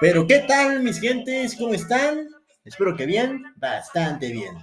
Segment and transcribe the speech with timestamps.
[0.00, 1.54] Pero ¿qué tal mis gentes?
[1.56, 2.26] ¿Cómo están?
[2.64, 4.56] Espero que bien, bastante bien.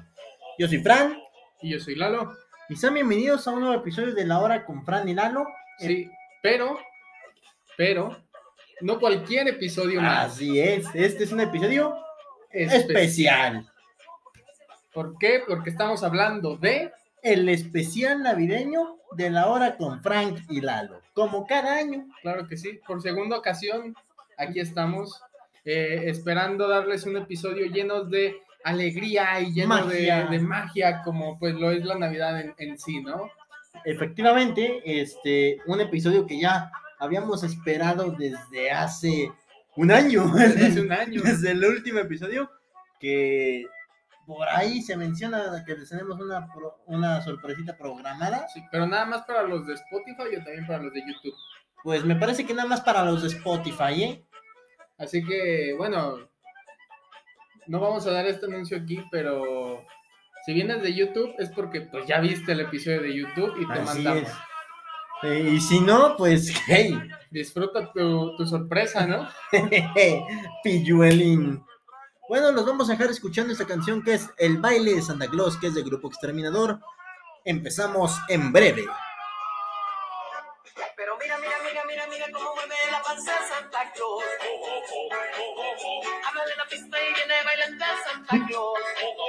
[0.57, 1.15] Yo soy Fran
[1.61, 2.33] Y yo soy Lalo.
[2.69, 5.45] y sean bienvenidos a un nuevo episodio de La Hora con Fran y Lalo.
[5.77, 6.09] Sí,
[6.41, 6.79] pero,
[7.77, 8.17] pero,
[8.81, 10.33] no cualquier episodio más.
[10.33, 11.95] Así es, este es un episodio
[12.49, 13.69] especial.
[14.91, 15.43] ¿Por qué?
[15.47, 16.91] Porque estamos hablando de...
[17.21, 21.01] El especial navideño de La Hora con Frank y Lalo.
[21.13, 22.07] Como cada año.
[22.23, 23.93] Claro que sí, por segunda ocasión,
[24.37, 25.21] aquí estamos,
[25.67, 30.25] eh, esperando darles un episodio lleno de alegría y lleno de- Magia.
[30.27, 33.29] De, magia, como pues lo es la Navidad en, en sí, ¿no?
[33.85, 39.31] Efectivamente, este, un episodio que ya habíamos esperado desde hace
[39.75, 40.27] un año.
[40.33, 41.21] Desde hace un año.
[41.21, 42.49] Desde el último episodio,
[42.99, 43.65] que
[44.25, 48.47] por ahí se menciona que les tenemos una, pro- una sorpresita programada.
[48.53, 51.33] Sí, pero nada más para los de Spotify o también para los de YouTube.
[51.83, 54.25] Pues me parece que nada más para los de Spotify, ¿eh?
[54.97, 56.17] Así que, bueno,
[57.67, 59.83] no vamos a dar este anuncio aquí, pero
[60.45, 63.73] si vienes de YouTube es porque pues ya viste el episodio de YouTube y te
[63.73, 64.23] Así mandamos.
[64.23, 64.35] es.
[65.23, 66.97] Eh, y si no, pues, hey,
[67.29, 69.27] Disfruta tu, tu sorpresa, ¿no?
[70.63, 71.63] pilluelín.
[72.29, 75.57] Bueno, los vamos a dejar escuchando esta canción que es El baile de Santa Claus,
[75.57, 76.79] que es del grupo Exterminador.
[77.43, 78.85] Empezamos en breve.
[80.95, 84.23] Pero mira, mira, mira, mira, mira cómo mueve la panza Santa Claus.
[88.29, 89.26] Bailando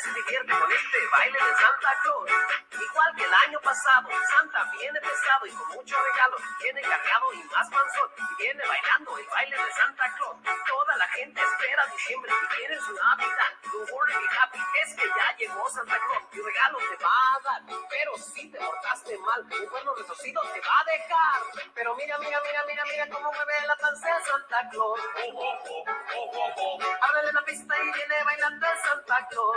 [0.00, 2.30] se divierte con este baile de Santa Claus.
[2.70, 7.42] Igual que el año pasado, Santa viene pesado y con mucho regalo, viene cargado y
[7.44, 10.36] más panzón, y viene bailando el baile de Santa Claus.
[10.66, 13.52] Toda la gente espera diciembre y quiere su Navidad.
[13.72, 17.40] Don't worry, be happy, es que ya llegó Santa Claus, y regalo te va a
[17.42, 21.42] dar, pero si te portaste mal, un cuerno retorcido te va a dejar.
[21.74, 25.00] Pero mira, mira, mira, mira, mira cómo mueve la panza Santa Claus.
[27.00, 29.56] Ábrele la pista y viene bailando el Santa Claus.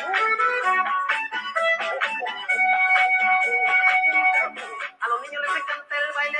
[6.21, 6.37] baile.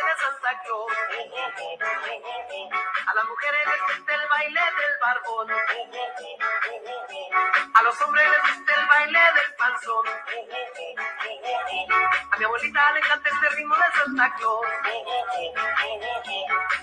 [3.07, 5.47] A las mujeres les gusta el baile del barbón.
[7.73, 10.05] A los hombres les gusta el baile del panzón.
[12.31, 14.67] A mi abuelita le encanta este ritmo de Santa Claus.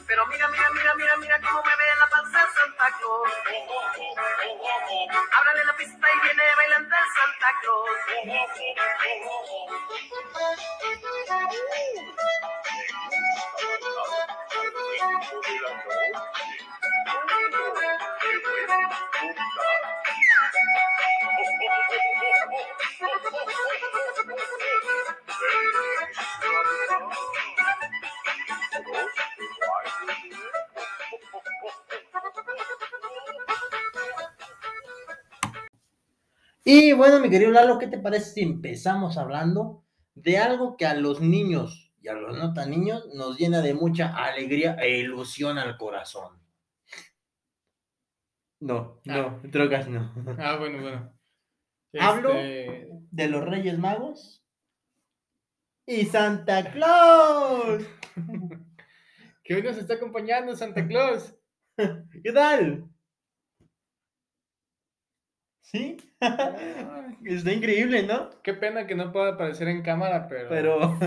[0.06, 3.32] Pero mira, mira, mira, mira, mira cómo mueve la panza Santa Claus.
[5.38, 7.90] Ábrale la pista y viene bailando el Santa Claus.
[36.70, 40.92] Y bueno, mi querido Lalo, ¿qué te parece si empezamos hablando de algo que a
[40.92, 45.58] los niños y a los no tan niños nos llena de mucha alegría e ilusión
[45.58, 46.40] al corazón?
[48.60, 50.12] No, no, drogas no.
[50.38, 51.12] Ah, bueno, bueno.
[52.00, 52.30] Hablo.
[52.30, 54.42] Este, De los Reyes Magos
[55.86, 57.84] y Santa Claus.
[59.44, 61.34] que hoy nos está acompañando Santa Claus.
[61.76, 62.88] ¿Qué tal?
[65.60, 65.98] ¿Sí?
[67.24, 68.30] Está increíble, ¿no?
[68.42, 70.98] Qué pena que no pueda aparecer en cámara, pero, Pero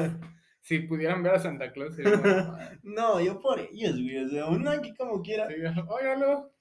[0.61, 1.95] si pudieran ver a Santa Claus.
[1.95, 2.57] sería bueno.
[2.83, 4.23] no, yo por ellos, güey.
[4.25, 5.47] O sea, uno aquí como quiera.
[5.47, 5.55] Sí,
[5.87, 6.51] óigalo.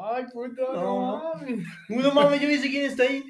[0.00, 1.34] Ay, puto, no, No.
[1.34, 1.66] mames.
[1.88, 3.24] Uno mames, yo dice quién está ahí.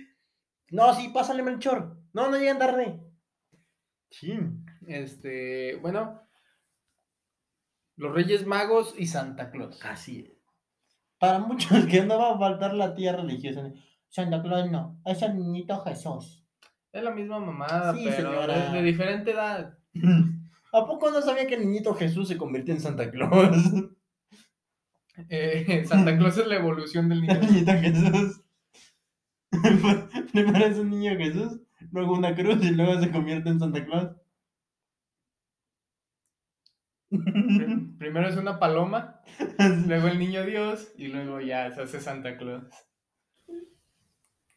[0.71, 1.97] No, sí, pásale Melchor.
[2.13, 3.01] No, no llegan tarde.
[4.11, 4.39] Sí.
[4.87, 6.21] Este, bueno,
[7.97, 9.81] los Reyes Magos y Santa Claus.
[9.85, 10.39] Así es.
[11.19, 13.73] Para muchos que no va a faltar la tía religiosa.
[14.09, 16.42] Santa Claus no, es el niñito Jesús.
[16.93, 18.71] Es la misma mamada, Sí, pero señora.
[18.71, 19.79] de, de diferente edad.
[20.75, 23.57] ¿A poco no sabía que el niñito Jesús se convirtió en Santa Claus?
[25.29, 27.35] Eh, Santa Claus es la evolución del niño.
[27.41, 28.41] El niñito Jesús.
[30.33, 31.61] Primero es un niño Jesús,
[31.91, 34.17] luego una cruz y luego se convierte en Santa Claus.
[37.11, 39.21] Prim- Primero es una paloma,
[39.87, 42.65] luego el niño Dios y luego ya se hace Santa Claus.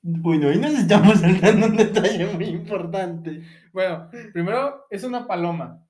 [0.08, 3.42] Bueno, ahí nos estamos saltando un detalle muy importante.
[3.74, 5.84] Bueno, primero es una paloma,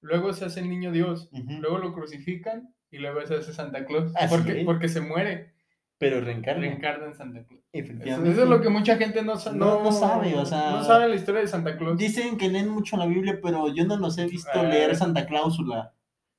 [0.00, 1.60] luego se hace el niño Dios, Ujú.
[1.60, 4.12] luego lo crucifican y luego se hace Santa Claus.
[4.28, 5.54] Porque, porque se muere,
[5.98, 6.62] Pero reencarna.
[6.62, 7.62] reencarna en Santa Claus.
[7.72, 8.30] Eso, Efectivamente.
[8.32, 11.08] eso es lo que mucha gente no, sa- No- no sabe, o sea- No sabe
[11.08, 11.96] la historia de Santa Claus.
[11.96, 14.68] Dicen que leen mucho la Biblia, pero yo no los he visto Eh.
[14.68, 15.92] leer Santa Cláusula.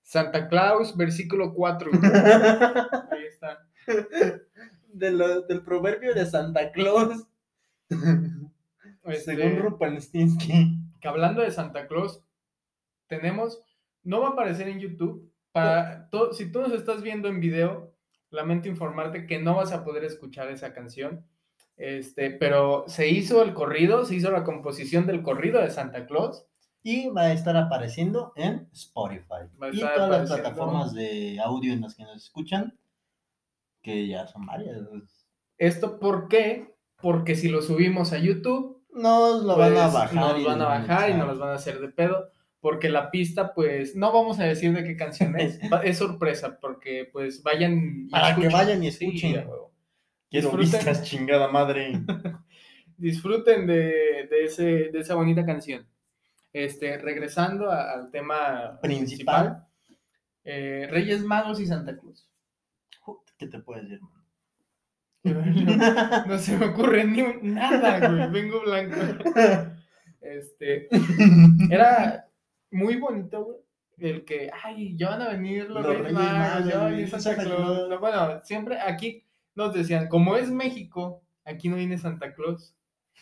[0.04, 1.92] Santa Claus, versículo 4.
[3.12, 3.60] Ahí está.
[4.98, 7.26] De lo- del proverbio de Santa Claus.
[9.04, 10.78] Este, Según Rupelstinsky.
[11.00, 12.22] que hablando de Santa Claus,
[13.08, 13.60] tenemos,
[14.04, 15.32] no va a aparecer en YouTube.
[15.52, 17.94] Para to- si tú nos estás viendo en video,
[18.32, 21.24] lamento informarte que no vas a poder escuchar esa canción.
[21.78, 26.46] Este, pero se hizo el corrido, se hizo la composición del corrido de Santa Claus.
[26.84, 29.48] Y va a estar apareciendo en Spotify.
[29.72, 32.78] Y todas las plataformas de audio en las que nos escuchan.
[33.86, 34.78] Que ya son varias.
[35.58, 36.76] ¿Esto por qué?
[37.02, 40.14] Porque si lo subimos a YouTube, Nos lo van a pues, bajar.
[40.16, 42.30] Nos y van a bajar y nos los van a hacer de pedo.
[42.62, 45.60] Porque la pista, pues, no vamos a decir de qué canción es.
[45.84, 48.52] es sorpresa, porque pues vayan y Para que escuchen.
[48.52, 49.32] vayan y escuchen.
[49.32, 49.72] Quiero
[50.32, 50.60] disfruten.
[50.60, 52.02] vistas, chingada madre.
[52.98, 55.86] Disfruten de, de ese, de esa bonita canción.
[56.54, 59.44] Este, regresando a- al tema Principal.
[59.44, 59.68] principal,
[60.46, 62.25] eh, Reyes Magos y Santa Cruz.
[63.38, 64.26] ¿Qué te puedes decir, hermano?
[66.28, 68.30] No se me ocurre ni un- nada, güey.
[68.32, 68.96] Vengo blanco.
[70.22, 70.88] Este,
[71.72, 72.28] era
[72.72, 73.58] muy bonito, güey.
[73.98, 77.10] El que, ay, ya van a venir los, Los Reyes Magos, ya va a venir
[77.10, 77.90] Santa Claus.
[77.90, 82.76] No, bueno, siempre aquí nos decían, como es México, aquí no viene Santa Claus.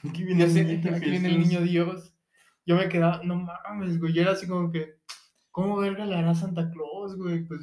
[0.10, 2.16] Aquí viene, el sé, aquí viene el niño Dios.
[2.66, 4.14] Yo me quedaba, no mames, güey.
[4.14, 4.96] Yo era así como que,
[5.54, 7.44] ¿cómo verga le hará Santa Claus, güey?
[7.46, 7.62] Pues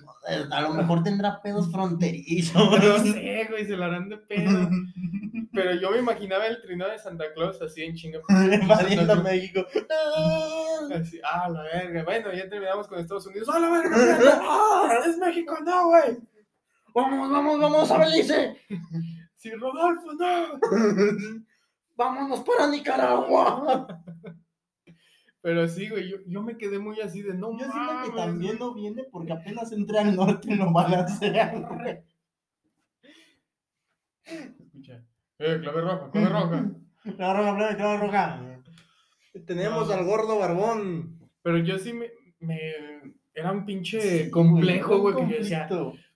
[0.53, 2.55] A lo mejor tendrá pedos fronterizos.
[2.55, 4.71] no sé, güey, se la harán de pedo.
[5.53, 8.21] Pero yo me imaginaba el trineo de Santa Claus así en chinga.
[8.63, 9.67] Invadiendo México.
[10.95, 12.05] Así, ah, la verga.
[12.05, 13.49] Bueno, ya terminamos con Estados Unidos.
[13.53, 13.97] ¡Ah, la verga!
[13.97, 14.41] mierda!
[14.41, 15.59] ¡Ah, es México!
[15.65, 16.19] ¡No, güey!
[16.95, 18.57] Vamos, vamos, vamos a Belice.
[19.35, 20.61] ¡Sí, Rodolfo, no!
[21.97, 24.01] Vámonos para Nicaragua.
[25.43, 28.15] Pero sí, güey, yo, yo me quedé muy así de no Yo siento que mames,
[28.15, 28.69] también güey".
[28.69, 31.67] no viene porque apenas entré al norte lo balancean.
[34.25, 35.03] Escucha.
[35.39, 36.71] Eh, clave roja, clave roja.
[37.17, 38.63] La roja, clava roja.
[39.47, 39.95] Tenemos No.
[39.95, 41.19] al gordo barbón.
[41.43, 42.09] Pero yo sí me.
[42.41, 45.69] me- era un pinche complejo, güey, que yo decía.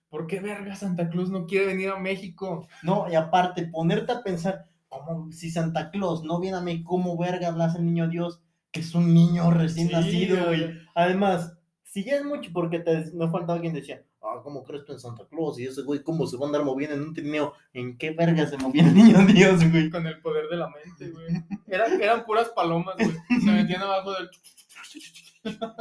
[0.09, 2.67] ¿por qué verga Santa Cruz no quiere venir a México?
[2.83, 7.17] No, y aparte, ponerte a pensar, como si Santa Claus no viene a mí, ¿cómo
[7.17, 8.41] verga hablas el niño Dios?
[8.75, 10.77] Que es un niño recién Sí, nacido, güey.
[10.93, 14.83] Además, si ya es mucho, porque te, no falta alguien que decía, ah, ¿cómo crees
[14.83, 15.57] tú en Santa Claus?
[15.57, 17.53] Y ese güey, ¿cómo se va a andar moviendo en un trineo?
[17.71, 19.89] ¿En qué verga se movía el niño Dios, güey?
[19.89, 21.27] Con el poder de la mente, güey.
[21.67, 23.15] Eran, eran puras palomas, güey.
[23.39, 24.29] Se metían abajo del.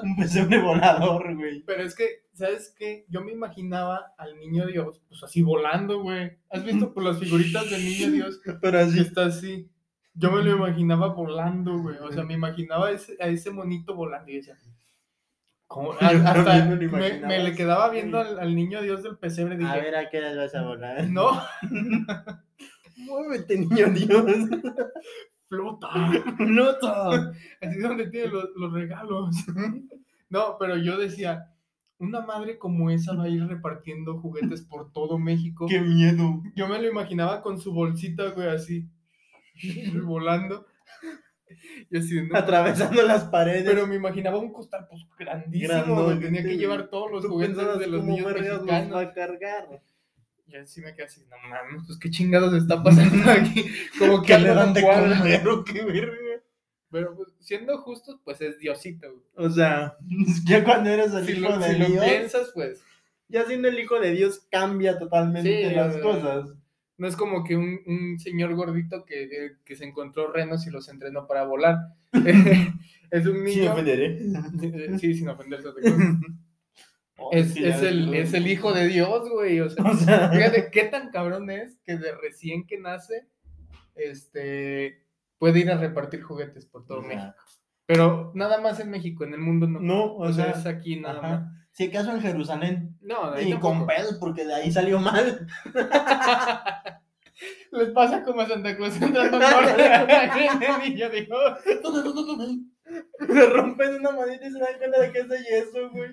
[0.02, 1.64] Un pesebre volador, güey.
[1.64, 3.06] Pero es que, ¿sabes qué?
[3.08, 6.38] Yo me imaginaba al niño Dios, pues así volando, güey.
[6.50, 8.40] ¿Has visto por las figuritas del niño Dios?
[8.44, 9.00] Pero Que así.
[9.00, 9.68] está así.
[10.14, 11.96] Yo me lo imaginaba volando, güey.
[11.98, 14.56] O sea, me imaginaba ese, a ese monito volando y decía.
[15.66, 15.92] ¿cómo?
[16.00, 19.56] Hasta me lo me, le quedaba viendo al, al niño Dios del pesebre.
[19.56, 21.08] Dije, A ver a qué hora vas a volar.
[21.08, 21.30] no,
[22.96, 24.24] Muévete, niño Dios.
[25.48, 25.88] flota.
[26.38, 27.32] Nota.
[27.60, 29.34] Así es donde tiene los, los regalos.
[30.30, 31.52] No, pero yo decía,
[31.98, 35.66] una madre como esa va a ir repartiendo juguetes por todo México.
[35.68, 36.42] Qué miedo.
[36.54, 38.88] Yo me lo imaginaba con su bolsita, güey, así,
[40.04, 40.66] volando.
[41.90, 42.36] Y así, ¿no?
[42.36, 43.64] Atravesando las paredes.
[43.64, 47.86] Pero me imaginaba un costal, pues, grandísimo, güey, Tenía que llevar todos los juguetes de
[47.86, 48.96] los niños los mexicanos.
[48.96, 49.82] va a cargar.
[50.46, 53.64] Y así me quedé así, no mames, pues, ¿qué chingados está pasando aquí?
[53.98, 56.16] Como que le dan de comer o qué verga.
[56.90, 59.24] Pero, pues, siendo justos, pues, es Diosito, güey.
[59.36, 59.96] O sea,
[60.46, 62.82] ya cuando eres el Si hijo lo, de si lo Dios, piensas, pues,
[63.28, 66.50] ya siendo el hijo de Dios cambia totalmente Sí, las o sea, cosas.
[66.96, 70.88] No es como que un, un señor gordito que, que- se encontró renos y los
[70.88, 71.78] entrenó para volar.
[73.10, 73.72] es un Sí, me niño.
[73.72, 74.18] ofenderé.
[74.98, 75.68] Sí, sin ofenderse.
[75.72, 75.80] cosa.
[77.30, 79.60] Es, es el, es el hijo de Dios, güey.
[79.60, 83.28] O sea, O sea, fíjate qué tan cabrón es que de recién que nace,
[83.94, 85.04] este,
[85.38, 87.34] puede ir a repartir juguetes por todo o sea, México.
[87.86, 89.80] Pero nada más en México, en el mundo no.
[89.80, 91.28] No, o, o sea, sea, es aquí nada ajá.
[91.40, 91.63] más.
[91.74, 92.96] Si acaso en Jerusalén.
[93.02, 95.46] No, de ahí Y con pedos, porque de ahí salió mal.
[97.72, 99.74] Les pasa como a Santa Claus entrando norte.
[100.86, 101.34] el niño dijo,
[103.28, 106.10] Le rompen una manita y se dan cuenta de que es de yeso, güey.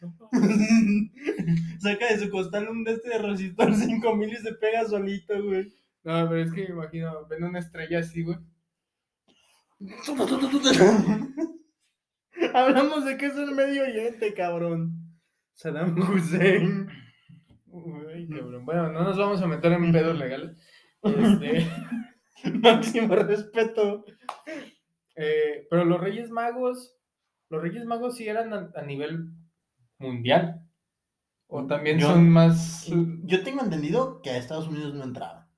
[1.80, 5.70] Saca de su costal un de este de resistor 5000 y se pega solito, güey.
[6.02, 8.38] No, pero es que me imagino, ven una estrella así, güey.
[12.54, 14.92] Hablamos de que es el Medio Oriente, cabrón.
[15.54, 16.88] Saddam Hussein.
[17.66, 18.64] Uy, cabrón.
[18.64, 20.56] Bueno, no nos vamos a meter en pedos legales.
[21.02, 21.66] Este,
[22.60, 24.04] Máximo respeto.
[25.16, 26.96] eh, pero los Reyes Magos,
[27.50, 29.30] los Reyes Magos sí eran a, a nivel
[29.98, 30.60] mundial.
[31.46, 32.88] O también Yo- son más.
[33.24, 35.48] Yo tengo entendido que a Estados Unidos no entraba.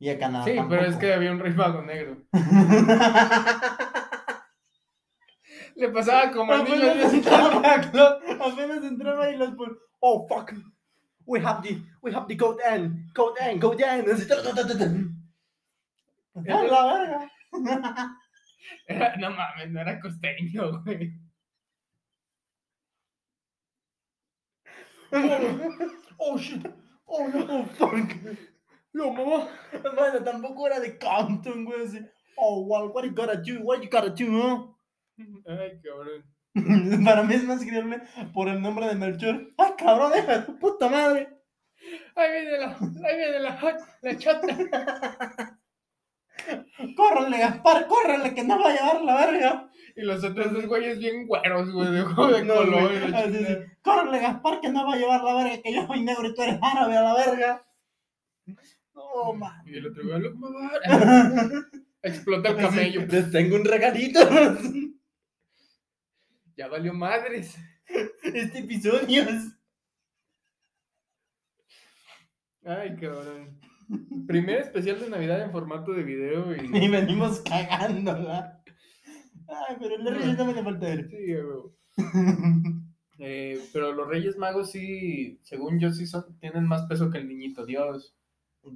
[0.00, 2.22] Y a Canadá Sí, pero es que había un Rey Mago negro.
[5.78, 9.50] Le pasaba como al niño apenas, entraba, apenas entraba y los
[10.00, 10.52] Oh, fuck.
[11.24, 13.10] We have the, we have the code N.
[13.14, 14.10] Code N, code N.
[14.10, 14.86] Así, ta, ta, ta, ta, ta.
[16.48, 17.30] ¡A la verga!
[18.88, 21.12] Era- no mames, no era costeño, güey.
[26.18, 26.66] Oh, shit.
[27.06, 27.46] Oh, no.
[27.48, 28.16] Oh, fuck.
[28.92, 29.48] No, mamá.
[29.94, 31.84] Bueno, tampoco era de Compton, güey.
[31.86, 32.04] así.
[32.36, 33.60] Oh, well, what you gotta do?
[33.62, 34.66] What you gotta do, huh?
[35.46, 36.24] Ay, cabrón.
[37.04, 38.00] Para mí es más creíble
[38.34, 39.52] por el nombre de Melchor.
[39.58, 41.28] ¡Ay, cabrón, deja de tu puta madre!
[42.16, 44.46] Ahí viene la, ahí viene la, la chata.
[46.96, 49.70] ¡Córrele, Gaspar, córrele, que no va a llevar la verga!
[49.96, 52.92] Y los otros dos güeyes bien güeros, güey, de ojo de No, color.
[52.92, 53.46] así, así,
[53.82, 55.62] ¡Córrele, Gaspar, que no va a llevar la verga!
[55.62, 57.66] Que yo soy negro y tú eres árabe a la verga.
[58.94, 59.62] No, man.
[59.66, 60.70] Y el otro güey, "Look, mamá".
[62.02, 63.06] Explota el camello.
[63.06, 64.20] Les tengo un regalito.
[66.58, 67.56] Ya valió madres.
[68.24, 69.24] Este episodio.
[72.64, 73.60] Ay, cabrón.
[74.26, 76.88] Primer especial de Navidad en formato de video Y y.
[76.88, 78.60] venimos cagándola.
[79.46, 81.08] Ay, pero el Reyes no me le falta ver.
[81.08, 81.72] Sí, güey.
[83.20, 87.26] Eh, pero los Reyes Magos sí, según yo, sí son, tienen más peso que el
[87.26, 88.16] niñito Dios.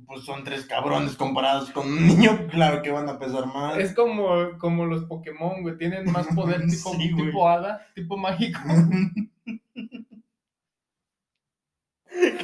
[0.06, 3.78] Pues son tres cabrones comparados con un niño, claro que van a pesar más.
[3.78, 8.60] Es como, como los Pokémon, güey, tienen más poder tipo, Sí, tipo hada, tipo mágico.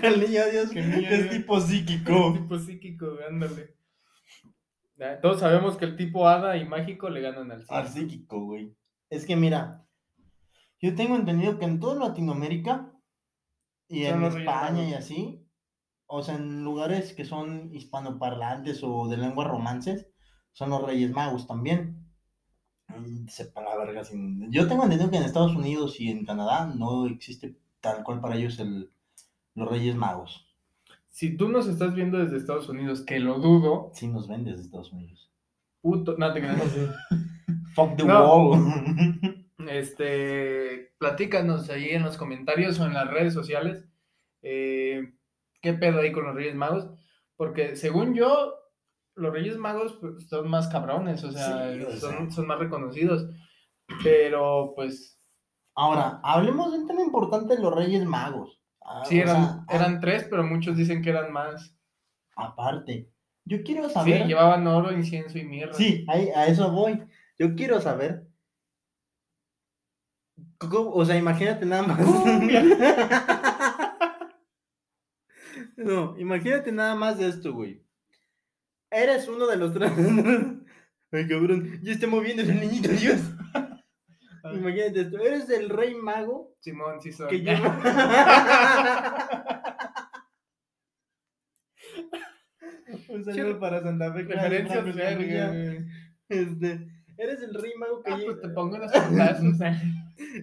[0.00, 1.30] que el niño Dios Que el niño es Dios.
[1.36, 2.32] tipo psíquico.
[2.34, 3.74] tipo psíquico, güey, ándale.
[5.22, 8.10] Todos sabemos que el tipo hada y mágico le ganan al Al psíquico.
[8.10, 8.74] psíquico, güey.
[9.10, 9.84] Es que mira,
[10.80, 12.92] yo tengo entendido que en toda Latinoamérica
[13.88, 15.46] y en España y así,
[16.08, 20.08] o sea, en lugares que son hispanoparlantes o de lengua romances,
[20.52, 22.04] son los Reyes Magos también.
[23.28, 24.50] Sepa la verga sin...
[24.50, 28.36] Yo tengo entendido que en Estados Unidos y en Canadá no existe tal cual para
[28.36, 28.90] ellos el,
[29.54, 30.46] los Reyes Magos.
[31.10, 34.62] Si tú nos estás viendo desde Estados Unidos, que lo dudo, Sí nos ven desde
[34.62, 35.30] Estados Unidos.
[35.82, 36.62] puto, no te creas.
[37.74, 38.48] Fuck the No.
[38.48, 39.44] wall.
[39.68, 43.84] Este, platícanos ahí en los comentarios o en las redes sociales.
[44.42, 45.12] eh,
[45.60, 46.88] ¿Qué pedo ahí con los Reyes Magos?
[47.36, 48.54] Porque según yo,
[49.14, 52.00] los Reyes Magos pues, son más cabrones, o sea, Sí, o sea.
[52.00, 53.28] son, son más reconocidos.
[54.02, 55.14] Pero pues,
[55.74, 58.60] Ahora, hablemos de un tema importante de los Reyes Magos.
[58.82, 61.76] Ah, sí, eran, sea, ah, eran tres, pero muchos dicen que eran más.
[62.36, 63.10] aparte,
[63.44, 64.26] yo quiero Sí, saber.
[64.26, 65.72] llevaban oro, incienso y mirra.
[65.74, 67.02] Sí, ahí- a eso voy.
[67.38, 68.26] Yo quiero saber.
[70.60, 71.98] O sea, imagínate nada más.
[75.78, 77.82] no, imagínate nada más de esto, güey.
[78.90, 79.90] Eres uno de los tres.
[81.12, 83.20] Ay, cabrón, ya está moviendo el niñito Dios.
[84.54, 85.18] Imagínate esto.
[85.18, 87.28] Eres el rey mago Simón, sí son.
[87.28, 87.76] que lleva.
[93.08, 94.20] Un saludo para Santa Fe.
[94.22, 95.48] Escamilla.
[95.48, 95.86] güey.
[96.28, 98.32] Este, eres el rey mago que Ah, lleva.
[98.32, 99.60] pues te pongo unos putazos.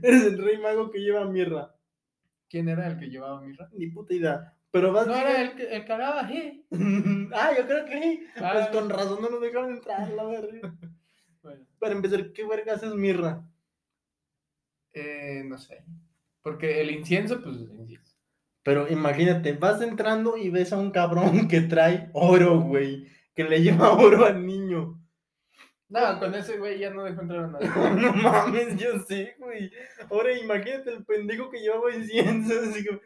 [0.04, 1.76] Eres el rey mago que lleva mirra.
[2.50, 3.70] ¿Quién era el que llevaba mirra?
[3.74, 4.55] Ni puta idea.
[4.76, 6.66] Pero vas No era el que, el que hablaba, ¿eh?
[7.34, 8.28] ah, yo creo que sí.
[8.38, 8.70] Pues Ah.
[8.74, 10.76] con razón no nos dejaron entrar, la verga.
[11.42, 13.42] Bueno, Para empezar, ¿qué vergas es mirra?
[14.94, 15.86] eh, no sé.
[16.42, 18.18] Porque el incienso, pues, incienso.
[18.64, 23.08] Pero imagínate, vas entrando y ves a un cabrón que trae oro, güey.
[23.34, 25.02] Que le lleva oro al niño.
[25.88, 27.70] No, con ese güey ya no dejó entrar a nadie.
[28.02, 29.72] no mames, yo sé, güey.
[30.10, 32.54] Ahora imagínate el pendejo que llevaba incienso.
[32.60, 33.00] Así como,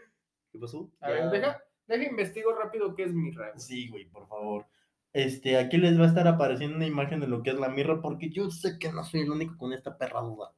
[0.51, 0.91] ¿qué pasó?
[1.01, 3.49] A ver, deja, deja investigo rápido qué es mirra.
[3.49, 3.59] güey.
[3.59, 4.65] Sí, güey, por favor.
[5.11, 8.01] Este, aquí les va a estar apareciendo una imagen de lo que es la mirra,
[8.01, 10.53] porque yo sé que no soy el único con esta perra duda.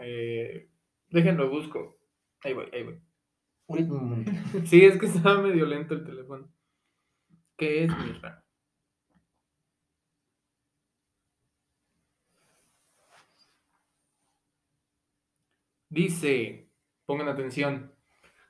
[0.00, 0.68] Eh,
[1.08, 1.98] déjenlo, busco.
[2.42, 3.00] Ahí voy, ahí voy.
[4.66, 6.48] Sí, es que estaba medio lento el teléfono.
[7.56, 8.44] ¿Qué es mirra?
[15.88, 16.68] Dice,
[17.06, 17.92] pongan atención,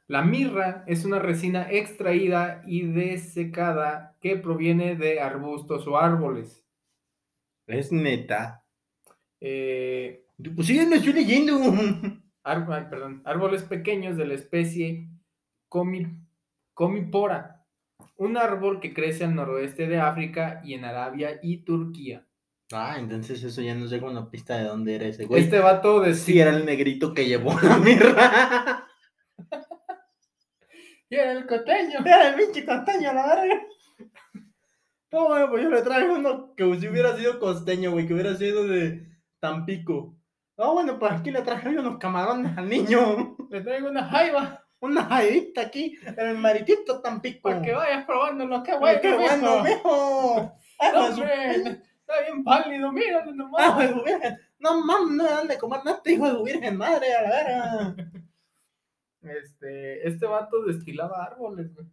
[0.09, 6.65] la mirra es una resina extraída y desecada que proviene de arbustos o árboles.
[7.67, 8.65] Es neta.
[9.41, 11.59] Eh, Pues sí, me estoy leyendo.
[12.45, 15.09] Ar- perdón, árboles pequeños de la especie
[15.69, 16.25] Comi-
[16.75, 17.65] Comipora.
[18.17, 22.25] Un árbol que crece al noroeste de África y en Arabia y Turquía.
[22.73, 25.43] Ah, entonces eso ya nos llega una pista de dónde era ese güey.
[25.43, 28.87] Este vato de Sí, era el negrito que llevó la mirra.
[31.09, 32.01] Y era el coteño.
[32.05, 33.63] Era el pinche costeño, la verga.
[35.13, 38.35] No, bueno, pues yo le traigo uno que si hubiera sido costeño, güey, que hubiera
[38.35, 39.07] sido de
[39.41, 40.17] Tampico.
[40.59, 43.37] No, bueno, pues aquí le traje unos camarones al niño.
[43.51, 47.49] Le traigo una jaiba Una jaidita aquí, en el maritito Tampico.
[47.49, 49.01] para que vayas probando lo que Ay, bueno.
[49.01, 49.75] qué bueno, mijo.
[49.77, 50.53] mijo.
[50.79, 51.51] Ay, No, pues, hombre,
[52.01, 53.73] está bien pálido, míralo Ah, nomás.
[53.75, 54.39] pues, virgen.
[54.59, 57.97] No mames, no me dan de comer nada, hijo de virgen madre, a la verga.
[59.29, 61.87] Este, este vato destilaba árboles, güey.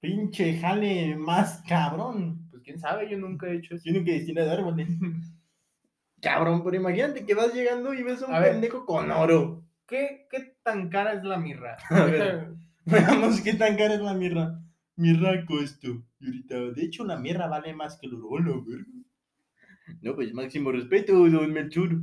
[0.00, 2.48] Pinche jale más cabrón.
[2.50, 3.82] Pues quién sabe, yo nunca he hecho eso.
[3.84, 4.88] Tiene que destilar árboles.
[6.20, 8.52] Cabrón, pero imagínate que vas llegando y ves a un A ver.
[8.52, 9.62] pendejo con oro.
[9.86, 11.76] ¿Qué, ¿Qué tan cara es la mirra?
[11.90, 12.48] A ver.
[12.86, 14.58] Veamos qué tan cara es la mirra.
[14.96, 16.02] Mirra costo.
[16.20, 18.86] Y ahorita, de hecho, la mirra vale más que el oro, verga.
[20.00, 22.00] No, pues máximo respeto, don Melchur.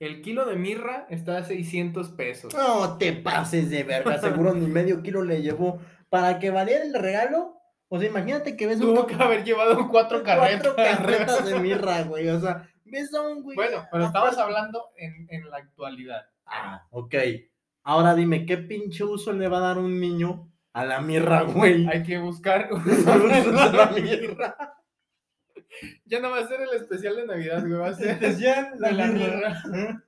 [0.00, 2.54] El kilo de mirra está a 600 pesos.
[2.54, 5.78] No te pases de verga, seguro ni medio kilo le llevó.
[6.08, 9.88] Para que valiera el regalo, o sea, imagínate que ves un Tuvo que haber llevado
[9.90, 10.72] cuatro carretas.
[10.74, 12.28] cuatro carretas de mirra, güey.
[12.30, 13.54] O sea, ves a un güey.
[13.54, 16.22] Bueno, pero estamos hablando en, en la actualidad.
[16.46, 17.14] Ah, ok.
[17.82, 21.86] Ahora dime, ¿qué pinche uso le va a dar un niño a la mirra, güey?
[21.88, 22.70] Hay que buscar.
[23.06, 24.79] a la mirra.
[26.04, 27.78] Ya no va a ser el especial de Navidad, güey.
[27.78, 29.62] Va a ser Especial de la mirra.
[29.66, 30.04] mirra.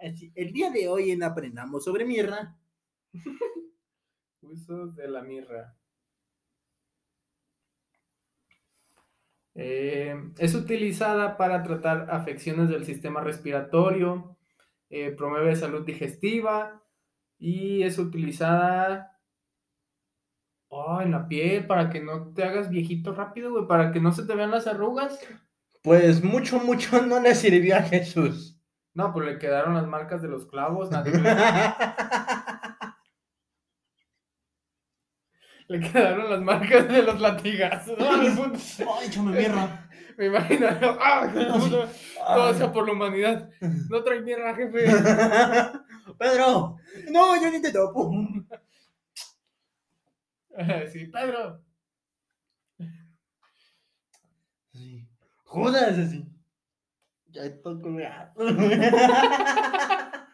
[0.00, 2.56] Así, El día de hoy en Aprendamos sobre Mirra.
[4.42, 5.74] Usos de la mirra.
[9.54, 14.36] Eh, es utilizada para tratar afecciones del sistema respiratorio,
[14.88, 16.80] eh, promueve salud digestiva
[17.40, 19.17] y es utilizada
[20.68, 24.12] oh, en la piel para que no te hagas viejito rápido, güey, para que no
[24.12, 25.18] se te vean las arrugas.
[25.82, 28.58] Pues mucho, mucho no le sirvió a Jesús.
[28.94, 31.20] No, pues le quedaron las marcas de los clavos, nadie le,
[35.68, 37.98] le quedaron las marcas de los latigazos.
[38.00, 39.84] Ay, échame mirra.
[40.18, 40.66] Me imagino,
[41.00, 41.30] ¡ah!
[41.32, 43.50] Todo, sea por la humanidad.
[43.88, 44.84] No trae mierda, jefe.
[46.18, 46.76] Pedro,
[47.12, 48.10] no, yo ni te topo.
[50.92, 51.62] Sí, Pedro.
[54.72, 55.08] Sí.
[55.44, 56.24] Jodas así.
[57.28, 58.32] Ya estoy colgado.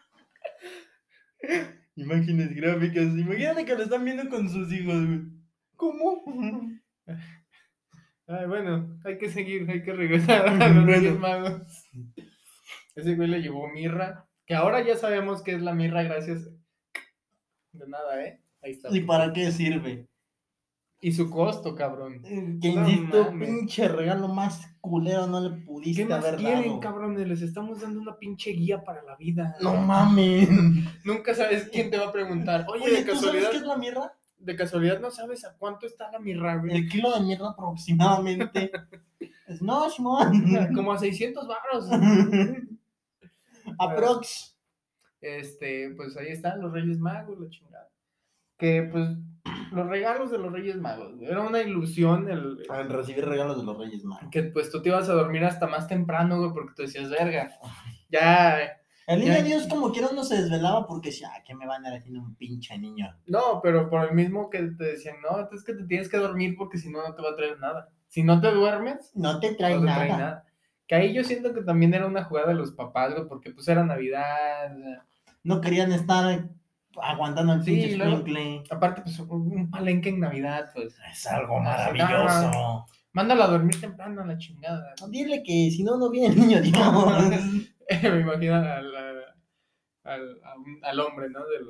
[1.95, 3.15] Imágenes gráficas.
[3.15, 5.21] Imagínate que lo están viendo con sus hijos, güey.
[5.75, 6.23] ¿Cómo?
[8.27, 11.19] Ay, bueno, hay que seguir, hay que regresar a los Bueno.
[11.19, 11.85] Magos.
[12.95, 16.49] Ese güey le llevó mirra, que ahora ya sabemos que es la mirra gracias.
[17.71, 18.41] De nada, ¿eh?
[18.63, 18.89] Ahí está.
[18.91, 20.07] ¿Y para qué sirve?
[21.05, 22.19] Y su costo, cabrón.
[22.23, 23.47] Que No insisto, mames.
[23.47, 26.79] pinche regalo más culero no le pudiste ¿Qué más haber quieren, dado.
[26.79, 27.27] cabrones?
[27.27, 29.55] Les estamos dando una pinche guía para la vida.
[29.61, 30.49] No mames.
[31.05, 32.65] Nunca sabes quién te va a preguntar.
[32.69, 34.13] Oye, Oye, de ¿tú sabes qué es la mirra?
[34.39, 36.75] de casualidad no sabes a cuánto está la mirra, güey.
[36.75, 38.71] El kilo de mierda aproximadamente.
[39.61, 40.43] No, Simón.
[40.73, 41.87] Como a 600 baros.
[43.79, 44.57] Aprox.
[45.21, 47.89] Este, pues ahí están los Reyes Magos, la chingada.
[48.57, 49.09] Que pues
[49.71, 53.77] los regalos de los Reyes Magos, era una ilusión el En recibir regalos de los
[53.77, 54.29] Reyes Magos.
[54.31, 57.51] que pues tú te ibas a dormir hasta más temprano, güey, porque tú decías, verga,
[58.09, 59.43] ya, El niño Ya.
[59.43, 62.21] Dios como quiera uno se desvelaba porque decía, ah, ¿qué me van a dar haciendo
[62.21, 63.07] un pinche niño?
[63.27, 66.55] no, pero por el mismo que te decían, no, es que te tienes que dormir
[66.57, 67.89] porque si no, no te va a traer nada.
[68.07, 69.97] Si no te duermes, No te trae no te nada.
[70.05, 70.45] trae nada.
[70.87, 73.67] Que ahí yo siento que también era una jugada de los papás, güey, porque pues
[73.67, 74.75] era Navidad,
[75.43, 76.47] No querían estar
[77.01, 78.63] aguantando el Sí, pinche luego- escuincle.
[78.69, 80.95] aparte pues un palenque en Navidad, pues.
[81.11, 82.85] Es algo maravilloso.
[83.13, 84.93] Mándala a dormir temprano a la chingada.
[85.09, 86.75] Dile que si no, no viene el niño Dios.
[88.03, 88.95] Me imagino al,
[90.03, 90.39] al,
[90.83, 91.39] al, hombre, ¿no?
[91.45, 91.69] Del,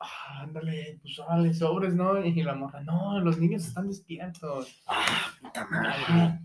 [0.00, 2.22] ah, ándale, pues órale, sobres, ¿no?
[2.24, 4.82] Y la morra, no, los niños están despiertos.
[4.86, 5.06] ah,
[5.40, 5.92] puta madre.
[6.08, 6.38] Ah,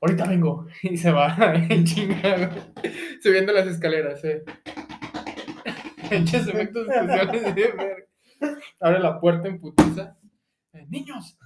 [0.00, 0.66] ahorita vengo.
[0.82, 1.34] Y se va
[1.68, 4.42] en chinga, güey, subiendo las escaleras, eh.
[6.12, 8.08] Hechos efectos especiales de ver.
[8.80, 10.16] Abre la puerta en putiza.
[10.72, 11.38] Eh, niños,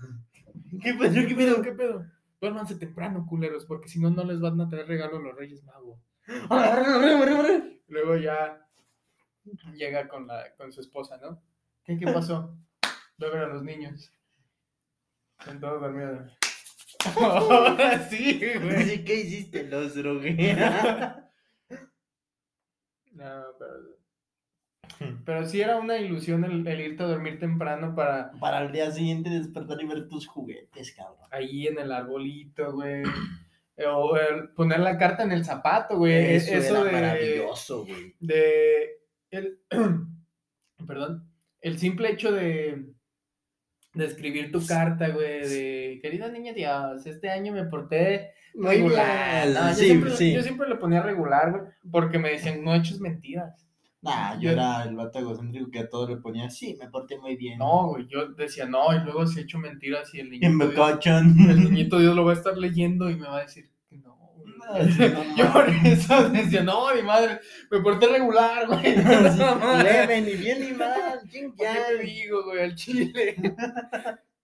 [0.82, 1.12] ¿Qué pasó?
[1.12, 1.62] ¿Qué ¿qué pedo?
[1.62, 2.06] ¿Qué pedo?
[2.40, 5.98] Duérmanse temprano, culeros, porque si no, no les van a traer regalo los Reyes Magos.
[7.88, 8.66] Luego ya
[9.74, 11.42] llega con, la, con su esposa, ¿no?
[11.84, 12.56] ¿Qué, qué pasó?
[13.18, 14.12] Voy a a los niños.
[15.38, 16.36] Están todos dormidos.
[17.16, 19.04] Ahora sí, güey.
[19.04, 19.64] ¿Qué hiciste?
[19.64, 20.56] Los drogué.
[23.12, 23.95] No, pero...
[25.24, 28.90] Pero sí era una ilusión el, el irte a dormir temprano para Para el día
[28.90, 31.28] siguiente despertar y ver tus juguetes, cabrón.
[31.30, 33.02] ahí en el arbolito, güey.
[33.76, 36.36] Eh, O el poner la carta en el zapato, güey.
[36.36, 38.14] Eso, Eso, era de, maravilloso, güey.
[38.20, 39.58] de el,
[40.86, 41.28] perdón,
[41.60, 42.86] el simple hecho de,
[43.94, 49.48] de escribir tu carta, güey, de querida niña Dios, este año me porté regular.
[49.48, 50.32] No, yo, sí, siempre, sí.
[50.32, 53.65] yo siempre le ponía regular, güey, porque me decían, no eches mentiras.
[54.06, 57.36] Nah, yo era el vato egocéntrico que a todo le ponía, sí, me porté muy
[57.36, 57.58] bien.
[57.58, 60.68] No, güey, yo decía, no, y luego si he hecho mentiras y el me niñito,
[60.70, 61.34] Dios, cachan.
[61.50, 64.16] el niñito Dios lo va a estar leyendo y me va a decir que no.
[64.36, 64.46] güey".
[64.56, 67.40] No, sí, no Yo por eso decía, no, mi madre,
[67.70, 68.94] me porté regular, güey.
[69.02, 71.74] ¿Para Leve, ni bien ni mal, qué ya.
[71.88, 73.36] te digo, güey, al chile?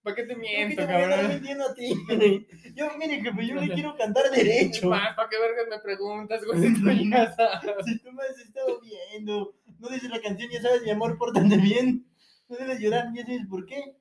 [0.02, 1.28] ¿Para qué te ¿Por qué miento, cabrón?
[1.28, 1.94] mintiendo a ti?
[2.74, 4.90] Yo, mire, jefe, yo le quiero cantar derecho.
[4.90, 6.58] ¿Para qué vergas me preguntas, güey?
[6.62, 7.84] Si tú ya sabes.
[7.84, 11.56] Si tú me has estado viendo, no dice la canción, ya sabes, mi amor, pórtate
[11.56, 12.06] bien.
[12.48, 13.96] No debes llorar, ya sabes por qué.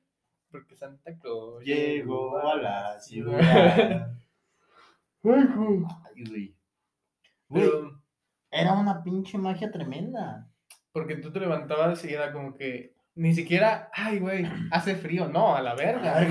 [0.49, 4.11] Porque Santa Claus Llegó a la ciudad.
[5.23, 6.55] Ay, güey.
[7.47, 8.01] Güey, Pero,
[8.49, 10.49] era una pinche magia tremenda.
[10.91, 15.27] porque tú te levantabas y era como que ni siquiera, ay, güey, hace frío.
[15.29, 16.27] No, a la verga.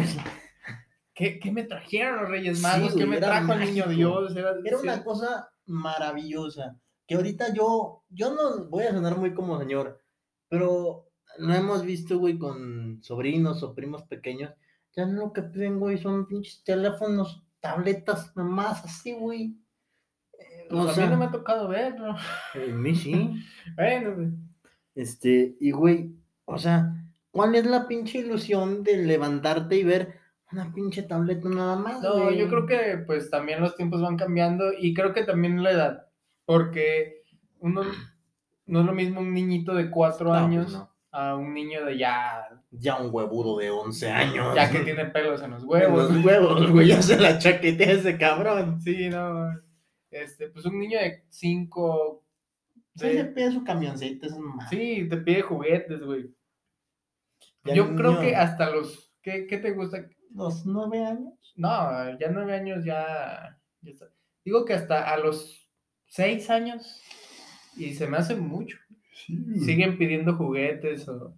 [1.15, 2.95] ¿Qué, qué me trajeron los Reyes Sí, Magos?
[2.97, 3.87] ¿Qué me trajo el niño.
[3.89, 4.35] Dios?
[4.37, 6.77] Era, Era una cosa maravillosa.
[7.07, 10.01] Que ahorita yo, yo no voy a sonar muy como señor,
[10.49, 14.53] pero lo hemos visto, güey, con sobrinos o primos pequeños.
[14.97, 19.57] Ya no lo que piden, güey, son pinches teléfonos, tabletas, nomás así, güey.
[20.39, 22.13] Eh, Pues o a sea, mí no me ha tocado verlo.
[22.17, 23.35] a mí sí.
[23.77, 24.29] Bueno, güey.
[24.95, 26.95] Este, y güey, o sea,
[27.31, 30.15] ¿cuál es la pinche ilusión de levantarte y ver
[30.53, 32.03] una pinche tableta nada más?
[32.03, 32.39] No, güey?
[32.39, 36.07] yo creo que pues también los tiempos van cambiando y creo que también la edad,
[36.45, 37.23] porque
[37.61, 37.83] uno
[38.67, 40.91] no es lo mismo un niñito de cuatro No, pues años no.
[41.13, 44.55] a un niño de ya, Ya un huevudo de 11 años.
[44.55, 46.11] ya que tiene pelos en los huevos.
[46.11, 46.13] huevos.
[46.17, 48.81] Los huevos, güey, ya se la chaquetea ese cabrón.
[48.81, 49.51] Sí, no,
[50.11, 52.25] este, pues un niño de cinco,
[52.97, 56.35] Sí, se pide su camioncito, es un sí, te pide juguetes, güey.
[57.65, 60.09] Ya Yo creo que hasta los, ¿qué, qué te gusta?
[60.35, 61.35] ¿Los nueve años?
[61.57, 64.07] No, ya nueve años ya, ya está.
[64.45, 65.69] Digo que hasta a los
[66.07, 67.01] seis años
[67.77, 68.79] y se me hace mucho.
[69.13, 69.37] Sí.
[69.61, 71.37] siguen pidiendo juguetes o...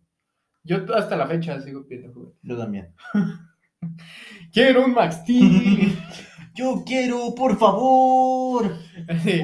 [0.62, 2.38] Yo hasta la fecha sigo pidiendo juguetes.
[2.42, 2.94] Yo también.
[4.52, 5.98] Quiero un Max Steel.
[6.54, 8.76] Yo quiero, por favor,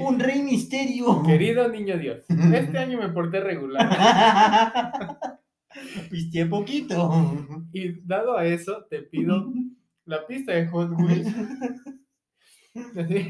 [0.04, 1.22] un rey misterio.
[1.22, 2.28] Querido niño Dios, este
[2.78, 3.88] año me porté regular.
[6.10, 7.34] Viste poquito.
[7.72, 9.52] Y dado a eso, te pido
[10.04, 11.34] la pista de Hot Wheels.
[12.96, 13.28] Así,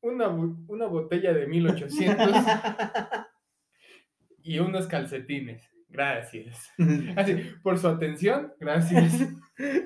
[0.00, 2.30] una, una botella de 1800
[4.42, 5.73] y unos calcetines.
[5.94, 6.72] Gracias.
[7.16, 9.28] Así, por su atención, gracias.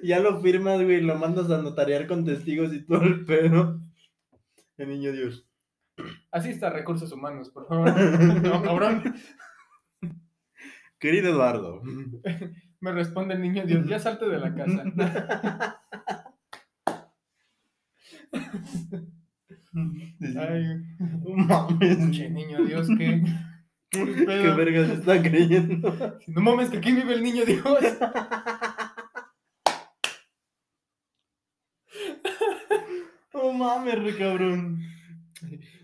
[0.02, 3.78] Ya lo firmas, güey, lo mandas a notariar con testigos y todo el pedo.
[4.78, 5.46] El niño Dios.
[6.32, 7.92] Así está recursos humanos, por favor.
[8.42, 9.14] No, cabrón.
[10.98, 11.82] Querido Eduardo.
[12.80, 15.82] Me responde el niño Dios, ya salte de la casa.
[20.34, 20.64] Ay,
[21.26, 21.96] mames.
[21.96, 23.22] pinche niño Dios, ¿qué?
[23.90, 26.18] ¿Qué ¿Qué verga se está creyendo?
[26.26, 27.64] No mames, que aquí vive el niño Dios.
[33.32, 34.80] No mames, re cabrón.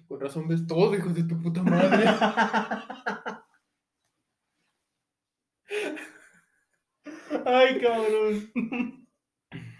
[0.08, 2.04] Con razón ves todo, hijo de tu puta madre.
[7.46, 8.50] Ay, cabrón.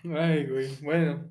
[0.04, 1.30] Ay, güey, bueno.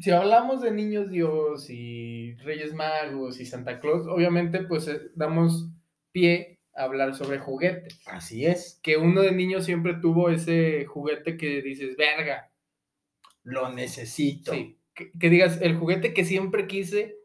[0.00, 5.70] Si hablamos de niños Dios y Reyes Magos y Santa Claus, obviamente pues eh, damos
[6.12, 8.00] pie a hablar sobre juguetes.
[8.06, 8.78] Así es.
[8.82, 12.50] Que uno de niño siempre tuvo ese juguete que dices, verga,
[13.42, 14.52] Lo necesito.
[14.52, 17.16] Sí, que, que digas, el juguete que siempre quise.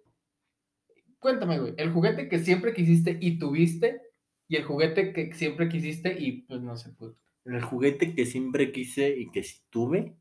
[1.20, 4.02] Cuéntame, güey, el juguete que siempre quisiste y tuviste,
[4.48, 7.18] y el juguete que siempre quisiste y pues no se pudo.
[7.46, 10.16] El juguete que siempre quise y que sí tuve.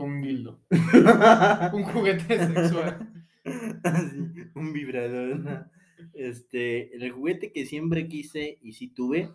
[0.00, 0.60] Fue un dildo.
[1.74, 3.26] Un juguete sexual.
[4.54, 5.38] Un vibrador.
[5.40, 5.66] ¿no?
[6.14, 9.30] Este, el juguete que siempre quise y sí tuve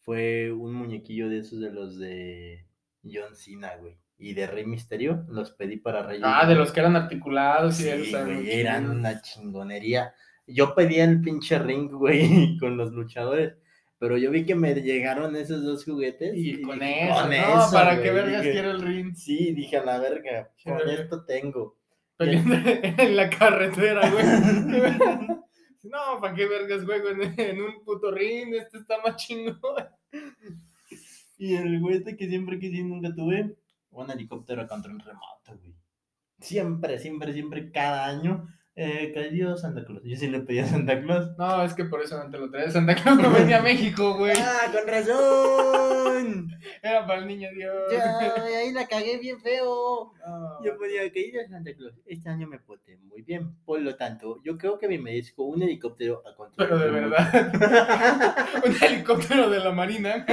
[0.00, 2.66] fue un muñequillo de esos de los de
[3.04, 3.98] John Cena, güey.
[4.18, 6.24] Y de Rey Misterio, los pedí para Reyes.
[6.26, 10.12] Ah, de los que eran articulados y Sí, güey, eran una chingonería.
[10.44, 13.54] Yo pedía el pinche ring, güey, con los luchadores.
[14.00, 16.32] Pero yo vi que me llegaron esos dos juguetes.
[16.34, 17.36] Y con dije, eso, "Con ¿no?
[17.36, 19.14] eso, ¿Para güey", qué vergas dije, quiero el ring?
[19.14, 21.76] Sí, dije a la verga, con esto tengo.
[22.16, 22.54] Peleando
[23.04, 24.24] en la carretera, güey.
[25.82, 28.54] No, ¿para qué vergas juego en, en un puto ring?
[28.54, 29.56] Este está más chingón.
[31.38, 33.56] Y el juguete que siempre quise y nunca tuve,
[33.90, 35.74] un helicóptero a control remoto, güey.
[36.38, 38.46] Siempre, siempre, siempre, cada año.
[38.82, 40.00] Eh, querido Santa Claus.
[40.04, 41.36] Yo sí le pedí a Santa Claus.
[41.36, 42.72] No, es que por eso no te lo traes.
[42.72, 44.32] Santa Claus no venía a México, güey.
[44.38, 46.50] ¡Ah, con razón!
[46.82, 47.74] Era para el niño Dios.
[47.92, 50.14] Ya, ahí la cagué bien feo.
[50.26, 50.64] No.
[50.64, 53.54] Yo ponía, querido Santa Claus, este año me porté muy bien.
[53.66, 58.46] Por lo tanto, yo creo que me merezco un helicóptero a control Pero de verdad.
[58.64, 60.24] Un helicóptero de la Marina.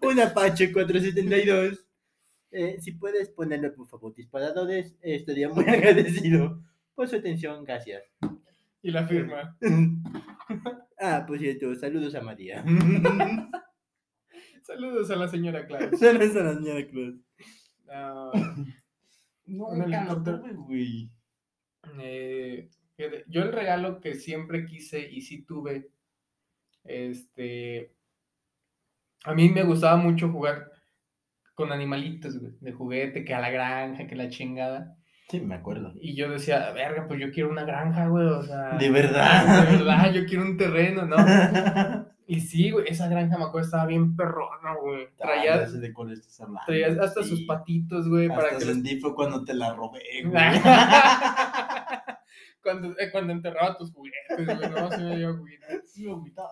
[0.00, 1.84] un Apache 472.
[2.52, 6.69] Eh, si puedes ponerle, por favor, disparadores, eh, estaría muy agradecido
[7.00, 7.64] por su atención.
[7.64, 8.02] Gracias.
[8.82, 9.56] Y la firma.
[11.00, 12.62] ah, por cierto, saludos a María.
[14.62, 15.88] Saludos a la señora Claus.
[15.98, 17.18] saludos a la señora Cruz.
[17.86, 18.32] No,
[19.46, 20.42] No, Un helicóptero.
[20.64, 21.10] güey.
[21.98, 22.68] eh,
[23.28, 25.90] yo el regalo que siempre quise y sí tuve,
[26.84, 27.94] este,
[29.24, 30.70] a mí me gustaba mucho jugar
[31.54, 34.99] con animalitos, güey, de juguete, que a la granja, que la chingada.
[35.30, 35.92] Sí, me acuerdo.
[36.00, 39.64] Y yo decía, verga, pues yo quiero una granja, güey, o sea, De verdad.
[39.70, 41.16] de verdad, yo quiero un terreno, ¿no?
[42.26, 45.04] Y sí, güey, esa granja me acuerdo estaba bien perrona, güey.
[45.04, 46.60] Ah, Traía, ya sé de cuál estás hablando.
[46.64, 50.00] traía hasta sus patitos, güey, para Hasta que los sentí fue cuando te la robé,
[50.24, 50.32] güey.
[52.62, 55.92] cuando, eh, cuando enterraba tus juguetes, güey, no, sí me dio juguetes.
[55.92, 56.06] Sí,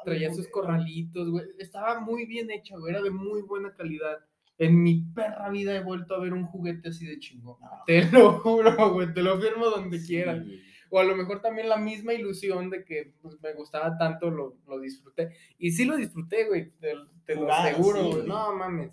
[0.05, 1.47] Traía sus corralitos, güey.
[1.61, 2.93] Estaba muy bien hecha, güey.
[2.93, 4.19] Era de muy buena calidad.
[4.59, 7.61] En mi perra vida he vuelto a ver un juguete así de chingón.
[7.61, 9.15] No, Te lo juro, güey.
[9.15, 10.45] Te lo firmo donde sí, quieras.
[10.91, 14.57] O a lo mejor también la misma ilusión de que pues, me gustaba tanto, lo,
[14.67, 15.31] lo disfruté.
[15.59, 16.71] Y sí lo disfruté, güey.
[16.81, 16.95] Te,
[17.25, 18.27] te lo aseguro, sí, güey.
[18.27, 18.93] No mames.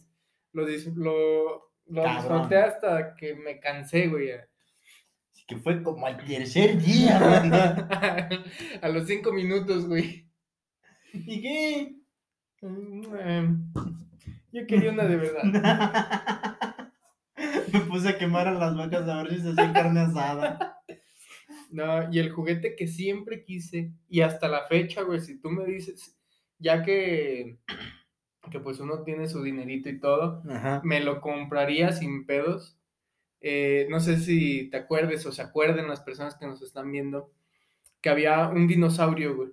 [0.52, 4.32] Lo, disfruté hasta que me cansé, güey.
[4.32, 7.20] Así que fue como al tercer día,
[8.30, 8.40] güey.
[8.82, 10.30] a los cinco minutos, güey.
[11.12, 11.96] ¿Y qué?
[14.52, 15.44] Yo quería una de verdad.
[17.74, 20.82] Me puse a quemar a las vacas a ver si se hacía carne asada.
[21.72, 25.66] No, y el juguete que siempre quise, y hasta la fecha, güey, si tú me
[25.66, 26.18] dices,
[26.58, 27.58] ya que,
[28.50, 30.82] que pues uno tiene su dinerito y todo, Ajá.
[30.86, 32.78] me lo compraría sin pedos.
[33.42, 37.32] Eh, no sé si te acuerdes o se acuerden las personas que nos están viendo,
[38.00, 39.50] que había un dinosaurio, güey,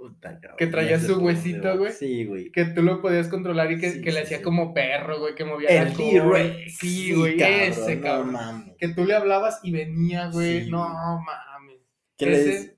[0.00, 1.92] Puta, cabrón, Que traía su huesito, güey.
[1.92, 2.50] Sí, güey.
[2.50, 4.42] que tú lo podías controlar y que, Sí, que le sí, hacía sí.
[4.42, 5.94] como perro, güey, que movía El.
[5.94, 6.78] T-Rex.
[6.78, 8.32] Sí, güey, ese no cabrón.
[8.32, 8.76] mames.
[8.78, 10.70] que tú le hablabas y venía, güey.
[10.70, 11.76] No mames.
[12.16, 12.74] ¿Qué le, ese- dices?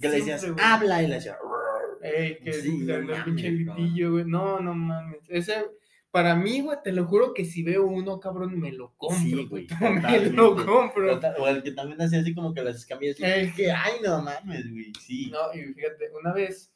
[0.00, 0.40] ¿Qué le decías?
[0.40, 0.64] siempre.
[0.64, 1.36] Habla y le decía.
[2.02, 3.74] Ey, que Sí, no pinche mames, no.
[3.74, 4.24] gritillo, güey.
[4.26, 5.18] No, no mames.
[5.28, 5.64] Ese,
[6.14, 9.18] para mí, güey, te lo juro que si veo uno, cabrón, me lo compro.
[9.18, 11.20] Sí, güey, me lo compro.
[11.40, 13.16] O el que también hacía así como que las escamillas.
[13.16, 13.52] así, Ey.
[13.52, 14.92] que, ay, no mames, güey.
[15.00, 15.28] Sí.
[15.32, 16.72] No, y fíjate, una vez,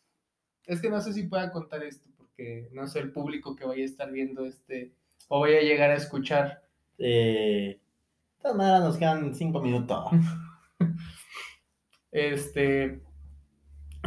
[0.66, 3.83] es que no sé si pueda contar esto, porque no sé el público que vaya
[3.83, 4.92] a estar viendo este,
[5.29, 6.64] o vaya a llegar a escuchar.
[6.98, 10.05] Eh, de todas maneras nos quedan cinco minutos.
[12.11, 13.03] Este,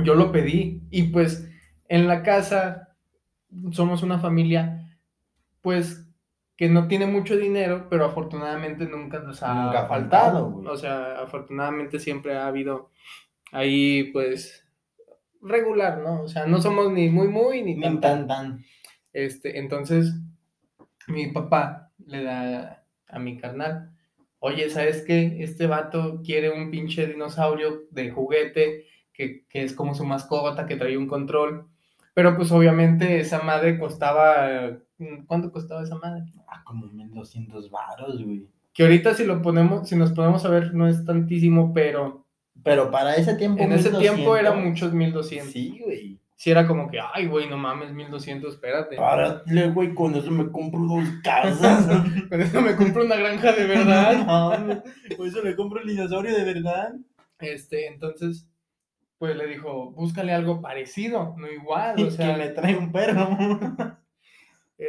[0.04, 1.48] yo lo pedí y pues
[1.88, 2.96] en la casa
[3.72, 4.81] somos una familia,
[5.62, 6.08] pues
[6.58, 10.50] que no tiene mucho dinero, pero afortunadamente nunca nos ha Nunca ha faltado.
[10.50, 10.68] faltado, güey.
[10.68, 12.92] O sea, afortunadamente siempre ha habido
[13.52, 14.66] ahí, pues,
[15.42, 16.24] regular, ¿no?
[16.24, 18.66] O sea, no somos ni muy, muy, ni Ni tan, tan.
[19.14, 20.14] Este, entonces,
[21.08, 23.92] mi papá le da a mi carnal,
[24.40, 25.38] oye, ¿sabes qué?
[25.44, 30.78] Este vato quiere un pinche dinosaurio de juguete que, que es como su mascota, que
[30.78, 31.68] trae un control.
[32.14, 34.78] Pero pues obviamente esa madre costaba,
[35.28, 36.24] ¿cuánto costaba esa madre?
[36.48, 38.48] Ah, como 1200 varos, güey.
[38.74, 42.26] Que ahorita si lo ponemos, si nos ponemos a ver, no es tantísimo, pero
[42.64, 43.62] Pero para ese tiempo.
[43.62, 45.52] en ese tiempo 1200, era muchos 1200.
[45.52, 46.20] Sí, güey.
[46.36, 48.96] Sí era como que, ay, güey, no mames, 1200, espérate.
[48.96, 51.86] Párale, güey, con eso me compro dos casas.
[52.30, 54.26] Con eso me compro una granja de verdad.
[54.66, 54.84] No
[55.18, 56.94] Por eso le compro el dinosaurio de verdad.
[57.40, 58.48] Este, entonces,
[59.20, 62.92] pues le dijo, búscale algo parecido, no igual, Y o sea, que me trae un
[62.92, 63.38] perro.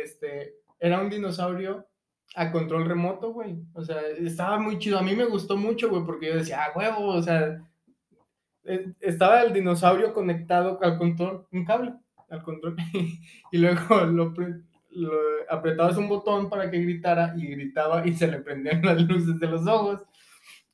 [0.02, 1.87] Este, era un dinosaurio
[2.35, 6.02] a control remoto, güey, o sea, estaba muy chido, a mí me gustó mucho, güey,
[6.05, 7.61] porque yo decía, ah, huevo, o sea,
[8.64, 11.92] eh, estaba el dinosaurio conectado al control, un cable,
[12.31, 12.76] al control,
[13.52, 15.11] y luego lo, pre- lo
[15.50, 19.46] apretabas un botón para que gritara, y gritaba, y se le prendían las luces de
[19.48, 20.00] los ojos,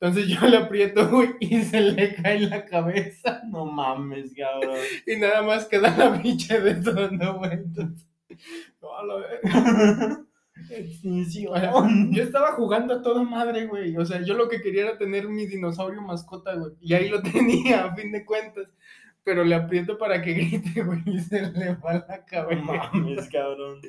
[0.01, 3.43] Entonces yo le aprieto, güey, y se le cae la cabeza.
[3.51, 4.77] No mames, cabrón.
[5.07, 8.07] Y nada más queda la pinche de dando vueltas.
[8.83, 9.03] No, a.
[12.11, 13.97] Yo estaba jugando a toda madre, güey.
[13.97, 16.73] O sea, yo lo que quería era tener mi dinosaurio mascota, güey.
[16.81, 18.75] Y ahí lo tenía, a fin de cuentas.
[19.23, 22.63] Pero le aprieto para que grite, güey, y se le va la No cabeza.
[22.63, 23.81] mames, cabrón.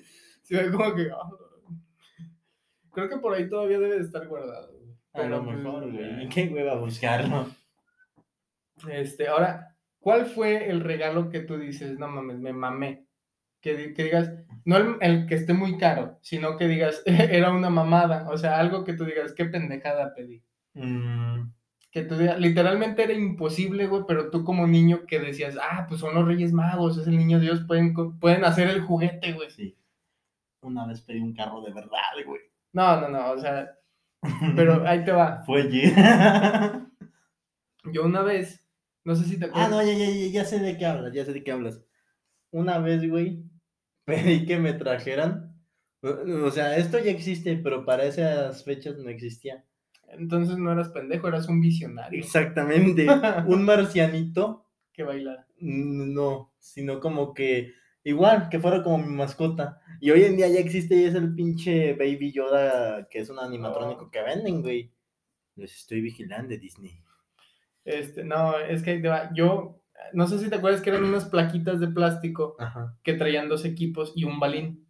[0.44, 1.10] Se ve como que.
[1.12, 1.30] ah.
[2.92, 4.72] Creo que por ahí todavía debe de estar guardado.
[4.72, 4.96] güey.
[5.14, 6.30] A lo pues, mejor, güey.
[6.30, 7.48] Qué hueva buscarlo.
[8.90, 13.06] Este, ahora, ¿cuál fue el regalo que tú dices, no mames, me mamé?
[13.62, 14.32] Que, di- que digas,
[14.66, 18.30] no el, el que esté muy caro, sino que digas, era una mamada.
[18.30, 20.42] O sea, algo que tú digas, qué pendejada pedí.
[20.76, 21.52] Mm,
[21.92, 26.00] Que tú digas, literalmente era imposible, güey, pero tú como niño que decías, ah, pues
[26.02, 29.50] son los Reyes Magos, es el niño Dios, pueden, pueden hacer el juguete, güey.
[29.50, 29.76] sí.
[30.62, 32.42] Una vez pedí un carro de verdad, güey.
[32.74, 33.72] No, no, no, o sea,
[34.56, 35.42] pero ahí te va.
[35.46, 35.84] Fue allí.
[37.92, 38.64] Yo una vez,
[39.06, 39.72] no sé si te Ah, acuerdas.
[39.72, 41.82] no, ya, ya, ya, ya sé de qué hablas, ya sé de qué hablas.
[42.52, 43.44] Una vez, güey,
[44.10, 45.56] pedí que me trajeran.
[46.02, 49.66] o- sea, esto ya existe, pero para esas fechas no existía.
[50.10, 53.06] Entonces no eras pendejo, eras un visionario Exactamente.
[53.48, 55.46] Un marcianito, que bailara.
[55.60, 59.82] no, sino como que igual, que fuera como mi mascota.
[60.02, 63.38] Y hoy en día ya existe y es el pinche Baby Yoda, que es un
[63.40, 64.92] animatrónico que venden, güey.
[65.56, 67.04] Los estoy vigilando, Disney.
[67.84, 69.02] Este, no, es que.
[69.34, 69.79] Yo,
[70.14, 72.96] no sé si te acuerdas que eran unas plaquitas de plástico Ajá.
[73.04, 74.86] que traían dos equipos y un balín.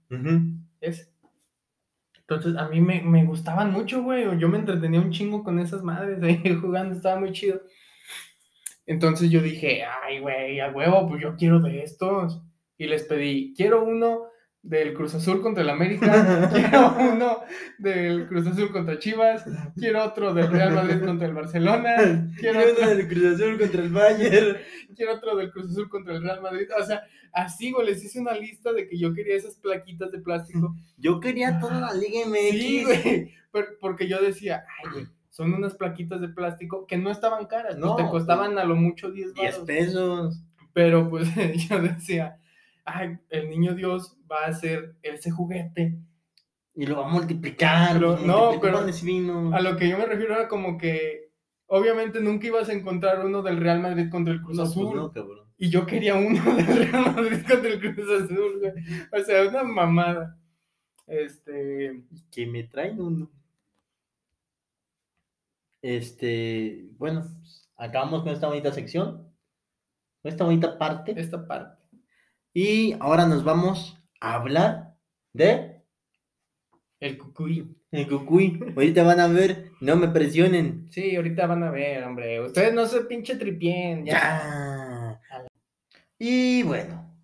[2.30, 4.26] Entonces, a mí me, me gustaban mucho, güey.
[4.40, 7.62] Yo me entretenía un chingo con esas madres ahí jugando, estaba muy chido.
[8.86, 12.42] Entonces yo dije, ay, güey, a huevo, pues yo quiero de estos.
[12.78, 14.30] Y les pedí, quiero uno
[14.62, 17.40] del Cruz Azul contra el América, quiero uno
[17.78, 19.46] del Cruz Azul contra Chivas,
[19.78, 23.90] quiero otro del Real Madrid contra el Barcelona, quiero otro, del Cruz Azul contra el
[23.90, 24.58] Bayern.
[24.96, 26.68] quiero otro del Cruz Azul contra el Real Madrid.
[26.80, 30.20] O sea, así, güey, les hice una lista de que yo quería esas plaquitas de
[30.20, 30.76] plástico.
[30.98, 32.52] Yo quería toda la Liga MX.
[32.52, 33.34] Sí, güey.
[33.52, 37.78] por- Porque yo decía, ay, güey, son unas plaquitas de plástico que no estaban caras,
[37.78, 39.66] no, No, te costaban a lo mucho 10 10 baros.
[39.68, 40.44] pesos.
[40.74, 41.28] Pero pues
[41.70, 42.38] yo decía,
[42.96, 46.00] ay, el niño Dios va a hacer ese juguete.
[46.76, 47.94] Y lo va a multiplicar.
[47.94, 48.78] Pero- no, pero.
[48.80, 51.32] A lo que yo me refiero era como que,
[51.68, 54.96] obviamente nunca ibas a encontrar uno del Real Madrid contra el Cruz No, pues Azul.
[54.96, 55.48] no, cabrón.
[55.58, 58.74] Y yo quería uno del Real Madrid contra el Cruz Azul, güey.
[59.12, 60.38] O sea, una mamada.
[61.06, 63.30] Este, Que me traen uno.
[65.82, 69.28] Este, bueno, pues, acabamos con esta bonita sección.
[70.22, 71.14] Con esta bonita parte.
[71.20, 71.79] esta parte.
[72.62, 74.98] Y ahora nos vamos a hablar
[75.32, 75.82] de
[77.00, 77.74] El cucuy.
[77.90, 78.60] el cucuy.
[78.76, 80.90] Ahorita van a ver, no me presionen.
[80.92, 82.42] Sí, ahorita van a ver, hombre.
[82.42, 85.22] Ustedes no se pinche tripien, ya.
[85.32, 85.48] Ya.
[86.18, 87.16] Y bueno,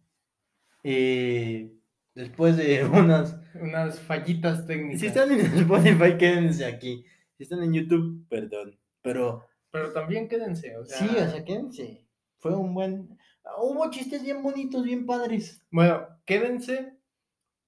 [0.83, 1.69] eh,
[2.13, 3.37] después de unas...
[3.55, 5.01] Unas fallitas técnicas.
[5.01, 7.03] Si están en Spotify, quédense aquí.
[7.35, 8.79] Si están en YouTube, perdón.
[9.01, 10.97] Pero Pero también quédense, o sea.
[10.97, 12.05] sí, o sea, quédense.
[12.37, 13.14] Fue un buen...
[13.57, 15.61] Hubo chistes bien bonitos, bien padres.
[15.71, 16.93] Bueno, quédense,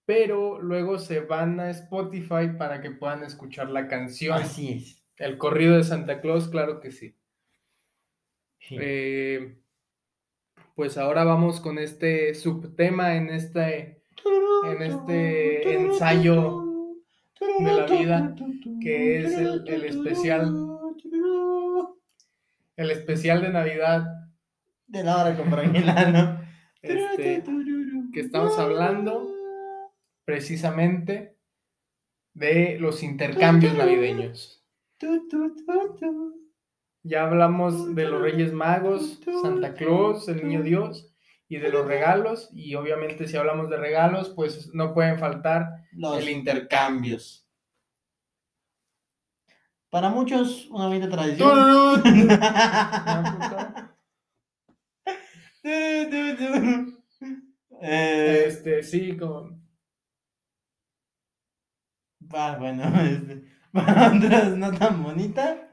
[0.06, 4.38] pero luego se van a Spotify para que puedan escuchar la canción.
[4.42, 5.04] Así es.
[5.18, 7.16] El corrido de Santa Claus, claro que sí.
[8.60, 8.76] Sí.
[8.80, 9.58] Eh,
[10.76, 14.02] pues ahora vamos con este subtema en este,
[14.66, 16.64] en este ensayo
[17.60, 18.36] de la vida,
[18.82, 20.54] que es el- el especial.
[22.76, 24.17] el especial de Navidad.
[24.88, 26.48] De la hora con Frangilano.
[26.80, 27.44] Este,
[28.14, 29.28] que estamos hablando
[30.24, 31.36] precisamente
[32.34, 34.64] de los intercambios navideños.
[37.04, 41.14] Ya hablamos de los Reyes Magos, Santa Claus, el Niño Dios
[41.50, 42.50] y de los regalos.
[42.54, 47.48] Y obviamente si hablamos de regalos, pues no pueden faltar Los el intercambios.
[49.90, 52.04] Para muchos, una bonita tradición.
[57.80, 59.60] Este, sí, como...
[62.34, 65.70] va, bueno, este, para otras no tan bonita.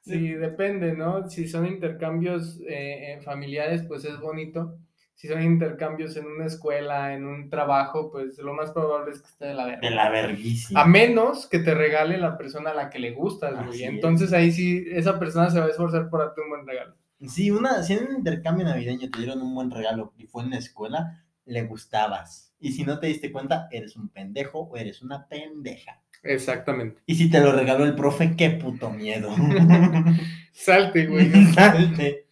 [0.00, 1.28] Sí, depende, ¿no?
[1.28, 4.78] Si son intercambios eh, eh, familiares, pues es bonito.
[5.14, 9.28] Si son intercambios en una escuela, en un trabajo, pues lo más probable es que
[9.28, 9.88] esté de la verga.
[9.88, 10.80] De la verguísima.
[10.80, 13.84] A menos que te regale la persona a la que le gustas, güey.
[13.84, 16.96] Entonces ahí sí, esa persona se va a esforzar por darte un buen regalo.
[17.28, 20.50] Si, una, si en un intercambio navideño te dieron un buen regalo y fue en
[20.50, 22.54] la escuela, le gustabas.
[22.58, 26.02] Y si no te diste cuenta, eres un pendejo o eres una pendeja.
[26.22, 27.02] Exactamente.
[27.06, 29.34] Y si te lo regaló el profe, qué puto miedo.
[30.52, 31.30] Salte, güey.
[31.54, 32.28] Salte.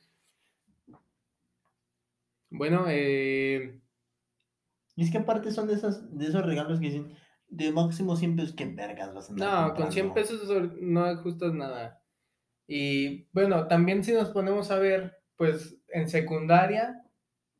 [2.50, 3.80] Bueno, eh,
[4.94, 7.14] Y es que aparte son de esos, de esos regalos que dicen,
[7.48, 10.14] de máximo 100 pesos, qué vergas vas a andar no, con 100 comprando?
[10.14, 11.99] pesos no ajustas nada.
[12.72, 17.02] Y bueno, también si nos ponemos a ver, pues en secundaria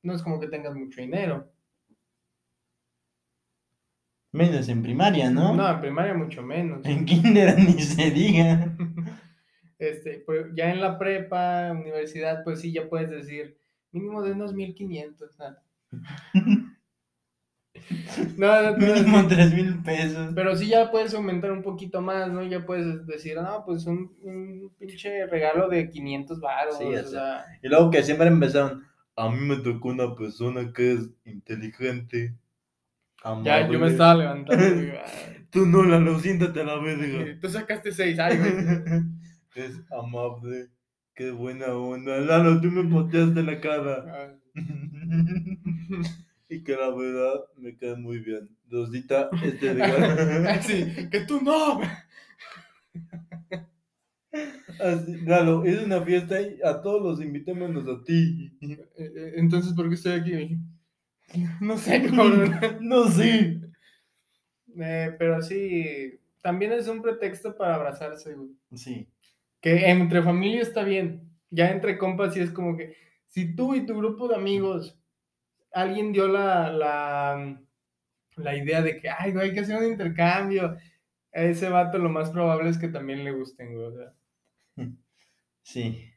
[0.05, 1.53] no es como que tengas mucho dinero.
[4.31, 5.53] Menos en primaria, ¿no?
[5.53, 6.87] No, en primaria mucho menos.
[6.87, 8.73] En kinder ni se diga.
[9.81, 13.57] Este, pues ya en la prepa, universidad, pues sí, ya puedes decir
[13.93, 15.39] mínimo de unos 1500.
[15.39, 15.57] No,
[18.37, 20.33] no, no, Mínimo 3 mil pesos.
[20.35, 22.43] Pero sí ya puedes aumentar un poquito más, ¿no?
[22.43, 26.79] Ya puedes decir, no, pues un, un pinche regalo de 500 baros.
[26.79, 28.85] Sí, o sea, Y luego que siempre empezaron,
[29.17, 32.35] a mí me tocó una persona que es inteligente.
[33.45, 33.91] ya yo me amable".
[33.93, 34.65] estaba levantando.
[34.83, 37.39] y "Ay, Tú no, la lo siéntate a la verga.
[37.41, 38.53] Tú sacaste 6, ay, güey.
[39.57, 40.69] Es amable.
[41.13, 42.19] Qué buena onda.
[42.19, 44.39] Lalo, tú me poteaste la cara.
[46.51, 48.49] Y que la verdad me queda muy bien.
[48.69, 50.61] Rosita, este regalo.
[50.63, 51.81] Sí, que tú no.
[54.81, 58.53] Así, Lalo, es una fiesta y a todos los invité menos a ti.
[58.61, 60.59] Eh, eh, Entonces, ¿por qué estoy aquí?
[61.61, 62.53] No sé, cabrón.
[62.81, 63.61] No, sí.
[64.77, 68.51] Eh, pero sí, también es un pretexto para abrazarse, güey.
[68.75, 69.09] Sí.
[69.61, 71.31] Que entre familia está bien.
[71.51, 72.97] Ya entre compas sí es como que
[73.27, 75.00] si tú y tu grupo de amigos,
[75.73, 77.61] alguien dio la, la,
[78.37, 80.77] la idea de que, ay, güey, hay que hacer un intercambio,
[81.33, 83.87] a ese vato lo más probable es que también le gusten, güey.
[83.87, 84.15] O sea,
[85.63, 86.11] Sí.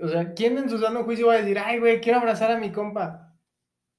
[0.00, 2.58] o sea, ¿quién en su sano juicio va a decir, ay, güey, quiero abrazar a
[2.60, 3.36] mi compa?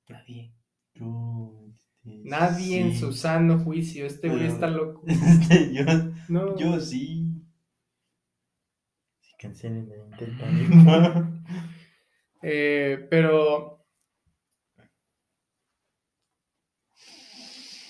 [0.08, 0.54] Nadie.
[0.94, 1.66] Yo,
[2.06, 3.00] este, Nadie en sí.
[3.00, 4.06] su sano juicio.
[4.06, 5.04] Este güey está loco.
[5.08, 5.84] Este, yo,
[6.30, 7.29] No, yo sí.
[9.40, 11.40] Si cancelen el intercambio.
[12.42, 13.86] Eh, pero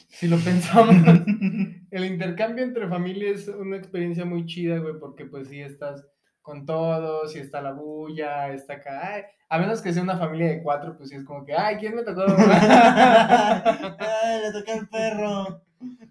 [0.07, 0.95] si lo pensamos,
[1.91, 6.03] el intercambio entre familias es una experiencia muy chida, güey, porque pues sí estás
[6.41, 10.47] con todos, y está la bulla, está acá, ay, a menos que sea una familia
[10.47, 12.23] de cuatro, pues sí es como que, ay, ¿quién me tocó?
[12.27, 15.61] Ay, le toqué al perro.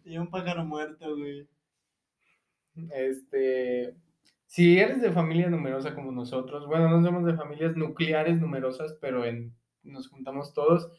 [0.05, 1.49] Y un pájaro muerto, güey.
[2.93, 3.97] Este,
[4.49, 9.27] si eres de familia numerosa como nosotros, bueno, no somos de familias nucleares numerosas, pero
[9.27, 10.91] en, nos juntamos todos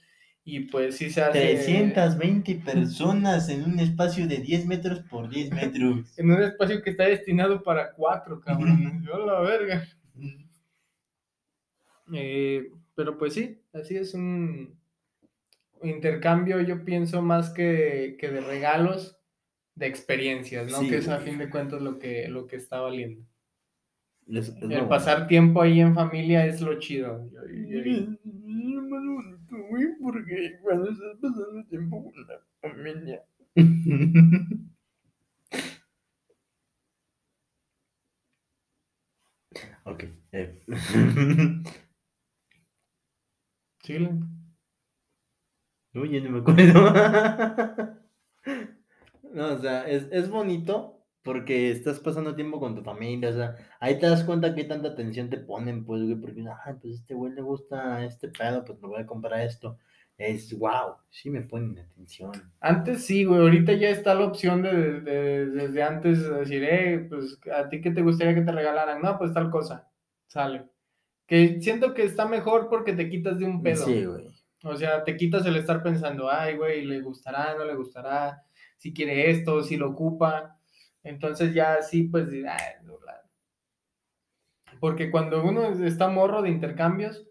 [0.43, 5.51] y pues sí se hace 320 personas en un espacio de 10 metros por 10
[5.51, 6.13] metros.
[6.17, 9.03] en un espacio que está destinado para cuatro, cabrón.
[9.07, 9.83] Yo la verga.
[12.13, 14.79] Eh, pero pues sí, así es un
[15.81, 19.17] intercambio, yo pienso más que, que de regalos,
[19.73, 20.79] de experiencias, ¿no?
[20.79, 23.25] Sí, que es a fin de cuentas lo que, lo que está valiendo.
[24.29, 24.89] Es- es El bueno.
[24.89, 27.29] pasar tiempo ahí en familia es lo chido.
[27.31, 28.17] Yo- yo- yo-
[29.69, 33.23] Güey, porque cuando estás pasando tiempo con la familia.
[39.85, 40.03] ok.
[40.31, 40.61] eh.
[43.83, 44.19] Síguele.
[45.93, 47.99] Uy, ya no me acuerdo.
[49.33, 53.55] no, o sea, es, es bonito porque estás pasando tiempo con tu familia, o sea,
[53.79, 57.13] ahí te das cuenta que tanta atención te ponen, pues, güey, porque, ay, pues este
[57.13, 59.77] güey le gusta este pedo, pues me voy a comprar esto.
[60.17, 62.31] Es, wow, sí me ponen atención.
[62.59, 63.39] Antes sí, güey.
[63.39, 67.79] Ahorita ya está la opción de, de- desde antes de decir, eh, pues a ti
[67.79, 69.01] qué te gustaría que te regalaran.
[69.01, 69.87] No, pues tal cosa.
[70.27, 70.65] Sale.
[71.25, 73.85] Que siento que está mejor porque te quitas de un pedo.
[73.85, 74.27] Sí, güey.
[74.65, 78.43] O sea, te quitas el estar pensando, ay, güey, le gustará, no le gustará,
[78.75, 80.58] si quiere esto, si lo ocupa.
[81.03, 83.23] Entonces ya sí, pues, ay, la-
[84.79, 87.27] porque cuando uno está morro de intercambios,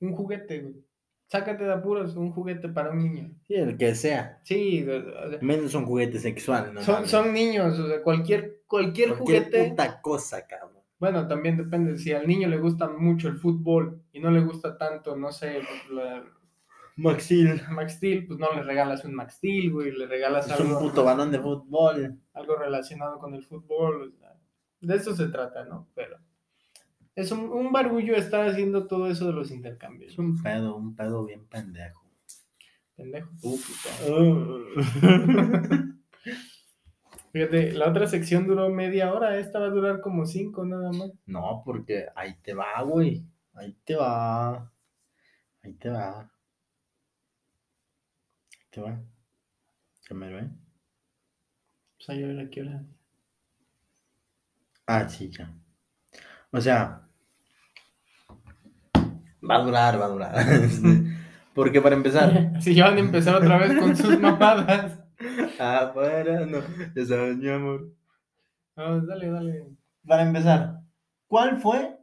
[0.00, 0.84] un juguete, güey.
[1.28, 3.30] Sácate de apuros, un juguete para un niño.
[3.48, 4.38] Sí, el que sea.
[4.44, 6.82] Sí, o- o sea, Menos un juguete sexual, ¿no?
[6.82, 9.70] son, son niños, o sea, cualquier, cualquier, Cualquier juguete.
[9.70, 10.74] puta cosa, cabrón.
[10.98, 11.98] Bueno, también depende.
[11.98, 15.60] Si al niño le gusta mucho el fútbol y no le gusta tanto, no sé,
[15.90, 16.24] la-
[16.96, 17.60] Maxil.
[17.70, 20.80] Max Steel, pues no le regalas un Max Steel, güey, le regalas Es un algo,
[20.80, 22.18] puto balón de fútbol.
[22.32, 24.02] algo relacionado con el fútbol.
[24.02, 24.36] o sea,
[24.80, 25.88] de eso se trata, ¿no?
[25.94, 26.18] Pero
[27.14, 30.12] es un, un barullo estar haciendo todo eso de los intercambios.
[30.12, 32.04] Es un pedo, un pedo bien pendejo.
[32.96, 33.30] Pendejo.
[33.42, 34.64] Uh,
[37.32, 41.10] Fíjate, la otra sección duró media hora, esta va a durar como cinco nada más.
[41.26, 43.24] No, porque ahí te va, güey.
[43.54, 44.72] Ahí te va.
[45.62, 46.30] Ahí te va.
[48.74, 48.98] ¿Qué va?
[50.04, 50.50] ¿Qué me ve?
[51.96, 52.82] Pues ahí a ver a qué hora.
[54.84, 55.54] Ah, sí, ya.
[56.50, 57.06] O sea,
[59.48, 60.34] va a durar, va a durar.
[60.64, 60.88] Este,
[61.54, 64.98] Porque para empezar, Si ya van a empezar otra vez con sus mamadas.
[65.60, 66.58] afuera, no,
[66.96, 67.92] ya sabes, mi amor.
[68.74, 69.66] Vamos, dale, dale.
[70.04, 70.80] Para empezar,
[71.28, 71.96] ¿cuál fue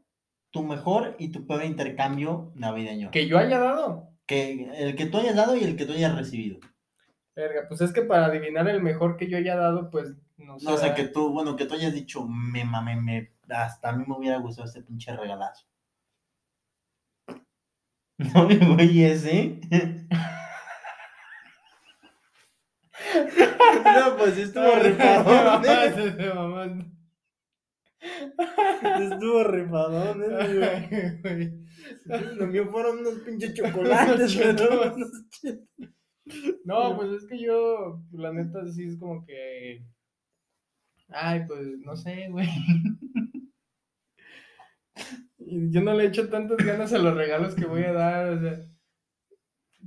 [0.52, 3.12] tu mejor y tu peor intercambio navideño?
[3.12, 4.11] Que yo haya dado.
[4.32, 6.58] Que, el que tú hayas dado y el que tú hayas recibido.
[7.36, 10.66] Verga, pues es que para adivinar el mejor que yo haya dado, pues no sé.
[10.66, 13.92] No, o sea, que tú, bueno, que tú hayas dicho, me mamé, me, hasta a
[13.92, 15.66] mí me hubiera gustado este pinche regalazo.
[18.18, 19.60] No, güey, ese.
[23.84, 25.64] No, pues estuvo rifadón.
[28.02, 32.36] Estuvo rifadón, ¿eh, güey.
[32.36, 34.96] Lo mío fueron unos pinches chocolates, pero
[36.66, 39.84] No, pues es que yo, la neta, sí es como que.
[41.10, 42.48] Ay, pues no sé, güey.
[45.38, 48.60] Yo no le echo tantas ganas a los regalos que voy a dar, o sea.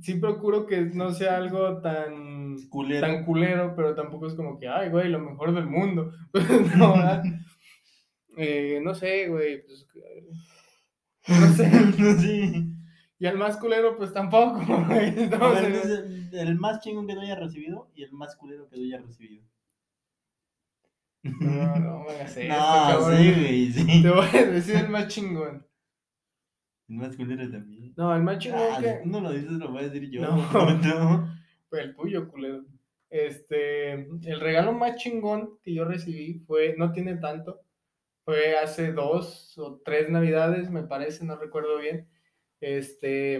[0.01, 3.07] Sí procuro que no sea algo tan, culero.
[3.07, 6.11] tan culero, pero tampoco es como que, ay, güey, lo mejor del mundo.
[6.31, 7.23] Pues no, ¿verdad?
[8.37, 9.63] Eh, no sé, güey.
[9.63, 9.87] Pues,
[11.27, 11.71] no sé.
[12.19, 12.71] Sí.
[13.17, 15.07] Y al más culero, pues tampoco, güey.
[15.23, 18.67] Estamos ver, en- dice, el más chingón que tú hayas recibido y el más culero
[18.69, 19.43] que tú hayas recibido.
[21.23, 23.17] No, no me hagas esto, No, cabrón.
[23.17, 24.01] sí, güey, sí.
[24.03, 25.65] Te voy a decir el más chingón.
[26.87, 27.93] El más culero también.
[27.97, 29.01] No, el más chingón Ah, que.
[29.05, 30.21] no lo dices, lo voy a decir yo.
[30.21, 30.37] No.
[30.77, 31.35] No.
[31.69, 32.63] Fue el tuyo, culero.
[33.09, 37.61] Este, el regalo más chingón que yo recibí fue, no tiene tanto,
[38.25, 42.09] fue hace dos o tres navidades, me parece, no recuerdo bien.
[42.59, 43.39] Este,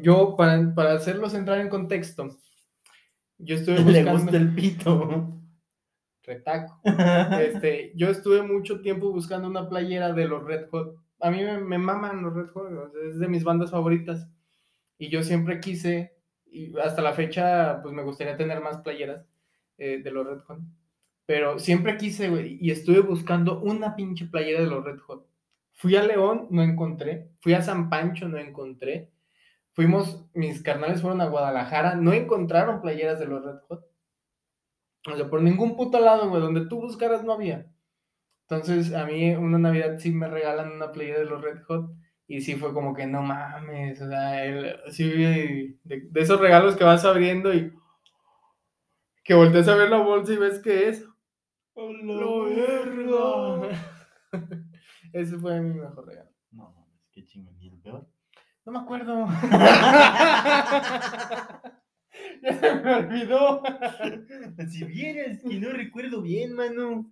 [0.00, 2.28] yo, para, para hacerlos entrar en contexto,
[3.38, 4.12] yo estuve Le buscando...
[4.12, 5.38] gusta el pito.
[6.22, 6.80] Retaco.
[7.40, 10.96] Este, yo estuve mucho tiempo buscando una playera de los Red Hot.
[11.20, 14.28] A mí me, me maman los Red Hot, es de mis bandas favoritas.
[14.98, 16.14] Y yo siempre quise,
[16.46, 19.26] y hasta la fecha, pues me gustaría tener más playeras
[19.78, 20.60] eh, de los Red Hot.
[21.26, 25.26] Pero siempre quise, güey, y estuve buscando una pinche playera de los Red Hot.
[25.74, 27.30] Fui a León, no encontré.
[27.40, 29.10] Fui a San Pancho, no encontré.
[29.72, 33.86] Fuimos, mis carnales fueron a Guadalajara, no encontraron playeras de los Red Hot.
[35.10, 37.66] O sea, por ningún puto lado, güey, donde tú buscaras no había.
[38.48, 41.92] Entonces, a mí una Navidad sí me regalan una playera de los Red Hot
[42.28, 46.76] y sí fue como que no mames, o sea, el- sí, de, de esos regalos
[46.76, 47.72] que vas abriendo y
[49.24, 51.04] que volteas a ver la bolsa y ves que es.
[51.74, 53.68] ¡La verga!
[55.12, 56.30] Ese fue mi mejor regalo.
[56.50, 57.56] No, mames, qué chingón.
[57.60, 58.08] ¿Y el peor?
[58.64, 59.26] No me acuerdo.
[62.42, 63.62] ya se me olvidó.
[64.70, 67.10] Si vieras que no recuerdo bien, mano.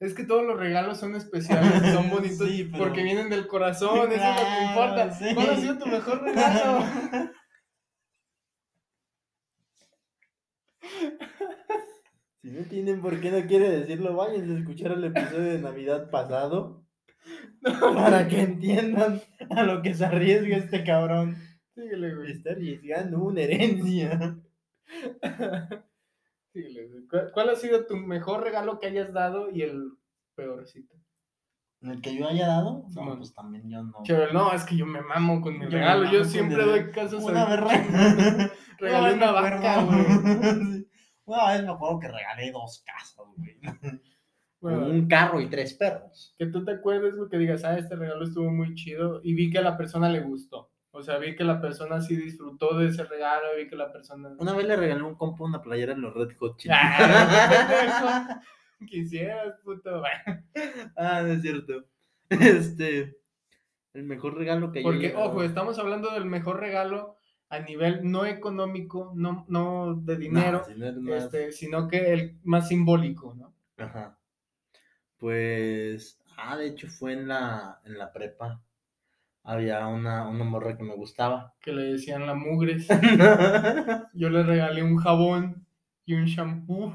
[0.00, 4.10] Es que todos los regalos son especiales, son bonitos Sí, pero- porque vienen del corazón,
[4.12, 5.10] eso es lo que importa.
[5.12, 5.34] sí.
[5.34, 6.84] ¿Cuál ha sido tu mejor regalo?
[12.42, 16.10] Si no tienen por qué no quiere decirlo, vayan a escuchar el episodio de Navidad
[16.10, 16.86] pasado
[17.62, 19.20] para que entiendan
[19.50, 21.36] a lo que se arriesga este cabrón.
[21.74, 22.32] Síguele, güey.
[22.32, 24.38] Está arriesgando una herencia.
[26.52, 27.06] Síguele, güey.
[27.08, 29.92] ¿Cuál, cuál ha sido tu mejor regalo que hayas dado y el
[30.34, 30.96] peorcito?
[31.82, 32.86] ¿El que yo haya dado?
[32.94, 34.02] No, pues también yo no.
[34.02, 36.10] Chévere, no, es que yo me mamo con mi Yo regalo.
[36.10, 37.56] Yo siempre doy casos Una a...
[38.78, 40.79] Regalé una vaca, güey.
[41.30, 43.58] Una vez me acuerdo que regalé dos casas, güey.
[44.62, 46.34] Bueno, Un carro y tres perros.
[46.36, 49.50] que tú te acuerdes, güey, que digas, ah, este regalo estuvo muy chido y vi
[49.50, 50.70] que a la persona le gustó.
[50.90, 54.34] O sea, vi que la persona sí disfrutó de ese regalo, vi que la persona...
[54.38, 56.74] Una vez le regalé un compa una playera en los Red Hot Chili.
[56.76, 58.42] Ah.
[58.86, 60.02] Quisieras, puto.
[60.96, 61.86] ah, no es cierto.
[62.28, 63.16] Este.
[63.94, 65.24] El mejor regalo que yo Porque, he dado.
[65.30, 67.16] ojo, estamos hablando del mejor regalo
[67.50, 72.68] a nivel no económico, no, no de dinero, No, más- este, sino que el más
[72.68, 73.52] simbólico, ¿no?
[73.76, 74.16] Ajá.
[75.18, 76.18] Pues.
[76.36, 78.60] Ah, de hecho fue en la, en la prepa.
[79.42, 81.54] Había una, una morra que me gustaba.
[81.60, 82.86] Que le decían la mugres.
[84.14, 85.66] Yo le regalé un jabón
[86.06, 86.94] y un shampoo.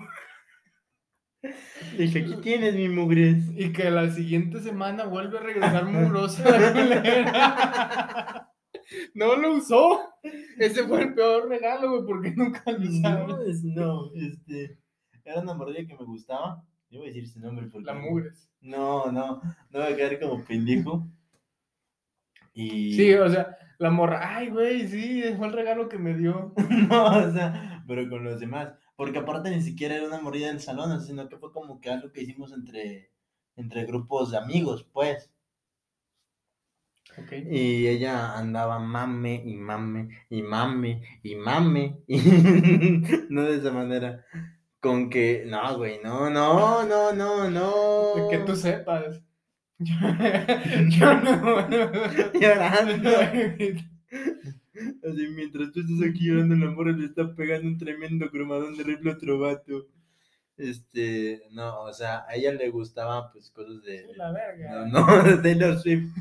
[1.97, 3.43] Dije, aquí tienes mi mugres.
[3.55, 8.51] Y que la siguiente semana vuelve a regresar mugrosa la culera.
[9.13, 9.99] No lo usó.
[10.57, 13.49] Ese fue el peor regalo, güey, porque nunca lo No, usaron.
[13.49, 14.77] es- no, este.
[15.23, 16.63] Era una morrilla que me gustaba.
[16.89, 17.85] Yo voy a decir su nombre porque.
[17.87, 18.49] La mugres.
[18.61, 21.07] No, no, no voy a quedar como pendejo.
[22.53, 22.93] Y.
[22.95, 26.53] Sí, o sea, La morra, ay, güey, sí, fue el regalo que me dio.
[26.89, 28.73] No, o sea, pero con los demás.
[28.95, 32.11] Porque aparte ni siquiera era una morida del salón, sino que fue como que algo
[32.13, 33.11] que hicimos entre,
[33.57, 35.29] entre grupos de amigos, pues.
[37.17, 37.31] Ok.
[37.49, 41.97] Y ella andaba mame y mame y mame y mame.
[42.07, 42.17] Y
[43.29, 44.25] no de esa manera.
[44.79, 48.29] Con que, no, güey, no, no, no, no, no.
[48.29, 49.21] Que tú sepas.
[49.79, 49.93] Yo,
[50.89, 51.69] yo no.
[52.39, 53.09] Llorando.
[55.03, 58.83] Así, mientras tú estás aquí llorando, la morra le está pegando un tremendo cromadón de
[58.83, 59.87] rifle otro vato.
[60.57, 64.05] Este, no, o sea, a ella le gustaba, pues, cosas de...
[64.15, 64.85] La verga.
[64.85, 66.15] No, no, de Taylor Swift.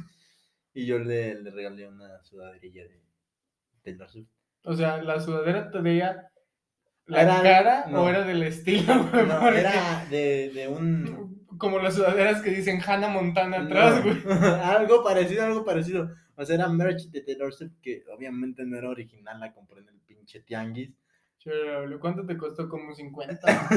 [0.75, 3.01] Y yo le, le regalé una sudaderilla de
[3.83, 4.29] Taylor Swift.
[4.65, 6.29] O sea, la sudadera te veía
[7.07, 8.03] la Era- cara no.
[8.03, 9.27] o era del estilo, güey.
[9.27, 11.45] No, era de, de un...
[11.59, 14.23] Como las sudaderas que dicen Hannah Montana atrás, No, güey.
[14.63, 16.11] algo parecido, algo parecido.
[16.37, 19.89] O sea, era merch de Taylor Swift que obviamente no era original, la compré en
[19.89, 20.91] el pinche tianguis.
[21.39, 22.69] Chale, ¿Cuánto te costó?
[22.69, 23.69] Como 50.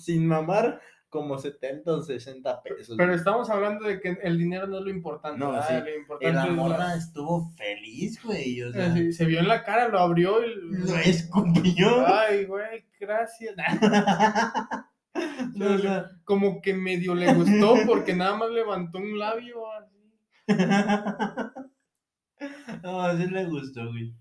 [0.00, 0.80] Sin mamar,
[1.12, 2.96] como 70 o 60 pesos.
[2.96, 5.38] Pero estamos hablando de que el dinero no es lo importante.
[5.38, 5.68] No, ¿verdad?
[5.68, 5.90] sí.
[5.90, 8.62] Lo importante la es morra estuvo feliz, güey.
[8.62, 12.06] O sea, Sí, se vio en la cara, lo abrió y lo escupió.
[12.06, 13.54] Ay, güey, gracias.
[15.54, 20.48] No, o sea, Como que medio le gustó porque nada más levantó un labio así.
[22.82, 24.14] no, sí le gustó, güey.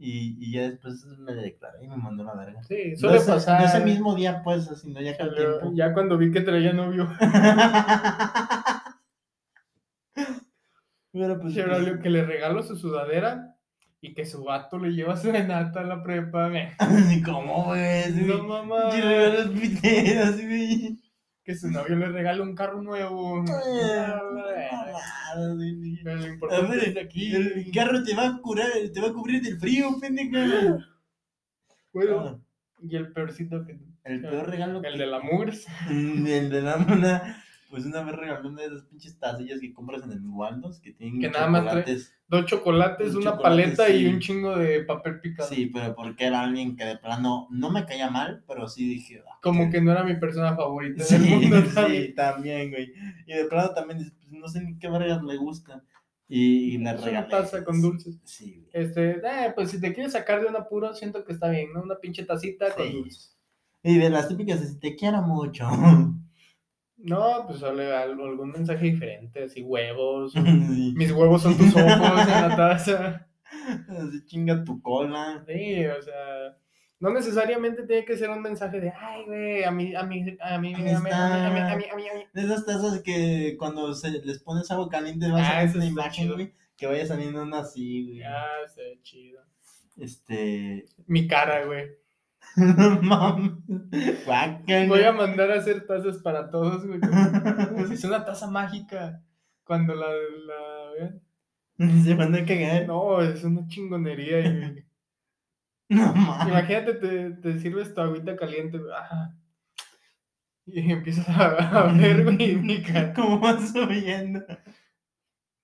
[0.00, 2.62] Y, y ya después me declaré y me mandó la verga.
[2.62, 3.60] Sí, No suele ese, pasar.
[3.60, 5.72] no ese mismo día, pues, sino ya con tiempo.
[5.74, 7.08] Ya cuando vi que traía novio,
[11.12, 11.54] Pero pues.
[11.54, 13.56] Chevrolet, que le regalo su sudadera
[14.00, 16.50] y que su vato le lleva serenata a la prepa.
[17.24, 18.12] ¿Cómo, güey?
[18.12, 18.96] No, mamá.
[18.96, 20.98] Y regalos güey.
[21.42, 23.42] Que su novio le regala un carro nuevo.
[25.38, 26.00] Ah, Ah.
[26.04, 27.34] Pero lo A importante ver, es aquí.
[27.34, 30.78] el carro te va a curar, te va a cubrir del frío, pendeja.
[31.92, 32.44] Bueno,
[32.82, 33.78] y el peorcito que.
[34.04, 35.66] El peor regalo El que- de la Murs.
[35.90, 37.44] El de la mona.
[37.68, 40.92] Pues una vez regaló una de esas pinches tacillas que compras en el Waldos que
[40.92, 42.14] tienen Que nada más trae- chocolates.
[42.28, 43.42] Dos chocolates, Un una chocolate,
[43.72, 45.48] paleta y un chingo de papel picado.
[45.48, 49.22] Sí, pero porque era alguien que de plano no me caía mal, pero sí dije.
[49.26, 51.56] ah, Como qué- que no era mi persona favorita Sí, del mundo.
[51.88, 52.92] sí, también, güey.
[53.26, 55.82] Y de plano también, dices, pues, no sé ni qué vergas le gusta.
[56.30, 57.10] Y, y le regalé.
[57.18, 58.18] una taza con dulces.
[58.24, 58.68] Sí, güey.
[58.72, 61.82] Este, eh, pues si te quieres sacar de un apuro, siento que está bien, ¿no?
[61.82, 62.92] Una pinche tacita con Sí.
[62.92, 63.38] dulces.
[63.82, 65.66] Y de las típicas, de, te quiero mucho.
[66.98, 70.32] No, pues sale algún mensaje diferente, así huevos.
[70.32, 70.94] Sí.
[70.96, 73.28] Mis huevos son tus ojos en la taza.
[73.88, 75.44] Así chinga tu cola.
[75.46, 76.56] Sí, o sea,
[77.00, 80.58] no necesariamente tiene que ser un mensaje de, ay, güey, a mí, a mí, a
[80.58, 82.24] mí, a mí, a mí, a mí, a mí.
[82.32, 85.86] De esas tazas que cuando se les pones agua caliente vas ah, a ver una
[85.86, 88.22] imagen, güey, que vaya saliendo una así, güey.
[88.24, 89.40] Ah, se ve chido.
[89.96, 90.86] Este.
[91.06, 91.86] Mi cara, güey.
[92.76, 93.52] No mames.
[94.24, 94.86] Guácala.
[94.88, 97.00] Voy a mandar a hacer tazas para todos, güey.
[97.92, 99.22] Es una taza mágica.
[99.64, 101.22] Cuando la, la vean.
[102.04, 102.86] Se van a cagar.
[102.86, 104.42] No, No, es una chingonería.
[104.42, 104.84] güey.
[105.90, 106.48] mames.
[106.48, 109.34] Imagínate, te, te sirves tu agüita caliente, ajá,
[110.66, 111.46] Y empiezas a,
[111.88, 113.12] a ver, güey, mi cara.
[113.14, 114.44] ¿Cómo vas subiendo?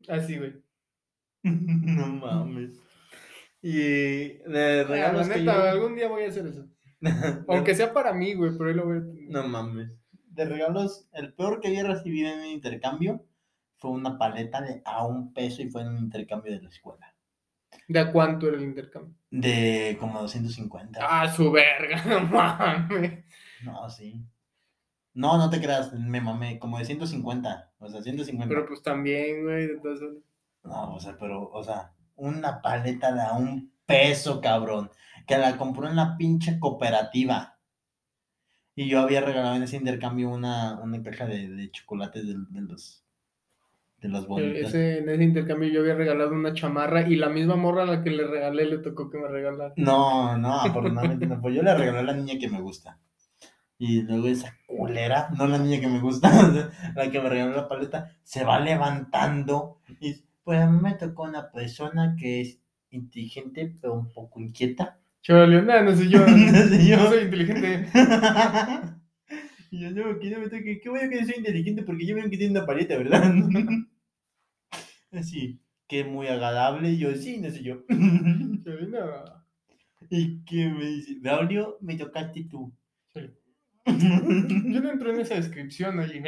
[0.08, 0.62] Así, güey.
[1.42, 2.80] No mames.
[3.60, 6.66] Y de Ah, regalos la que neta, yo- algún día voy a hacer eso.
[7.48, 9.30] Aunque sea para mí, güey, pero ahí lo voy a tener.
[9.30, 9.90] No mames.
[10.12, 13.24] De regalos, el peor que había recibido en un intercambio
[13.76, 17.14] fue una paleta de a un peso y fue en un intercambio de la escuela.
[17.86, 19.14] ¿De a cuánto era el intercambio?
[19.30, 21.00] De como 250.
[21.02, 23.24] Ah, su verga, no mames.
[23.62, 24.24] No, sí.
[25.12, 27.72] No, no te creas, me mamé, como de 150.
[27.78, 28.48] O sea, 150.
[28.48, 30.00] Pero pues también, güey, de todas.
[30.64, 34.90] No, o sea, pero, o sea, una paleta de a un peso, cabrón.
[35.26, 37.58] Que la compró en la pinche cooperativa.
[38.76, 42.60] Y yo había regalado en ese intercambio una, una caja de, de chocolates de, de
[42.60, 43.04] los
[43.98, 44.62] de las Eh, bonitas.
[44.62, 48.02] Ese, en ese intercambio yo había regalado una chamarra y la misma morra a la
[48.02, 49.76] que le regalé le tocó que me regalara.
[49.76, 51.40] No, no, afortunadamente no.
[51.40, 53.00] Pues yo le regalé a la niña que me gusta.
[53.78, 56.30] Y luego esa culera, no la niña que me gusta,
[56.96, 59.80] la que me regaló la paleta, se va levantando.
[60.00, 62.60] Y pues a mí me tocó una persona que es
[62.90, 65.00] inteligente, pero un poco inquieta.
[65.24, 66.18] Chaval, nada, no sé yo.
[66.18, 66.98] No sé yo.
[66.98, 67.88] No soy inteligente.
[69.70, 72.14] y yo, no, que no me toque, qué bueno que no soy inteligente porque yo
[72.14, 73.24] veo que tiene una paleta, ¿verdad?
[75.12, 75.58] Así,
[75.88, 76.90] que muy agradable.
[76.90, 77.84] Y yo, sí, no sé yo.
[77.88, 79.24] Chaval, no.
[80.10, 82.76] y que me dice, Braulio, me tocaste tú.
[83.86, 86.22] Yo no entro en esa descripción, oye.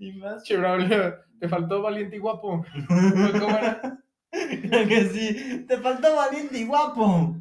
[0.00, 2.66] y más Che, Braulio, te faltó valiente y guapo.
[2.88, 4.02] ¿Cómo era?
[4.88, 5.64] Que sí.
[5.66, 7.36] Te faltó valiente y guapo.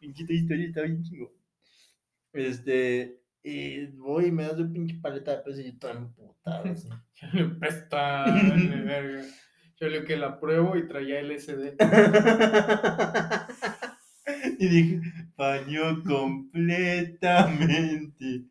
[0.00, 1.32] Pinchita historia está bien chingo.
[2.32, 3.20] Este.
[3.42, 6.64] Y voy y me das un pinche paleta de peso y yo todo emputado.
[6.70, 6.88] así.
[7.20, 9.24] Ya le presta, vale, verga.
[9.78, 11.76] Yo le que la pruebo y traía LSD.
[14.58, 15.00] y dije,
[15.36, 18.44] falló completamente.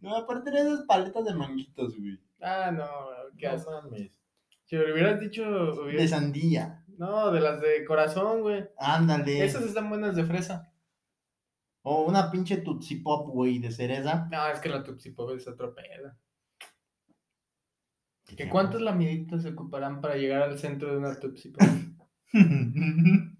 [0.00, 2.18] No, aparte de esas paletas de manguitos, güey.
[2.40, 2.86] Ah, no,
[3.38, 4.10] qué No mames.
[4.72, 5.84] Si me lo hubieras dicho.
[5.84, 6.82] De sandía.
[6.96, 8.64] No, de las de corazón, güey.
[8.78, 9.44] Ándale.
[9.44, 10.72] Esas están buenas de fresa.
[11.82, 14.30] O una pinche Tutsi Pop, güey, de cereza.
[14.32, 16.16] No, es que la Tupsi Pop es otro pedo.
[18.34, 21.68] ¿Que ¿Cuántas lamiditas se ocuparán para llegar al centro de una Tupsi Pop?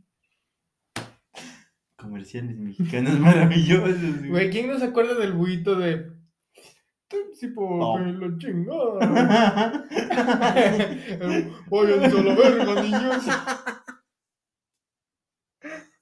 [1.97, 4.29] Comerciales mexicanos maravillosos, güey.
[4.29, 6.12] Güey, ¿quién no se acuerda del buito de
[7.55, 7.79] Pop?
[7.81, 8.01] Pop.
[8.01, 9.85] me lo chingada.
[11.71, 13.25] Váyanse a la verga, niños.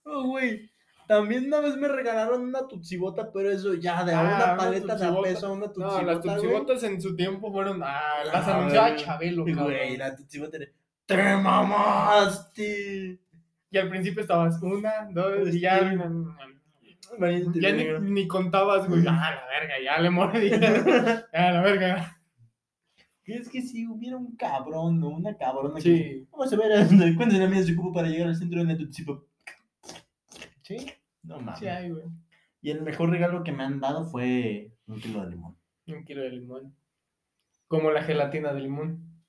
[0.04, 0.70] Oh, güey.
[1.06, 4.56] También una vez me regalaron una tutsibota, pero eso ya de a Ah, una una
[4.56, 6.00] paleta de a peso a una tutsibota.
[6.02, 6.34] No, las güey.
[6.36, 7.82] Tupsibotas en su tiempo fueron.
[7.82, 9.04] Ah, las Ah, anunciaba güey.
[9.04, 9.98] Chabelo, Güey, cabrón.
[9.98, 10.66] la tutsibota era.
[11.06, 13.18] ¡Te mamaste!
[13.72, 15.80] Y al principio estabas una, dos, y ya.
[15.80, 15.96] Sí.
[17.18, 18.00] Valiente Ya ni, negro.
[18.00, 19.02] ni contabas, güey.
[19.06, 20.50] Ah, la verga, ya le mordí.
[20.52, 22.16] Ah, la verga.
[23.24, 26.28] Es que si hubiera un cabrón o una cabrona que Sí.
[26.32, 26.86] Vamos a ver
[27.16, 29.22] cuántas láminas se ocupa para llegar al centro de una.
[30.62, 30.76] Sí,
[31.22, 31.58] No mames.
[31.60, 32.04] sí hay, güey.
[32.62, 35.56] Y el mejor regalo que me han dado fue un kilo de limón.
[35.86, 36.76] Un kilo de limón.
[37.68, 39.22] Como la gelatina de limón.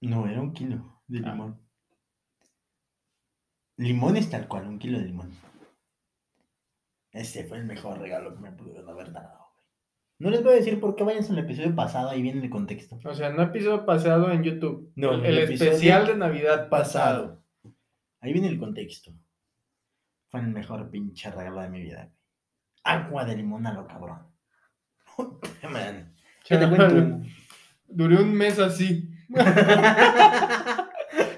[0.00, 1.32] No, era un kilo de Ah.
[1.32, 1.60] limón.
[3.76, 5.30] Limón es tal cual, un kilo de limón.
[7.12, 9.36] Ese fue el mejor regalo que me pudieron haber dado.
[9.38, 9.66] güey.
[10.18, 12.98] No les voy a decir por qué vayan al episodio pasado, ahí viene el contexto.
[13.04, 14.92] O sea, no episodio pasado en YouTube.
[14.96, 17.42] No, el, el especial de Navidad pasado.
[18.20, 19.12] Ahí viene el contexto.
[20.28, 22.04] Fue el mejor pinche regalo de mi vida.
[22.04, 22.16] güey.
[22.84, 24.26] Agua de limón a lo cabrón.
[25.16, 26.14] Puta, Man.
[26.44, 27.26] ¿Qué te cuento?
[27.88, 29.10] Duré un mes así.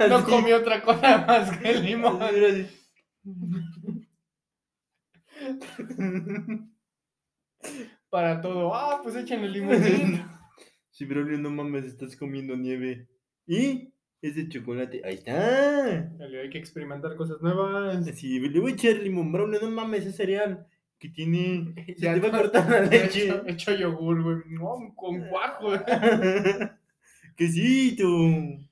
[0.09, 2.19] No comí otra cosa más que el limón.
[8.11, 8.75] Para todo.
[8.75, 10.25] Ah, pues échenle limoncito.
[10.91, 13.09] Sí, pero no mames, estás comiendo nieve.
[13.47, 13.93] ¿Y?
[14.21, 15.03] Es de chocolate.
[15.05, 15.33] Ahí está.
[16.19, 18.05] Dale, Hay que experimentar cosas nuevas.
[18.15, 19.51] Sí, le voy a echar limón brown.
[19.51, 20.67] No mames, es cereal.
[20.99, 21.75] Que tiene.
[21.97, 23.25] Se Ya te va a cortar la leche.
[23.29, 24.37] Hecho, hecho yogur, güey.
[24.51, 25.73] No, con cuajo.
[27.37, 28.07] Quesito.
[28.09, 28.69] Un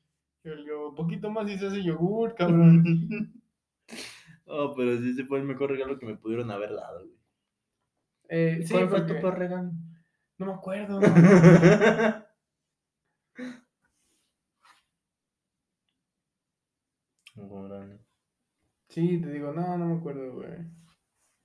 [0.95, 3.40] poquito más y se hace yogur, cabrón.
[4.53, 7.19] Oh, pero sí, ese fue el mejor regalo que me pudieron haber dado, güey.
[8.29, 9.73] Eh, sí, ¿Cuál fue porque- tu peor regalo?
[10.39, 11.01] No me acuerdo.
[17.37, 18.01] Órale.
[18.89, 20.51] Sí, te digo, no, no me acuerdo, güey.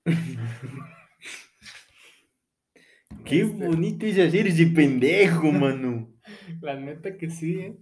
[3.25, 3.67] Qué Este.
[3.67, 6.11] bonito es hacer ese pendejo, mano.
[6.61, 7.77] La neta que sí, ¿eh?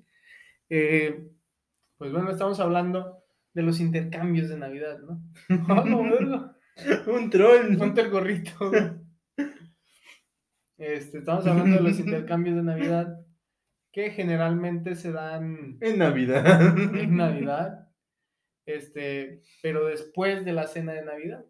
[0.70, 1.28] Eh,
[1.98, 3.23] Pues bueno, estamos hablando
[3.54, 5.00] de los intercambios de Navidad,
[5.50, 6.56] ¿no?
[7.08, 7.78] Un troll.
[7.78, 8.72] Ponte el gorrito.
[10.78, 13.20] Este, estamos hablando de los intercambios de Navidad
[13.92, 16.76] que generalmente se dan En Navidad.
[16.98, 17.90] en Navidad,
[18.66, 21.46] este, pero después de la cena de Navidad.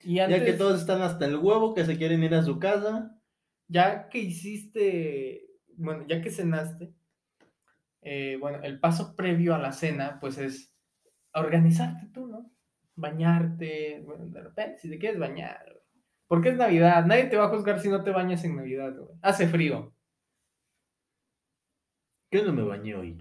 [0.00, 2.58] Y antes, Ya que todos están hasta el huevo, que se quieren ir a su
[2.58, 3.14] casa.
[3.68, 6.94] ya que hiciste, bueno, ya que cenaste,
[8.00, 10.77] eh, bueno, el paso previo a la cena, pues es
[11.34, 12.50] organizarte tú, ¿no?
[12.96, 15.78] Bañarte, bueno, de repente, si te quieres bañar, güey.
[16.26, 19.16] porque es Navidad, nadie te va a juzgar si no te bañas en Navidad, güey.
[19.22, 19.94] Hace frío,
[22.30, 23.18] Yo no me bañé hoy.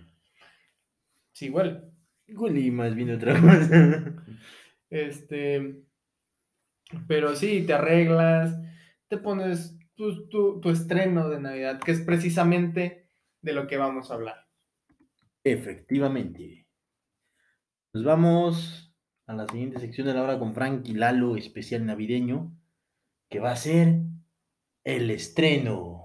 [1.33, 1.91] sí, igual.
[2.27, 4.13] Guli más vino otra cosa.
[4.89, 5.83] Este,
[7.07, 8.57] pero sí, te arreglas,
[9.07, 13.09] te pones tu, tu, tu estreno de Navidad, que es precisamente
[13.41, 14.47] de lo que vamos a hablar.
[15.43, 16.66] Efectivamente.
[17.97, 18.93] Nos vamos
[19.25, 22.55] a la siguiente sección de la hora con Frank y Lalo, especial navideño,
[23.27, 24.01] que va a ser
[24.83, 26.03] el estreno.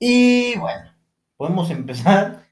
[0.00, 0.90] Y bueno,
[1.36, 2.44] podemos empezar.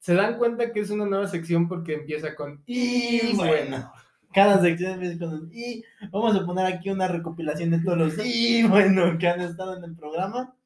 [0.00, 3.92] Se dan cuenta que es una nueva sección porque empieza con Y bueno,
[4.32, 5.84] cada sección empieza con y.
[6.10, 9.84] Vamos a poner aquí una recopilación de todos los y bueno que han estado en
[9.84, 10.56] el programa.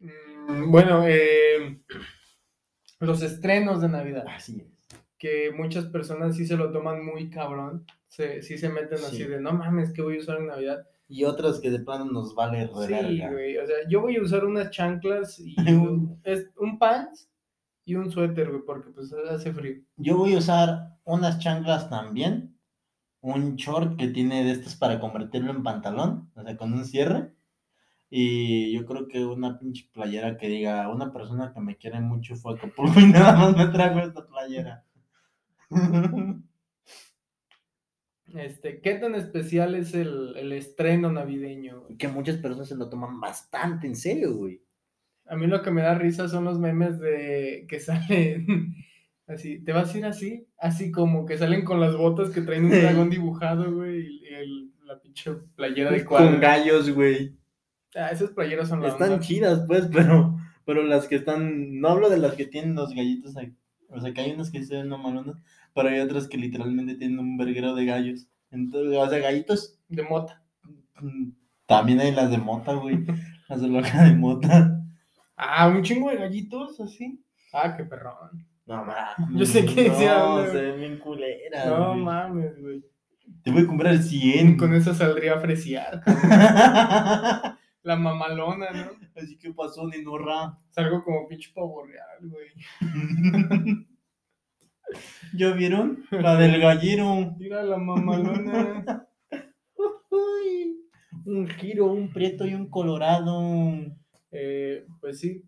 [0.00, 1.80] Mm, Bueno, eh,
[3.00, 4.98] los estrenos de Navidad, Así es.
[5.18, 9.24] que muchas personas sí se lo toman muy cabrón, se, sí se meten así Sí.
[9.24, 10.86] de, no mames, ¿qué voy a usar en Navidad?
[11.06, 13.58] y otros que de plano nos vale Sí, güey.
[13.58, 17.30] O sea, yo voy a usar unas chanclas y un, es un pants
[17.84, 19.82] y un suéter, güey, porque pues hace frío.
[19.96, 22.58] Yo voy a usar unas chanclas también,
[23.20, 27.34] un short que tiene de estos para convertirlo en pantalón, o sea, con un cierre.
[28.16, 32.36] Y yo creo que una pinche playera que diga, una persona que me quiere mucho
[32.36, 34.84] fue a Acapulco y nada más me trajo esta playera.
[38.34, 41.82] Este, ¿qué tan especial es el, el estreno navideño?
[41.82, 41.96] güey?
[41.96, 44.60] que muchas personas se lo toman bastante en serio, güey.
[45.26, 48.74] A mí lo que me da risa son los memes de que salen
[49.26, 50.46] así, ¿te vas a ir así?
[50.58, 54.70] Así como que salen con las botas que traen un dragón dibujado, güey, y el-
[54.84, 56.40] la pinche playera de Con cuadro.
[56.40, 57.36] gallos, güey.
[57.94, 62.34] Ah, son las Están chidas, pues, pero, pero las que están, no hablo de las
[62.34, 63.54] que tienen los gallitos ahí.
[63.88, 65.36] O sea, que hay unas que se ven normalonas,
[65.74, 68.26] pero hay otras que literalmente tienen un verguero de gallos.
[68.50, 70.42] Entonces, o sea, gallitos, de mota.
[71.00, 71.30] mm,
[71.66, 73.04] también hay las de mota, güey.
[73.48, 74.80] Las de loca de mota.
[75.36, 77.22] Ah, un chingo de gallitos así.
[77.52, 78.46] Ah, qué perrón.
[78.64, 79.16] No mames.
[79.36, 80.50] Yo sé que no, güey.
[80.50, 81.66] se ven bien culeras.
[81.66, 82.00] No güey.
[82.00, 82.82] mames, güey.
[83.42, 84.56] Te voy a comprar 100.
[84.56, 86.02] Con eso saldría a fresear.
[87.84, 88.90] La mamalona, ¿no?
[89.14, 90.58] Así que pasó, Ninorra.
[90.70, 92.48] Salgo como pinche pavo real, güey.
[95.36, 96.04] ¿Ya vieron?
[96.10, 97.34] La del gallero.
[97.38, 99.06] Mira la mamalona.
[100.10, 100.88] Uy,
[101.26, 103.70] un giro, un prieto y un colorado.
[104.30, 105.44] Eh, pues sí.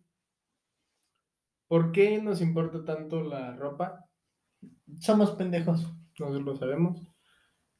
[1.68, 4.04] ¿Por qué nos importa tanto la ropa?
[5.00, 5.90] Somos pendejos.
[6.18, 7.00] Nosotros lo sabemos.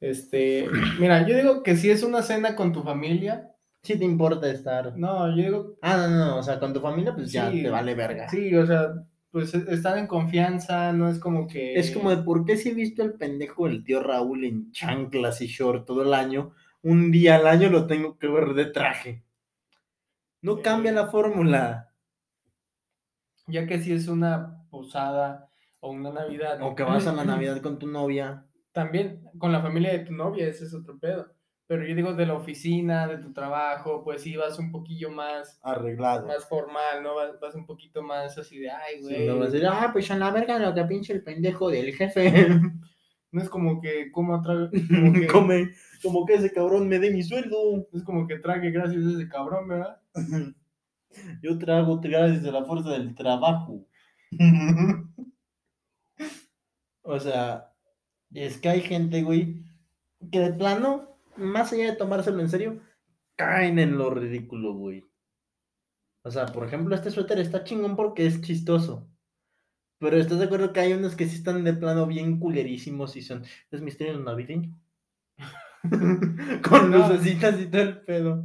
[0.00, 0.66] Este,
[0.98, 3.50] mira, yo digo que si es una cena con tu familia,
[3.86, 4.96] Si te importa estar.
[4.96, 7.70] no, yo digo, Ah, no, no, o sea, con tu familia, pues ya Sí, te
[7.70, 8.28] vale verga.
[8.28, 8.94] sí, o sea,
[9.30, 11.74] pues e- están en confianza, no es como que...
[11.78, 15.40] Es como de por qué si he visto el pendejo del tío Raúl en chanclas
[15.40, 19.22] y short todo el año, un día al año lo tengo que ver de traje.
[20.42, 21.92] No cambia la fórmula.
[23.46, 25.48] Ya que si es una posada
[25.80, 26.58] o una Navidad.
[26.62, 28.46] O que vas a la Navidad con tu novia.
[28.72, 31.32] También con la familia de tu novia, ese es otro pedo.
[31.68, 35.58] Pero yo digo de la oficina, de tu trabajo, pues sí vas un poquillo más,
[35.64, 36.26] Arreglado.
[36.28, 37.16] más formal, ¿no?
[37.16, 39.26] Vas, vas un poquito más así de, ay, Sí, güey.
[39.26, 41.94] no vas a decir, ah, pues a la verga lo que pinche el pendejo del
[41.94, 42.48] jefe.
[43.32, 45.70] No es como que coma trague, como que, Come,
[46.02, 47.86] como que ese cabrón me dé mi sueldo.
[47.92, 50.00] es como que trague gracias a ese cabrón, ¿verdad?
[51.42, 53.84] Yo trago gracias a la fuerza del trabajo.
[57.02, 57.72] o sea,
[58.32, 59.64] es que hay gente, güey,
[60.30, 62.80] que de plano, más allá de tomárselo en serio,
[63.36, 65.04] caen en lo ridículo, güey.
[66.24, 69.08] O sea, por ejemplo, este suéter está chingón porque es chistoso.
[69.98, 73.22] Pero ¿estás de acuerdo que hay unos que sí están de plano bien culerísimos y
[73.22, 74.78] son, es misterio navideño?
[76.68, 76.98] Con No.
[76.98, 78.44] lucecitas y todo el pedo.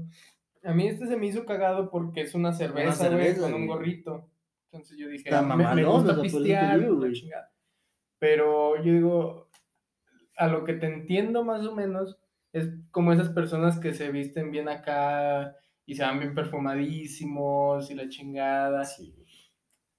[0.64, 4.30] A mí este se me hizo cagado porque es una cerveza, güey, con un gorrito.
[4.72, 7.14] Entonces yo dije, Está "Ah, me, me gusta te pistear, digo, la güey.
[7.14, 7.52] chingada".
[8.20, 9.50] Pero yo digo,
[10.38, 12.18] a lo que te entiendo más o menos,
[12.54, 17.96] es como esas personas que se visten bien acá y se van bien perfumadísimos y
[17.96, 18.84] la chingada.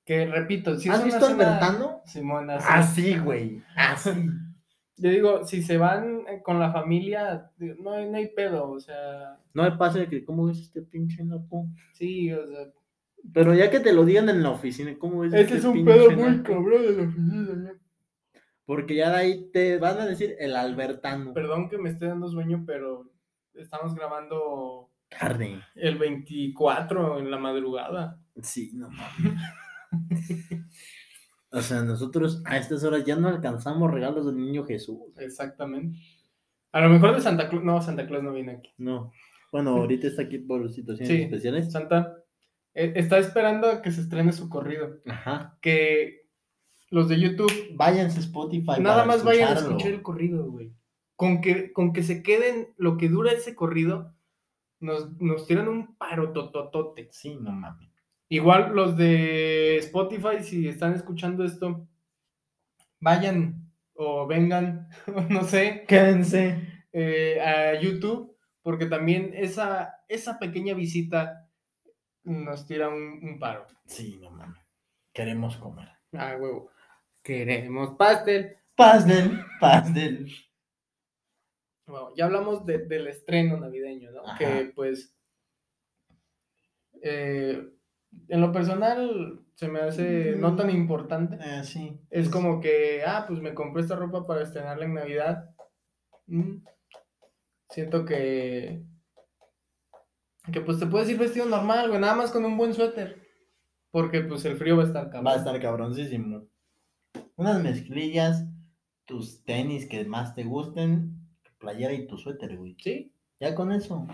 [0.05, 2.03] Que repito, si ¿Has visto Albertano?
[2.05, 2.67] Simón, así.
[2.69, 3.63] Así, güey.
[3.77, 4.11] Así.
[4.97, 7.51] Yo digo, si se van eh, con la familia,
[7.81, 10.83] no hay, no hay pedo, o sea, No me pasa de que, ¿cómo ves este
[10.83, 11.67] pinche naco?
[11.95, 12.69] sí, o sea,
[13.33, 15.73] Pero ya que te lo digan en la oficina, ¿cómo ves Este este es un
[15.75, 17.73] pinche pedo muy cabrón de la oficina.
[18.65, 21.35] Porque ya de ahí te van a decir el Albertano.
[21.35, 23.11] Perdón que me esté dando sueño, pero
[23.55, 25.63] estamos grabando Carne.
[25.75, 28.19] el 24 en la madrugada.
[28.41, 29.41] Sí, no mames.
[31.51, 34.99] o sea, nosotros a estas horas ya no alcanzamos regalos del niño Jesús.
[35.19, 35.99] Exactamente.
[36.73, 37.65] A lo mejor de Santa Claus.
[37.65, 38.73] No, Santa Claus no viene aquí.
[38.79, 39.13] No.
[39.51, 41.23] Bueno, ahorita está aquí por situaciones Sí.
[41.23, 41.71] especiales.
[41.71, 42.17] Santa
[42.75, 45.01] eh, está esperando a que se estrene su corrido.
[45.07, 45.59] Ajá.
[45.61, 46.22] Que
[46.93, 48.81] los de YouTube Váyanse a Spotify.
[48.81, 50.73] nada más vayan a escuchar el corrido, güey.
[51.17, 54.15] Con que, con que se queden lo que dura ese corrido,
[54.81, 57.09] nos, nos tiran un paro tototote.
[57.13, 57.89] Sí, no mames.
[58.29, 61.87] Igual los de Spotify, si están escuchando esto,
[63.01, 64.89] vayan o vengan,
[65.29, 66.85] no sé, Quédense.
[66.93, 71.49] eh, a YouTube, porque también esa, esa pequeña visita
[72.25, 73.67] nos tira un, un paro.
[73.87, 74.61] Sí, no mames.
[75.13, 75.89] Queremos comer.
[76.13, 76.71] Ah, huevo.
[77.23, 78.57] Queremos pastel.
[78.77, 80.33] Pastel, pastel.
[81.87, 84.27] Bueno, ya hablamos de- del estreno navideño, ¿no?
[84.27, 84.39] Ajá.
[84.39, 85.15] Que pues,
[87.03, 87.69] eh,
[88.29, 90.71] en lo personal, se me hace no tan Mm.
[90.77, 91.37] importante.
[91.41, 92.01] Eh, sí.
[92.11, 95.51] Es como que, ah, pues me compré esta ropa para estrenarla en Navidad.
[96.27, 96.65] Mm.
[97.71, 98.83] Siento que
[100.53, 103.23] Que pues te puedes ir vestido normal, güey, nada más con un buen suéter.
[103.93, 105.27] Porque pues el frío va a estar cabrón.
[105.27, 106.49] Va a estar cabroncísimo.
[107.37, 108.45] Unas mezclillas,
[109.05, 112.77] tus tenis que más te gusten, tu playera y tu suéter, güey.
[112.79, 113.13] Sí.
[113.41, 114.07] Ya con eso.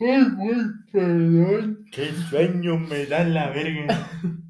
[0.00, 0.56] Ay, güey,
[0.92, 1.84] perdón.
[1.92, 4.10] Qué sueño me da la verga.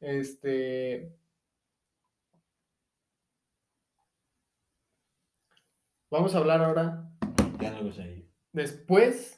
[0.00, 1.12] Este.
[6.08, 7.08] Vamos a hablar ahora
[7.60, 8.26] ya no lo sé.
[8.52, 9.37] después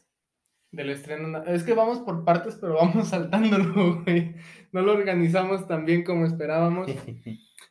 [0.73, 1.43] del estreno.
[1.45, 4.35] Es que vamos por partes, pero vamos saltándolo, güey.
[4.73, 6.89] No lo organizamos tan bien como esperábamos.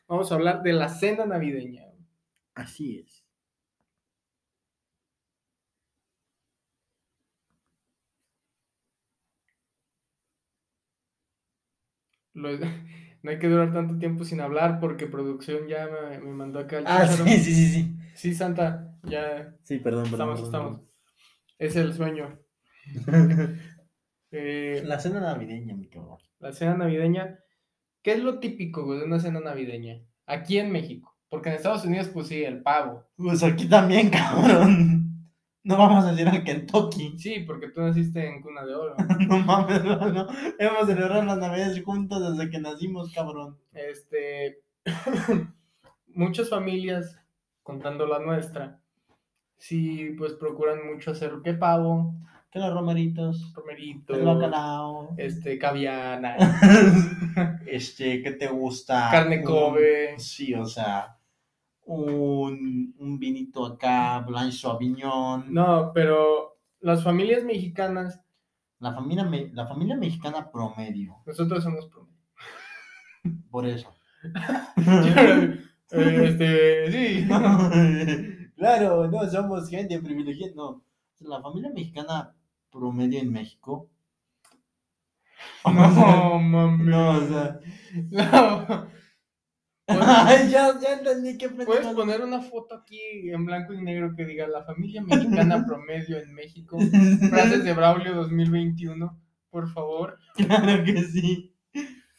[0.06, 1.84] Vamos a hablar de la cena navideña.
[2.54, 3.24] Así es.
[12.34, 12.50] Lo-
[13.22, 16.78] no hay que durar tanto tiempo sin hablar porque producción ya me, me mandó acá
[16.78, 17.96] el Ah, sí, sí, sí, sí.
[18.14, 20.14] Sí, Santa, ya Sí, perdón, perdón.
[20.34, 20.80] estamos, perdón, estamos.
[21.58, 22.38] Es el sueño.
[24.32, 26.18] Eh, La cena navideña, mi cabrón.
[26.38, 27.40] la cena navideña.
[28.02, 30.00] ¿Qué es lo típico, güey, de una cena navideña?
[30.26, 31.16] Aquí en México.
[31.28, 33.04] Porque en Estados Unidos, pues sí, el pavo.
[33.16, 35.30] Pues aquí también, cabrón.
[35.64, 37.18] No vamos a decir a Kentucky.
[37.18, 38.94] Sí, porque tú naciste en cuna de oro.
[39.28, 40.26] No mames, no, no.
[40.58, 43.58] Hemos celebrado las navidades juntos desde que nacimos, cabrón.
[43.72, 44.60] Este.
[46.14, 47.18] muchas familias,
[47.62, 48.80] contando la nuestra,
[49.58, 52.14] sí, pues procuran mucho hacer qué pavo,
[52.50, 55.14] Que los romeritos, romerito, el bacalao.
[55.16, 56.36] este, caviana,
[57.66, 59.08] Este, ¿qué te gusta?
[59.10, 60.18] carne Kobe.
[60.18, 61.16] Sí, o sea,
[61.84, 65.52] un, un vinito acá, Blanche Sauvignon.
[65.54, 68.20] No, pero las familias mexicanas,
[68.80, 73.44] La familia, me- la familia mexicana promedio, nosotros somos promedio.
[73.50, 73.94] por eso.
[75.92, 77.28] Este, sí.
[78.56, 80.84] claro, no somos gente privilegiada, no.
[81.20, 82.32] La familia mexicana
[82.70, 83.90] promedio en México.
[85.64, 86.84] No, mami.
[86.84, 87.60] No, o sea.
[88.10, 88.90] No.
[89.90, 93.00] Ay, ya, ya entendí qué ¿Puedes poner una foto aquí
[93.30, 96.78] en blanco y negro que diga la familia mexicana promedio en México?
[97.28, 100.18] Frases de Braulio 2021, por favor.
[100.36, 101.56] Claro que sí.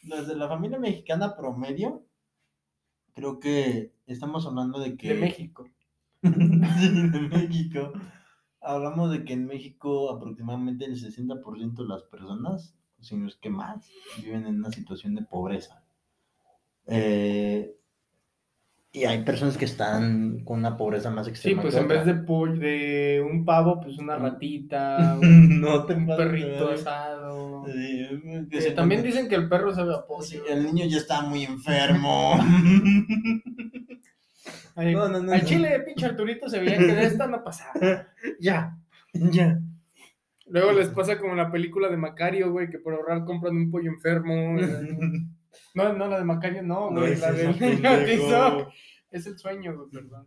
[0.02, 2.04] Los de la familia mexicana promedio,
[3.14, 5.14] creo que estamos hablando de que.
[5.14, 5.66] De México.
[6.22, 7.92] sí, de México.
[8.62, 13.50] Hablamos de que en México aproximadamente el 60% de las personas, si no es que
[13.50, 13.88] más,
[14.22, 15.82] viven en una situación de pobreza.
[16.86, 17.74] Eh,
[18.94, 21.62] y hay personas que están con una pobreza más Sí, extrema.
[21.62, 26.06] pues que en vez de, de un pavo, pues una ratita, un, no te un
[26.06, 27.64] perrito asado.
[27.66, 30.22] Sí, se también dicen que el perro sabe a pollo.
[30.22, 32.34] Sí, el niño ya está muy enfermo.
[34.74, 35.46] Ay, No, no, no, Al no.
[35.46, 37.72] chile, pinche Arturito se veía que de esta no pasaba.
[38.40, 38.76] ya,
[39.12, 39.58] ya.
[40.46, 43.90] Luego les pasa como la película de Macario, güey, que por ahorrar compran un pollo
[43.90, 44.56] enfermo.
[45.74, 48.04] No, no, la de Macario no, güey, la del pendejo.
[48.06, 48.72] Tizoc.
[49.10, 50.26] Es el sueño, güey, perdón.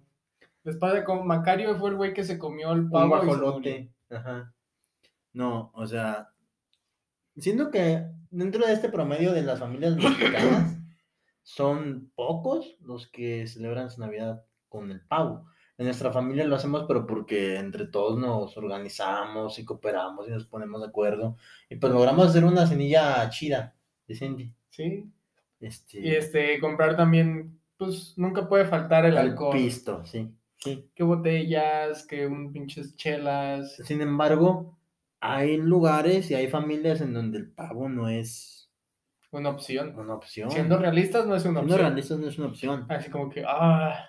[0.63, 3.25] Les pasa como Macario fue el güey que se comió el Un pavo y se
[3.25, 3.41] murió.
[3.41, 3.89] guajolote.
[4.11, 4.53] Ajá.
[5.33, 6.29] No, o sea,
[7.37, 10.74] siento que dentro de este promedio de las familias mexicanas
[11.45, 15.45] son pocos los que celebran su Navidad con el pavo.
[15.77, 20.47] En nuestra familia lo hacemos, pero porque entre todos nos organizamos y cooperamos y nos
[20.47, 21.37] ponemos de acuerdo.
[21.69, 23.75] Y pues logramos hacer una cenilla chida,
[24.07, 24.51] decente.
[24.71, 25.05] Sí.
[25.59, 29.55] Este, Y este, comprar también, pues nunca puede faltar el al alcohol.
[29.55, 30.33] pisto, sí.
[30.57, 30.89] Sí.
[30.95, 33.75] Que botellas, que un pinches chelas.
[33.83, 34.79] Sin embargo,
[35.19, 38.55] hay lugares y hay familias en donde el pavo no es
[39.36, 39.97] Una opción.
[39.99, 40.49] una opción.
[40.51, 41.89] Siendo realistas no es una Siendo opción.
[41.89, 42.86] realistas no es una opción.
[42.89, 44.07] Así como que, ah,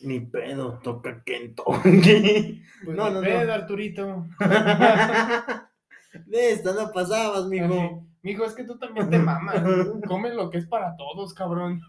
[0.00, 2.62] Ni pedo, toca Kentucky.
[2.84, 3.52] pues No, no, no, no, no.
[3.52, 4.26] Arturito.
[6.26, 7.66] De esta no pasabas, mijo.
[7.66, 9.62] Así, Mijo, es que tú también te mamas.
[10.06, 11.80] Come lo que es para todos, cabrón.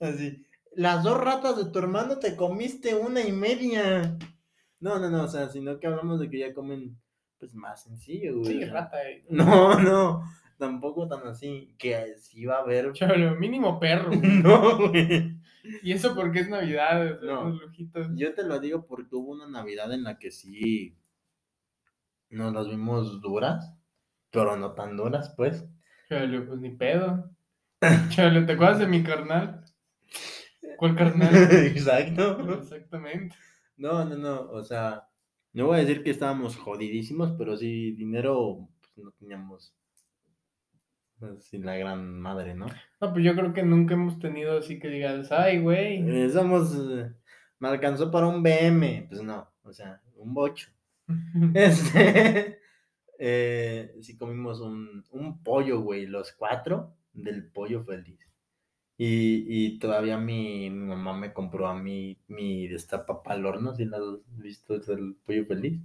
[0.00, 0.44] Así.
[0.74, 4.16] Las dos ratas de tu hermano te comiste una y media.
[4.80, 6.96] No, no, no, o sea, sino que hablamos de que ya comen,
[7.40, 8.46] pues, más sencillo, güey.
[8.60, 9.02] Sí, rata.
[9.08, 9.24] eh.
[9.30, 10.22] No, no,
[10.56, 12.92] tampoco tan así, que sí va a haber...
[12.94, 14.10] Cholo, mínimo perro.
[14.42, 15.36] No, güey.
[15.82, 17.50] Y eso porque es Navidad, No.
[17.50, 18.08] lujitos.
[18.14, 20.96] Yo te lo digo porque hubo una Navidad en la que sí
[22.30, 23.72] nos las vimos duras,
[24.30, 25.66] pero no tan duras, pues.
[26.08, 27.30] Cholo, pues ni pedo.
[28.10, 29.64] Cholo, ¿te acuerdas de mi carnal?
[30.76, 31.34] ¿Cuál carnal?
[31.66, 32.60] Exacto.
[32.60, 33.34] Exactamente.
[33.76, 35.08] No, no, no, o sea,
[35.52, 39.74] no voy a decir que estábamos jodidísimos, pero sí dinero pues, no teníamos
[41.20, 42.66] así la gran madre, ¿no?
[43.00, 46.08] No, pues yo creo que nunca hemos tenido así que digas, ay, güey.
[46.08, 47.12] Eh, somos, eh,
[47.58, 50.70] me alcanzó para un BM, pues no, o sea, un bocho.
[51.54, 52.58] Este,
[53.18, 58.18] eh, sí comimos un, un pollo, güey, los cuatro del pollo feliz.
[58.98, 63.44] Y, y todavía mi, mi mamá me compró a mí mi de esta papa al
[63.44, 64.04] horno, si la has
[64.38, 65.80] visto, es el pollo feliz.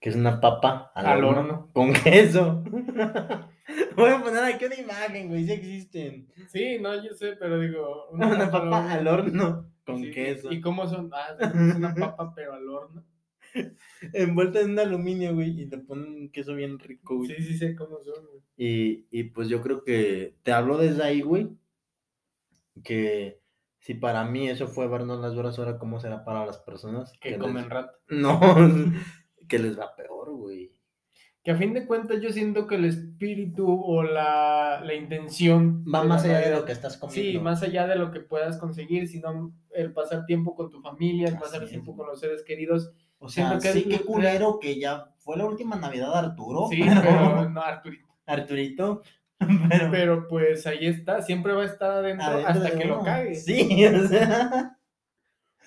[0.00, 1.70] Que es una papa al, Al horno, horno.
[1.72, 2.64] con queso.
[3.96, 6.28] Voy a poner aquí una imagen, güey, sí existen.
[6.48, 8.08] Sí, no, yo sé, pero digo.
[8.12, 10.52] Una, papa al al horno con Sí, queso.
[10.52, 11.10] ¿Y cómo son?
[11.12, 13.04] Ah, es una papa, pero al horno.
[14.12, 17.30] Envuelta en un aluminio, güey, y le ponen un queso bien rico, güey.
[17.30, 18.42] Sí, sí sé cómo son, güey.
[18.56, 21.48] Y, y pues yo creo que te hablo desde ahí, güey.
[22.84, 23.40] Que
[23.80, 27.38] si para mí eso fue vernos las horas, ahora cómo será para las personas Que
[27.38, 27.98] comen rato.
[28.08, 28.40] No,
[29.48, 30.72] que les va peor, güey.
[31.42, 36.04] Que a fin de cuentas yo siento que el espíritu o la, la intención Va
[36.04, 37.32] más allá de lo que estás comiendo.
[37.32, 41.28] Sí, más allá de lo que puedas conseguir, sino el pasar tiempo con tu familia,
[41.28, 42.92] el Así pasar es, tiempo con los seres queridos.
[43.18, 46.68] O sea, que sí, qué culero que ya fue la última Navidad de Arturo.
[46.70, 48.06] Sí, pero no, Arturito.
[48.26, 49.02] Arturito.
[49.70, 53.34] Pero, Pero pues ahí está, siempre va a estar adentro, adentro hasta que lo cague.
[53.34, 54.76] Sí, o sea.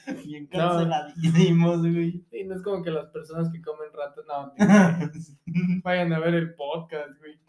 [0.26, 0.60] Bien No.
[0.60, 2.24] canceladísimos, güey.
[2.32, 4.54] Sí, no es como que las personas que comen rato, no,
[5.84, 7.40] vayan a ver el podcast, güey.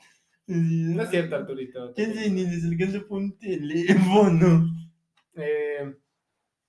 [0.47, 1.93] No es cierto, Arturito.
[1.95, 4.67] ¿Quién se ni les alcanza por un teléfono?
[5.37, 5.95] Eh,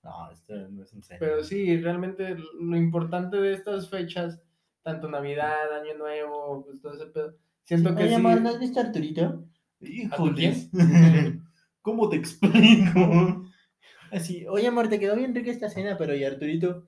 [0.03, 1.19] No, esto no es en serio.
[1.19, 4.41] pero sí, realmente lo importante de estas fechas,
[4.81, 8.15] tanto Navidad, Año Nuevo, pues todo ese pedo, siento que Oye, sí.
[8.15, 9.45] amor, ¿no has visto a Arturito?
[9.81, 10.69] Híjoles.
[11.81, 13.44] ¿Cómo te explico?
[14.15, 16.87] Así, oye, amor, te quedó bien rica esta cena, pero ¿y Arturito?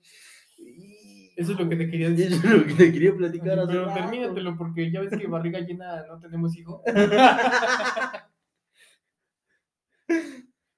[1.36, 2.28] Eso es lo que te quería decir.
[2.34, 4.00] Eso es lo que te quería platicar hace Pero rato.
[4.00, 6.82] termínatelo porque ya ves que barriga llena no tenemos hijo.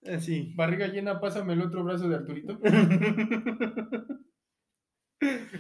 [0.06, 0.54] Así.
[0.56, 2.60] Barriga llena, pásame el otro brazo de Arturito.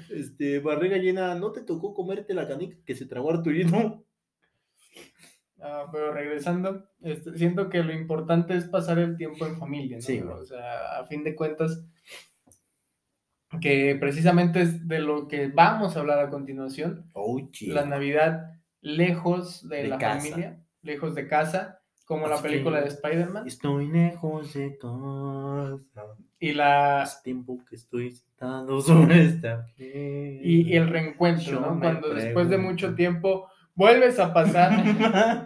[0.09, 4.05] Este, barriga llena, ¿no te tocó comerte la canica que se tragó Arturito?
[5.61, 10.01] Ah, pero regresando, este, siento que lo importante es pasar el tiempo en familia, ¿no?
[10.01, 10.19] Sí.
[10.21, 11.83] O sea, a fin de cuentas,
[13.61, 18.51] que precisamente es de lo que vamos a hablar a continuación, Oh, la Navidad
[18.81, 20.19] lejos de, De la casa.
[20.19, 25.77] familia, lejos de casa, como la Así película que- de Spider-Man, Estoy lejos de casa.
[26.39, 31.79] y, la, Hace tiempo que estoy sentado sobre esta y, y el reencuentro, Yo ¿no?
[31.79, 32.71] Cuando después de pregunto.
[32.85, 33.49] mucho tiempo
[33.79, 34.71] vuelves a pasar.
[34.99, 35.45] ¿Para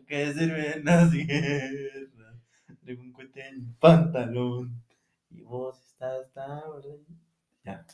[0.08, 2.02] qué sirven las guerras?
[2.82, 4.82] Traigo un cohete en pantalón.
[5.30, 6.60] Y vos estás tan...
[7.64, 7.86] Ya.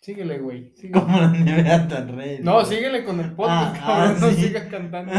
[0.00, 0.70] síguele, güey.
[0.76, 0.92] síguele.
[1.00, 2.40] Como la nevera tan red.
[2.40, 5.12] No, síguele con el podcast, Ah, cabrón, ah, no sigas cantando.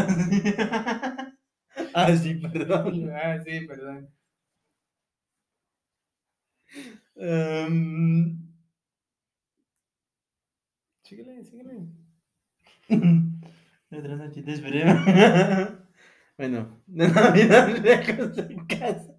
[1.93, 3.09] ah, sí, perdón.
[3.13, 4.09] Ah, sí, perdón.
[7.15, 8.37] Em,
[11.03, 11.87] Síguele, síguele.
[13.91, 14.83] Otra noche te esperé.
[16.37, 19.15] bueno, de Navidad lejos de casa.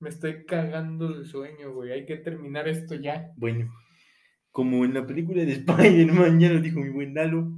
[0.00, 1.90] Me estoy cagando de sueño, güey.
[1.92, 3.32] Hay que terminar esto ya.
[3.36, 3.72] Bueno,
[4.52, 7.48] como en la película de Spider-Man, ya lo dijo mi buen Lalo.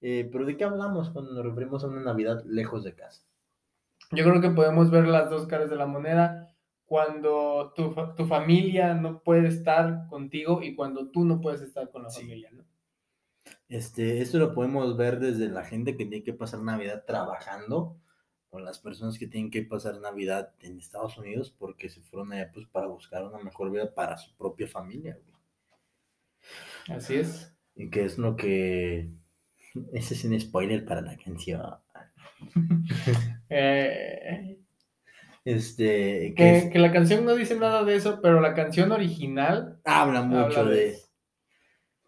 [0.00, 3.22] Eh, pero ¿de qué hablamos cuando nos referimos a una Navidad lejos de casa?
[4.12, 6.54] Yo creo que podemos ver las dos caras de la moneda
[6.84, 12.04] cuando tu, tu familia no puede estar contigo y cuando tú no puedes estar con
[12.04, 12.20] la Sí.
[12.22, 12.64] familia, ¿no?
[13.68, 17.96] Este, esto lo podemos ver desde la gente que tiene que pasar Navidad trabajando
[18.50, 22.50] o las personas que tienen que pasar Navidad en Estados Unidos porque se fueron allá
[22.52, 26.96] pues para buscar una mejor vida para su propia familia, güey.
[26.96, 27.52] Así es.
[27.74, 29.10] Y que es lo que...
[29.92, 31.62] Ese es un spoiler para la canción.
[33.48, 34.58] Eh,
[35.44, 38.90] Este, que que, es- que la canción no dice nada de eso, pero la canción
[38.92, 40.98] original habla mucho habla de de...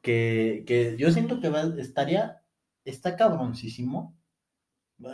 [0.08, 2.40] Que, que yo siento que va, estaría...
[2.84, 4.16] Está cabroncísimo.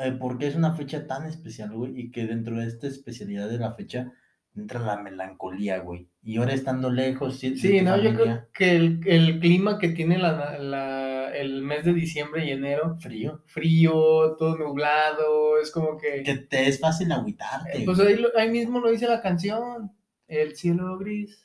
[0.01, 1.99] eh, porque es una fecha tan especial, güey.
[2.01, 4.13] Y que dentro de esta especialidad de la fecha
[4.55, 6.09] entra la melancolía, güey.
[6.23, 7.39] Y ahora estando lejos...
[7.41, 11.93] Sí, no, yo creo que el, el clima que tiene la, la- el mes de
[11.93, 13.43] diciembre y enero, Frío.
[13.47, 16.23] frío, todo nublado, es como que...
[16.23, 17.79] Que te es fácil agüitarte.
[17.79, 19.91] Eh, Pues ahí, ahí mismo lo dice la canción.
[20.29, 21.45] El cielo gris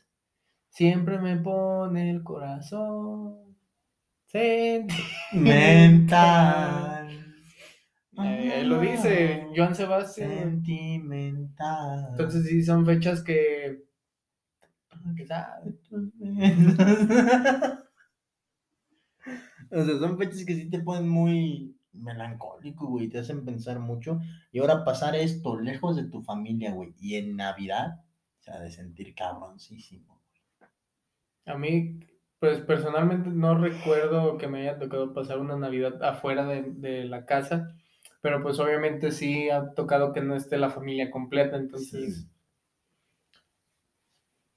[0.80, 3.58] siempre me pone el corazón.
[4.26, 4.88] sentimental.
[8.22, 10.30] Eh, lo dice Joan Sebastián.
[10.30, 12.08] Sentimental.
[12.12, 13.86] Entonces sí son fechas que...
[19.72, 24.20] o sea, son fechas que sí te ponen muy melancólico, güey, te hacen pensar mucho.
[24.52, 28.02] Y ahora pasar esto lejos de tu familia, güey, y en Navidad,
[28.40, 30.19] o sea, de sentir cabroncísimo.
[31.46, 32.00] A mí
[32.40, 37.26] Pues personalmente no recuerdo que me haya tocado pasar una Navidad afuera de, de la
[37.26, 37.76] casa,
[38.22, 42.30] pero pues obviamente sí ha tocado que no esté la familia completa, entonces, Sí.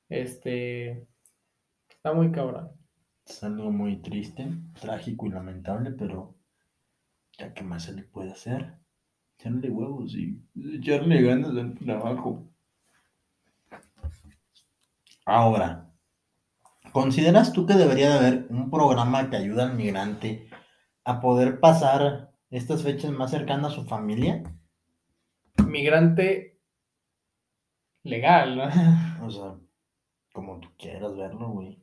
[0.09, 1.09] este,
[1.91, 2.73] está muy cabrón.
[3.27, 4.49] Es algo muy triste,
[4.81, 6.37] trágico y lamentable, pero
[7.39, 8.79] ya qué más se le puede hacer.
[9.39, 12.49] Echarle huevos y echarle ganas al trabajo.
[15.27, 15.92] Ahora,
[16.93, 20.49] ¿consideras tú que debería de haber un programa que ayude al migrante
[21.05, 24.43] a poder pasar estas fechas más cercanas a su familia?
[25.67, 26.61] Migrante
[28.03, 28.65] legal, ¿no?
[29.27, 29.55] O sea,
[30.33, 31.79] como tú quieras verlo, güey.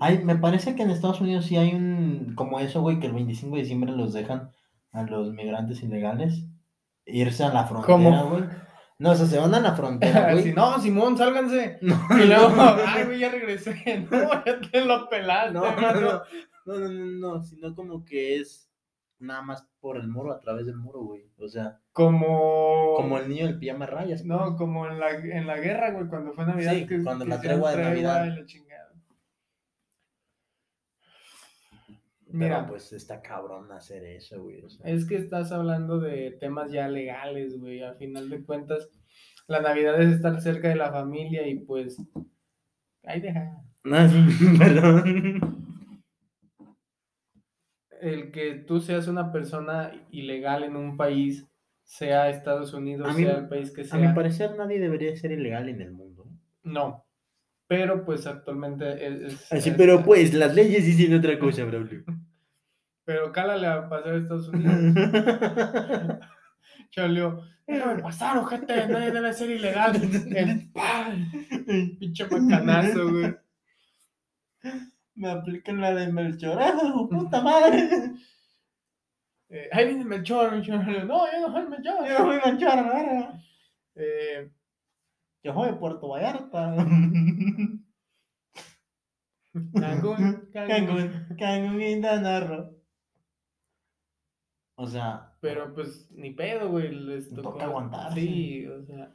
[0.00, 3.12] Ay, me parece que en Estados Unidos sí hay un, como eso, güey, que el
[3.12, 4.50] 25 de diciembre los dejan
[4.92, 6.44] a los migrantes ilegales
[7.04, 8.30] irse a la frontera, ¿Cómo?
[8.30, 8.44] güey.
[8.98, 10.40] No, o sea, se van a la frontera, güey.
[10.40, 11.78] Así, no, Simón, sálganse.
[11.82, 14.06] No, Y luego, ay, güey, ya regresé.
[14.10, 16.22] No, ya te lo pelaste, no, no, no, no,
[16.66, 18.70] no, no, no, sino como que es
[19.18, 21.30] nada más por el muro, a través del muro, güey.
[21.38, 22.94] O sea, Como.
[22.96, 24.24] como el niño del pijama rayas.
[24.24, 26.72] No, como en la, en la guerra, güey, cuando fue Navidad.
[26.74, 28.34] Sí, que, cuando que la tregua de Navidad.
[32.38, 32.48] Chingada.
[32.50, 32.66] Pero Mira.
[32.68, 34.62] pues está cabrón hacer eso, güey.
[34.62, 37.82] O sea, Es que estás hablando de temas ya legales, güey.
[37.82, 38.88] A final de cuentas,
[39.48, 41.96] la Navidad es estar cerca de la familia y pues.
[43.04, 43.56] Ahí deja.
[43.84, 43.96] No,
[44.58, 45.62] perdón.
[48.00, 51.46] El que tú seas una persona ilegal en un país,
[51.82, 54.14] sea Estados Unidos, mí- sea el país que A mi sea.
[54.14, 56.26] parecer nadie debería ser ilegal en el mundo.
[56.62, 57.04] No.
[57.68, 59.20] Pero pues actualmente es.
[59.32, 62.04] es- Así, es- pero pues las leyes dicen otra cosa, Braulio.
[63.06, 64.74] Pero cálale a pasar a Estados Unidos.
[66.90, 67.44] Chaleo.
[67.66, 69.96] Déjame pasar, ojete, nadie debe ser ilegal.
[70.34, 70.70] El.
[71.98, 73.36] Pinche macanazo, güey.
[75.14, 76.58] Me aplican la de Melchor.
[76.60, 76.74] ¡Ah,
[77.08, 77.88] puta madre!
[79.48, 80.84] Eh, ahí viene Melchor, Melchor.
[81.04, 82.08] No, yo no soy Melchor.
[82.08, 83.42] Yo soy Melchor, a la verga.
[83.94, 84.50] Eh,
[85.44, 86.74] Yo soy de Puerto Vallarta.
[89.74, 90.68] Cancún, Cancún.
[90.68, 92.75] Cancún, Cancún, Roo.
[94.76, 96.94] O sea, Pero pues ni pedo, güey.
[96.94, 97.60] Les Toca tocó.
[97.62, 98.20] aguantarse.
[98.20, 99.12] Sí, o sea.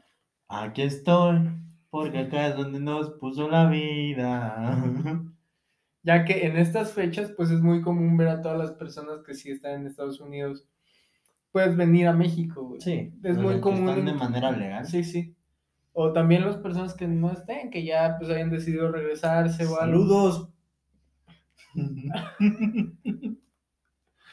[0.49, 1.49] aquí estoy,
[1.89, 4.83] porque acá es donde nos puso la vida.
[6.03, 9.35] Ya que en estas fechas, pues es muy común ver a todas las personas que
[9.35, 10.67] sí están en Estados Unidos,
[11.51, 12.81] pues venir a México, güey.
[12.81, 14.87] Sí, Es muy que común Están de manera legal.
[14.87, 15.35] Sí, sí.
[15.93, 19.75] O también las personas que no estén, que ya pues hayan decidido regresarse o.
[19.75, 20.49] Saludos.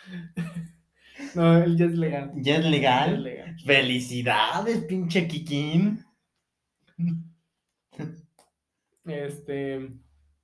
[1.34, 2.32] No, él ya es legal.
[2.36, 3.56] ¿Ya es Ya es legal?
[3.64, 6.04] Felicidades, pinche Kikín.
[9.04, 9.90] Este,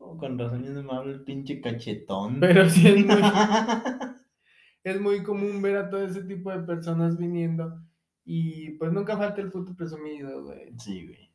[0.06, 2.38] Oh, con razón no me habla el pinche cachetón.
[2.40, 3.16] pero sí es muy,
[4.84, 7.80] es muy común ver a todo ese tipo de personas viniendo
[8.24, 10.72] y pues nunca falta el puto presumido, güey.
[10.78, 11.30] sí, güey.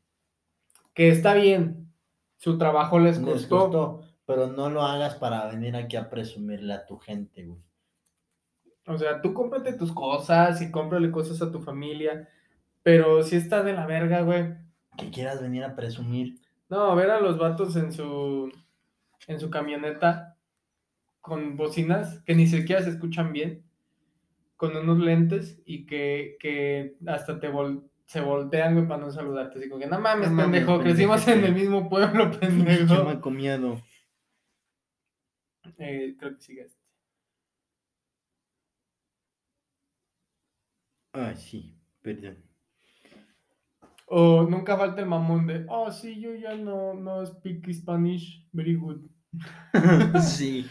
[0.94, 1.92] Que está bien,
[2.38, 6.74] su trabajo les Les costó, costó, pero no lo hagas para venir aquí a presumirle
[6.74, 7.62] a tu gente, güey.
[8.90, 12.28] O sea, tú cómprate tus cosas y cómprale cosas a tu familia,
[12.84, 14.56] pero si está de la verga, güey.
[14.98, 16.40] Que quieras venir a presumir.
[16.70, 18.52] No, ver a los vatos en su
[19.28, 20.38] en su camioneta
[21.22, 23.64] con bocinas que ni siquiera se escuchan bien,
[24.58, 29.60] con unos lentes y que, que hasta te vol- se voltean, güey, para no saludarte.
[29.60, 32.96] Así como que, no mames, No mames, pendejo, crecimos pendejo, en el mismo pueblo, pendejo.
[32.96, 33.80] Chamaco miado.
[35.78, 36.79] Eh, creo que sigue este.
[41.14, 42.38] Ah, sí, perdón.
[44.08, 48.76] O nunca falta el mamón de, oh, sí, yo ya no, no speak Spanish very
[48.76, 49.02] good.
[50.22, 50.66] sí,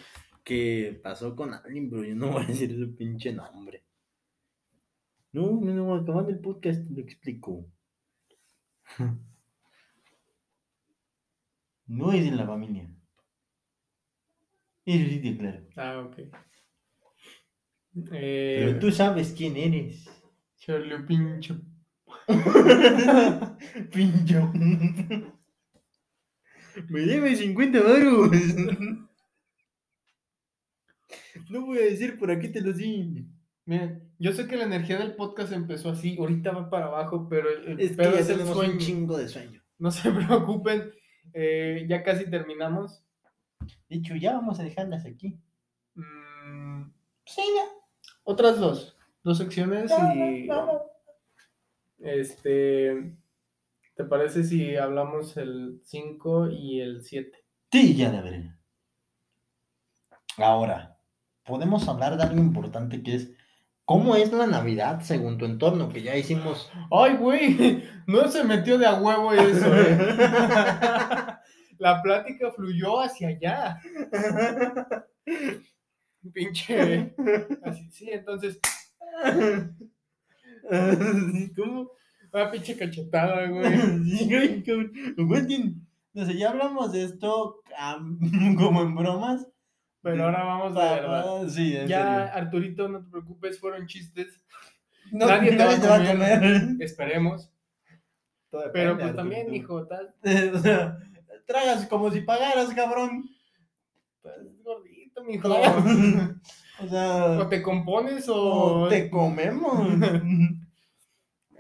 [0.45, 3.85] que pasó con alguien, pero yo no voy a decir su pinche nombre.
[5.33, 7.67] No, no, no, acabando el podcast lo explico.
[11.89, 12.87] No es de la familia.
[14.85, 15.67] Eso sí te claro.
[15.77, 16.17] Ah, ok.
[18.11, 20.07] Pero Eh, tú sabes quién eres.
[20.69, 21.57] Charlie Pincho.
[23.91, 24.53] Pincho.
[26.91, 28.31] Me debe 50 varos.
[31.49, 33.27] No voy a decir por aquí te lo di.
[33.65, 37.49] Miren, yo sé que la energía del podcast empezó así, ahorita va para abajo, pero
[37.49, 38.73] el, Es que ya es el sueño.
[38.73, 39.63] un chingo de sueño.
[39.79, 40.91] No se preocupen,
[41.33, 43.03] eh, ya casi terminamos.
[43.89, 45.39] De hecho, ya vamos a dejarlas aquí.
[45.95, 46.91] Mm,
[47.25, 47.65] Sí, ya.
[48.25, 48.98] otras dos,
[49.29, 50.83] dos secciones No, y no, no.
[51.99, 53.15] este,
[53.95, 57.39] ¿te parece si hablamos el 5 y el 7?
[57.71, 58.53] Sí, ya la veré.
[60.39, 60.99] Ahora,
[61.45, 63.31] podemos hablar de algo importante que es
[63.85, 66.71] cómo es la Navidad según tu entorno, que ya hicimos.
[66.91, 69.99] Ay, güey, no se metió de a huevo eso, eh.
[71.79, 73.81] La plática fluyó hacia allá.
[76.33, 77.15] Pinche.
[77.63, 78.59] Así, sí, entonces.
[81.57, 81.91] ¿Cómo?
[82.33, 83.65] Una pinche cachetada, güey.
[86.15, 87.63] No sé, ya hablamos de esto
[88.59, 89.47] como en bromas.
[90.03, 91.25] Pero ahora vamos de verdad.
[91.45, 92.31] Ah, Sí, en Ya, serio.
[92.35, 94.41] Arturito, no te preocupes, fueron chistes.
[95.13, 96.69] No, nadie te va a comer.
[96.81, 97.51] Esperemos.
[98.73, 100.15] Pero pues también, hijo, tal.
[101.47, 103.25] Tragas como si pagaras, cabrón.
[104.23, 105.49] Pues, gordito, mijo.
[106.81, 108.85] O sea, O te compones o.
[108.85, 109.89] o te comemos.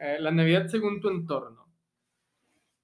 [0.01, 1.67] Eh, la Navidad según tu entorno.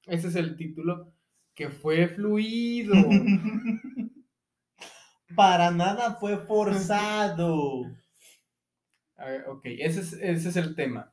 [0.04, 1.12] Ese es el título.
[1.54, 2.92] Que fue fluido.
[5.36, 7.82] Para nada fue forzado.
[9.16, 11.12] A ver, ok, ese es, ese es el tema.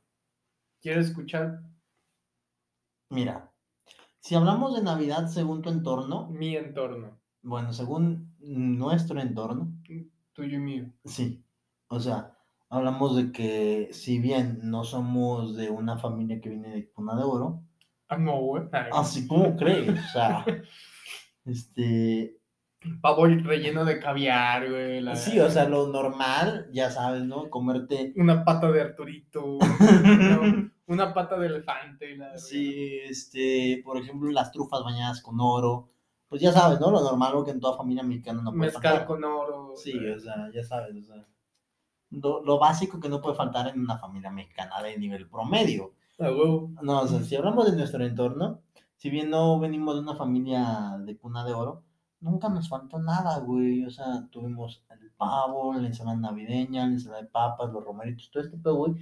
[0.80, 1.60] ¿Quieres escuchar
[3.08, 3.52] Mira,
[4.18, 7.20] si hablamos de Navidad según tu entorno, mi entorno?
[7.42, 9.72] bueno, según nuestro entorno,
[10.34, 10.84] Tuyo y mío.
[11.04, 11.42] sí.
[11.88, 12.38] O sea,
[12.70, 17.22] hablamos de que si bien no somos de una familia que viene de cuna de
[17.22, 17.62] oro,
[18.08, 18.64] Ah, no, güey.
[18.92, 20.44] Así como crees, o sea,
[21.44, 22.36] este,
[23.00, 25.00] Pavo relleno de caviar, güey.
[25.00, 27.48] la- sí, o sea, lo normal, ya sabes, ¿no?
[27.48, 29.58] Comerte, Una pata de Arturito.
[29.60, 32.16] no, una pata de elefante.
[32.16, 35.88] La sí, este, por ejemplo, las trufas bañadas con oro,
[36.32, 36.90] pues ya sabes, ¿no?
[36.90, 39.06] Lo normal, lo que en toda familia mexicana no puede Mezcal faltar.
[39.06, 39.74] con oro.
[39.76, 41.26] Sí, o sea, ya sabes, o sea,
[42.08, 45.92] lo, lo básico que no puede faltar en una familia mexicana de nivel promedio.
[46.18, 46.70] A huevo.
[46.80, 48.62] No, o sea, si hablamos de nuestro entorno,
[48.96, 51.84] si bien no venimos de una familia de cuna de oro,
[52.20, 53.84] nunca nos faltó nada, güey.
[53.84, 58.42] O sea, tuvimos el pavo, la ensalada navideña, la ensalada de papas, los romeritos, todo
[58.42, 58.94] este pedo, güey.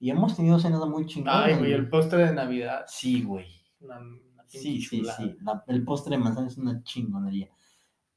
[0.00, 1.44] Y hemos tenido cenas muy chingonas.
[1.44, 2.86] Ay, güey, el postre de Navidad.
[2.88, 3.46] Sí, güey.
[3.78, 5.36] Pinche Sí, sí, sí.
[5.42, 7.48] La- el postre de manzana es una chingonería.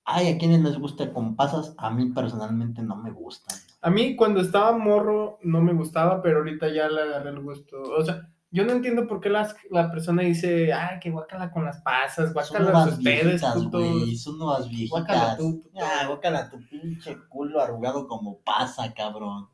[0.04, 3.58] Ay, a quienes les gusta con pasas, a mí personalmente no me gustan.
[3.82, 7.82] A mí cuando estaba morro no me gustaba, pero ahorita ya le agarré el gusto.
[7.82, 11.66] O sea, yo no entiendo por qué las, la persona dice, ay, que guácala con
[11.66, 13.42] las pasas, Son guácala ustedes,
[13.72, 14.16] güey.
[14.16, 14.90] Son nuevas viejitas.
[14.92, 15.80] Guácala tú, puto.
[15.82, 19.50] Ah, guácala tu pinche culo arrugado como pasa, cabrón.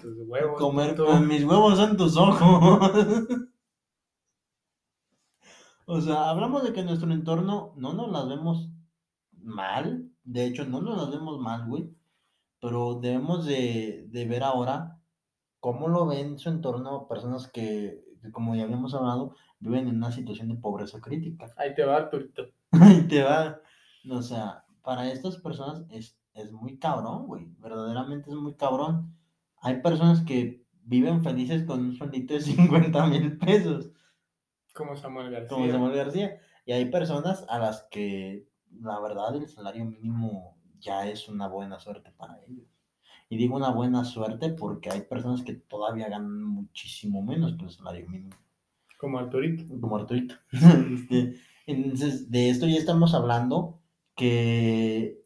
[0.00, 1.06] Tus huevos, Comer puto.
[1.06, 2.92] con mis huevos son tus ojos.
[5.86, 8.70] o sea, hablamos de que en nuestro entorno no nos las vemos
[9.32, 10.10] mal.
[10.24, 11.90] De hecho, no nos las vemos mal, güey.
[12.60, 15.00] Pero debemos de, de ver ahora
[15.60, 20.12] cómo lo ven su entorno personas que, que, como ya habíamos hablado, viven en una
[20.12, 21.52] situación de pobreza crítica.
[21.56, 22.44] Ahí te va, Arturito.
[22.72, 23.60] Ahí te va.
[24.10, 27.46] O sea, para estas personas es, es muy cabrón, güey.
[27.58, 29.16] Verdaderamente es muy cabrón.
[29.60, 33.90] Hay personas que viven felices con un sueldito de 50 mil pesos,
[34.76, 35.48] Como Samuel García.
[35.48, 36.38] como Samuel García.
[36.66, 38.46] Y hay personas a las que,
[38.80, 42.66] la verdad, el salario mínimo ya es una buena suerte para ellos.
[43.28, 47.70] Y digo una buena suerte porque hay personas que todavía ganan muchísimo menos que el
[47.70, 48.36] salario mínimo.
[48.98, 49.64] Como Arturito.
[49.80, 50.34] como Arturito.
[50.52, 51.36] Este,
[51.66, 53.80] entonces, de esto ya estamos hablando
[54.14, 55.24] que,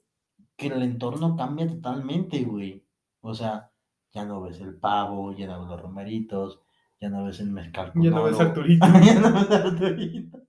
[0.56, 2.84] que el entorno cambia totalmente, güey.
[3.20, 3.70] O sea,
[4.12, 6.60] ya no ves el pavo, ya no ves los romeritos,
[7.00, 8.86] ya no ves el mezcal con Ya no ves a Arturito.
[9.04, 10.42] ya no ves a Arturito.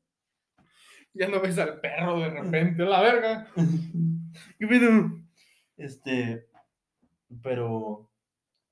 [1.13, 3.47] Ya no ves al perro de repente, la verga.
[5.77, 6.45] Este,
[7.41, 8.11] pero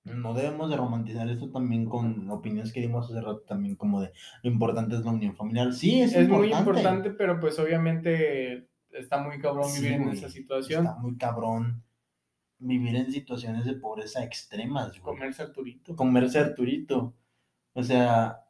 [0.04, 4.12] no debemos de romantizar esto también con opiniones que dimos hace rato también como de
[4.44, 5.74] lo importante es la unión familiar.
[5.74, 6.48] Sí, es, Es importante.
[6.48, 10.86] muy importante, pero pues obviamente está muy cabrón Sí, vivir en esa situación.
[10.86, 11.84] Está muy cabrón
[12.60, 15.02] vivir en situaciones de pobreza extremas, güey.
[15.02, 15.96] Comerse Arturito.
[15.96, 17.16] Comerse Arturito.
[17.80, 18.44] O sea,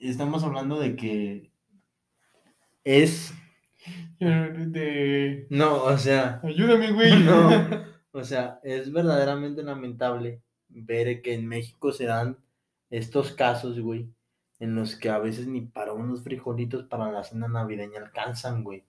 [0.00, 1.52] estamos hablando de que
[2.82, 3.32] es...
[4.18, 5.46] De...
[5.50, 7.22] No, o sea, Ayúdame, güey.
[7.22, 7.50] No.
[8.10, 12.38] o sea, es verdaderamente lamentable ver que en México se dan
[12.90, 14.08] estos casos, güey,
[14.58, 18.84] en los que a veces ni para unos frijolitos para la cena navideña alcanzan, güey.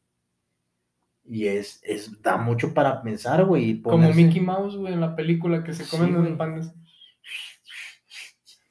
[1.24, 3.80] Y es, es, da mucho para pensar, güey.
[3.82, 6.30] Como Mickey Mouse, güey, en la película que se Sí, comen güey.
[6.30, 6.74] los panes.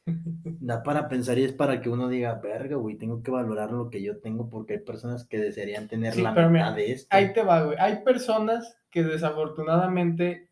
[0.61, 3.91] Da para pensar y es para que uno diga, verga, güey, tengo que valorar lo
[3.91, 7.09] que yo tengo porque hay personas que desearían tener Sí, la mitad mira, de esto.
[7.15, 7.77] Ahí te va, güey.
[7.79, 10.51] Hay personas que desafortunadamente,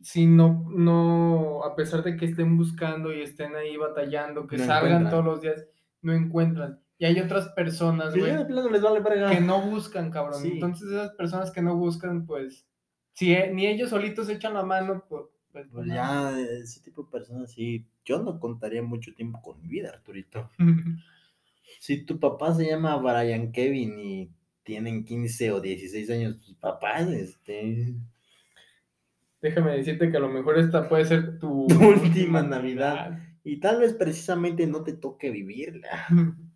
[0.00, 4.64] si no, no, a pesar de que estén buscando y estén ahí batallando, que No
[4.64, 5.10] salgan encuentran.
[5.10, 5.66] todos los días,
[6.02, 6.80] no encuentran.
[6.98, 9.30] Y hay otras personas, güey, les vale verga.
[9.30, 10.40] que no buscan, cabrón.
[10.42, 10.52] Sí.
[10.54, 12.66] Entonces esas personas que no buscan, pues,
[13.12, 15.24] Si eh, ni ellos solitos echan la mano, pues,
[15.64, 17.86] pues, Pues ya, ese tipo de personas, sí.
[18.04, 20.50] Yo no contaría mucho tiempo con mi vida, Arturito.
[21.80, 24.30] Si tu papá se llama Brian Kevin y
[24.62, 27.94] tienen 15 o 16 años tus papás, este.
[29.42, 33.18] Déjame decirte que a lo mejor esta puede ser tu, Tu última Navidad.
[33.44, 36.06] Y tal vez precisamente no te toque vivirla.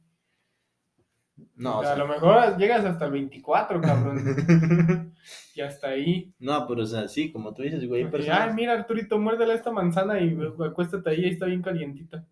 [1.62, 5.14] No, o a sea, lo mejor llegas hasta el 24, cabrón.
[5.54, 6.34] y hasta ahí.
[6.40, 8.48] no, pero o sea, sí, como tú dices, güey, personas.
[8.48, 12.26] Ay, mira, Arturito, muérdele esta manzana y acuéstate ahí, está bien calientita.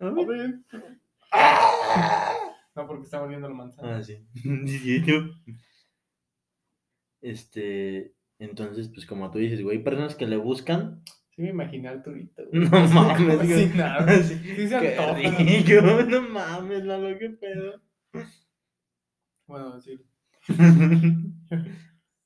[0.00, 0.58] A ver.
[2.74, 3.98] No, porque está mordiendo la manzana.
[3.98, 4.26] Ah, sí.
[7.20, 11.02] Este, entonces, pues como tú dices, güey, hay personas que le buscan.
[11.36, 12.42] Sí, me imaginé a Arturito.
[12.50, 12.68] güey.
[12.68, 13.68] No mames, güey.
[13.68, 17.80] Sí, Sí se antoja, no mames, Lalo, qué pedo.
[19.52, 20.00] Bueno, sí.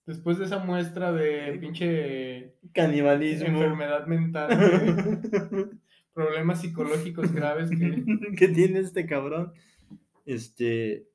[0.06, 3.48] Después de esa muestra de pinche Canibalismo.
[3.48, 5.70] enfermedad mental, de
[6.14, 8.04] problemas psicológicos graves que...
[8.36, 9.52] que tiene este cabrón.
[10.24, 11.08] Este,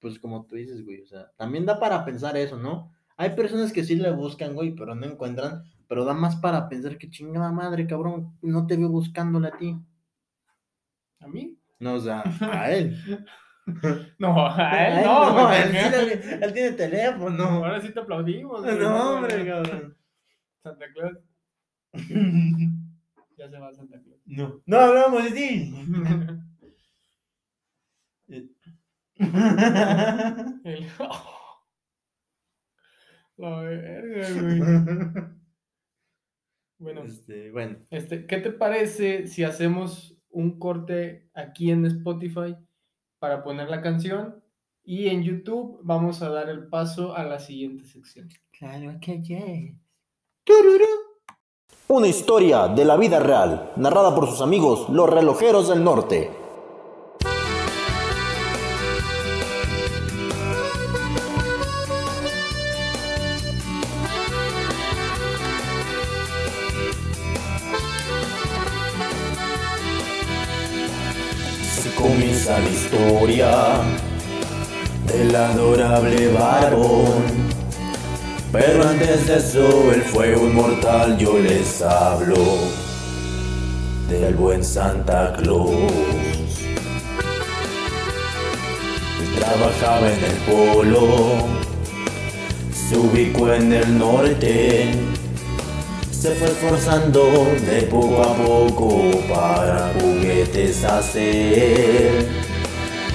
[0.00, 2.90] pues como tú dices, güey, o sea, también da para pensar eso, ¿no?
[3.18, 6.96] Hay personas que sí le buscan, güey, pero no encuentran, pero da más para pensar
[6.96, 9.76] que chingada madre, cabrón, no te veo buscándole a ti.
[11.18, 11.58] ¿A mí?
[11.78, 12.96] No, o sea, a él.
[14.18, 15.46] No, a A él no.
[15.46, 15.62] güey.
[15.62, 17.42] él, sí él tiene teléfono.
[17.44, 18.62] Ahora sí te aplaudimos.
[18.62, 18.78] güey.
[18.78, 19.96] No, hombre, cabrón.
[20.62, 21.18] Santa Claus.
[23.38, 24.20] Ya se va Santa Claus.
[24.26, 25.74] No, no hablamos de ti.
[28.28, 28.54] El-
[33.36, 34.60] La verga, güey.
[36.78, 42.56] Bueno, Este, bueno, este, ¿qué te parece si hacemos un corte aquí en Spotify
[43.20, 44.42] para poner la canción?
[44.82, 48.28] Y en YouTube vamos a dar el paso a la siguiente sección.
[48.58, 49.76] claro que yes.
[51.86, 56.39] Una historia de la vida real, narrada por sus amigos, los relojeros del norte.
[72.58, 73.52] La historia
[75.06, 77.22] del adorable barbón.
[78.50, 82.42] Pero antes de eso, él fue un mortal, yo les hablo
[84.08, 85.92] del buen Santa Claus.
[89.20, 91.28] Él trabajaba en el polo,
[92.72, 94.90] se ubicó en el norte,
[96.10, 102.39] se fue esforzando de poco a poco para juguetes hacer.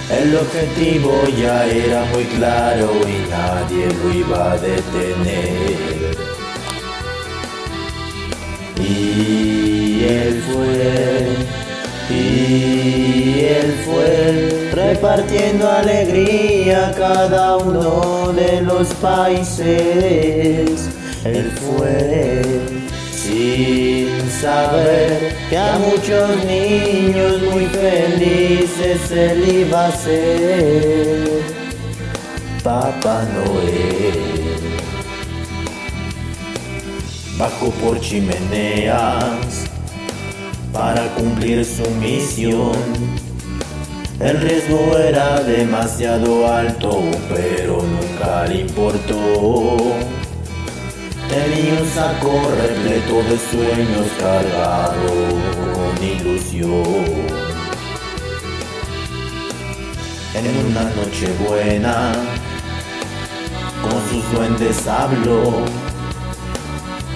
[0.09, 6.15] El objetivo ya era muy claro y nadie lo iba a detener.
[8.79, 11.25] Y él fue,
[12.15, 20.87] y él fue, repartiendo alegría a cada uno de los países.
[21.23, 22.74] Él fue,
[23.25, 31.41] sin saber que a muchos niños muy felices él iba a ser.
[32.63, 34.19] Papá Noel.
[37.37, 39.65] Bajó por chimeneas
[40.71, 42.77] para cumplir su misión.
[44.19, 50.14] El riesgo era demasiado alto, pero nunca le importó.
[51.35, 55.09] Tenía un saco repleto de sueños cargado
[55.73, 56.81] con ilusión.
[60.33, 62.13] En una noche buena,
[63.81, 65.65] con sus duendes habló.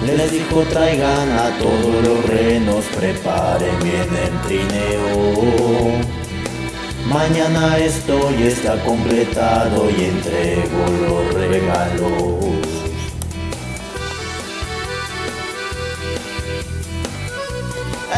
[0.04, 5.92] Les dijo traigan a todos los renos, preparen bien el trineo.
[7.06, 12.89] Mañana esto ya está completado y entrego los regalos.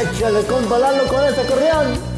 [0.01, 2.13] Échale con Lalo con este corrión.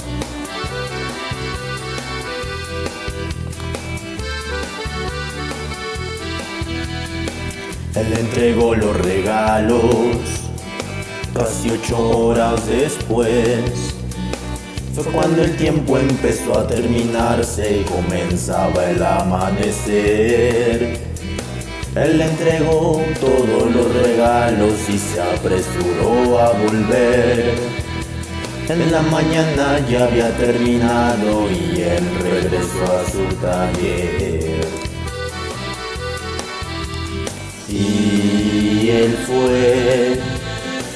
[7.97, 10.45] Él entregó los regalos
[11.35, 13.95] casi ocho horas después.
[14.95, 20.99] Fue cuando el tiempo empezó a terminarse y comenzaba el amanecer.
[21.97, 27.55] Él le entregó todos los regalos y se apresuró a volver.
[28.69, 34.67] En la mañana ya había terminado y él regresó a su taller.
[37.69, 40.19] Y él fue,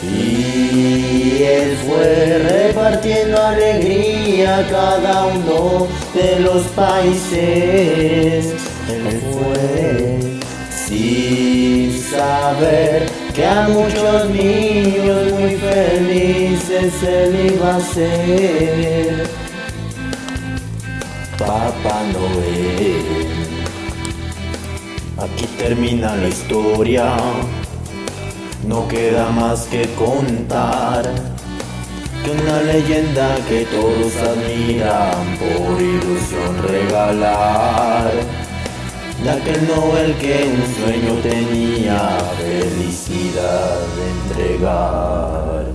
[0.02, 8.46] y él fue repartiendo alegría a cada uno de los países.
[8.88, 10.38] Él fue
[10.88, 19.28] sin saber que a muchos niños muy felices él iba a ser.
[21.38, 23.28] Papá Noel.
[25.18, 27.16] Aquí termina la historia,
[28.66, 31.02] no queda más que contar
[32.24, 38.47] que una leyenda que todos admiran por ilusión regalar.
[39.22, 45.72] De aquel Noel que un sueño tenía felicidad de entregar.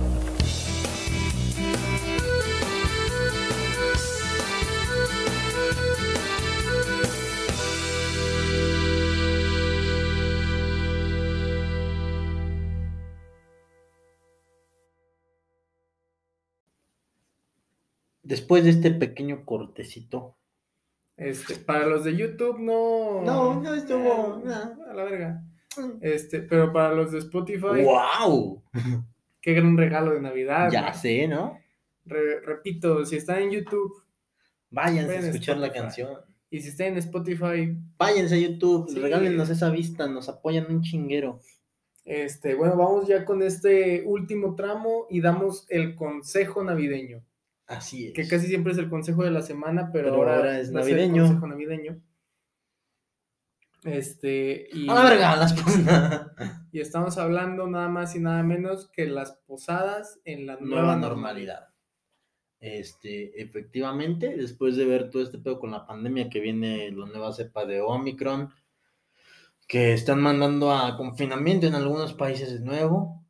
[18.22, 20.34] Después de este pequeño cortecito.
[21.16, 23.22] Este, para los de YouTube no.
[23.22, 24.84] No, no estuvo, Eh, no.
[24.90, 25.42] A la verga.
[26.00, 28.62] Este, pero para los de Spotify, ¡Wow!
[29.40, 30.70] qué gran regalo de Navidad.
[30.70, 31.58] Ya sé, ¿no?
[32.04, 33.92] Re- repito, si están en YouTube
[34.70, 36.16] Váyanse a escuchar la canción.
[36.50, 38.98] y si están en Spotify, Váyanse a YouTube, Sí.
[39.00, 41.40] regálenos esa vista, nos apoyan un chinguero.
[42.04, 47.24] este, bueno, vamos ya con este último tramo y damos el consejo navideño,
[47.66, 48.12] Así es.
[48.12, 50.76] que casi siempre es el consejo de la semana, pero, Pero ahora, ahora es ser
[50.76, 51.22] el navideño.
[51.24, 52.00] consejo navideño.
[53.84, 56.26] Este, y, A la verga, las cosas.
[56.72, 60.96] y estamos hablando nada más y nada menos que las posadas en la nueva, Nueva
[60.96, 61.08] normalidad.
[61.10, 61.68] normalidad.
[62.60, 67.32] Este, efectivamente, después de ver todo este pedo con la pandemia que viene la nueva
[67.34, 68.48] cepa de Omicron,
[69.68, 73.23] que están mandando a confinamiento en algunos países de nuevo,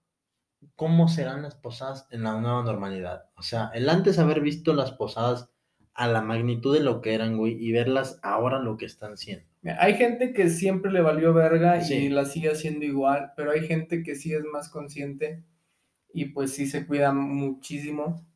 [0.76, 3.24] ¿cómo serán las posadas en la nueva normalidad?
[3.36, 5.50] O sea, el antes haber visto las posadas
[5.94, 9.46] a la magnitud de lo que eran, güey, y verlas ahora lo que están siendo.
[9.78, 14.02] Hay gente que siempre le valió verga y la sigue haciendo igual, pero hay gente
[14.02, 15.44] que sí es más consciente
[16.12, 18.26] y pues sí se cuida muchísimo.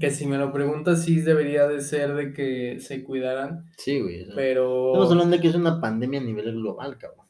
[0.00, 4.26] Que si me lo preguntas, sí debería de ser de que se cuidaran, Sí, güey.
[4.34, 7.26] pero Estamos hablando de que es una pandemia a nivel global, cabrón.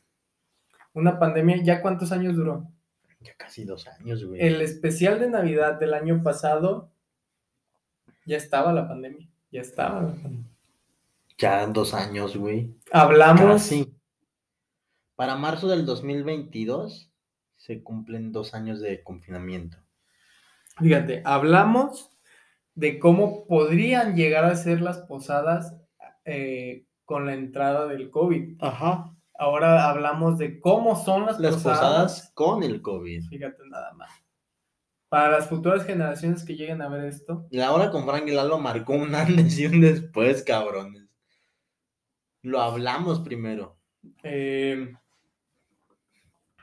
[0.94, 2.69] una pandemia, ¿ya cuántos años duró?
[3.23, 4.40] Ya casi dos años, güey.
[4.40, 6.90] El especial de Navidad del año pasado,
[8.27, 10.51] ya estaba la pandemia, ya estaba la pandemia.
[11.39, 12.74] Ya dos años, güey.
[12.93, 13.94] Hablamos, Casi.
[15.16, 17.11] Para marzo del 2022
[17.57, 19.78] se cumplen dos años de confinamiento.
[20.81, 22.11] fíjate, hablamos
[22.74, 25.77] de cómo podrían llegar a ser las posadas
[26.24, 28.57] eh, con la entrada del COVID.
[28.61, 29.15] Ajá.
[29.38, 31.78] Ahora hablamos de cómo son las, Las posadas.
[31.80, 33.24] posadas con el COVID.
[33.28, 34.10] Fíjate nada más.
[35.09, 38.59] Para las futuras generaciones que lleguen a ver esto, La hora con Frank y Lalo
[38.59, 41.06] marcó un antes y un después, cabrones.
[42.42, 43.76] Lo hablamos primero.
[44.22, 44.92] eh,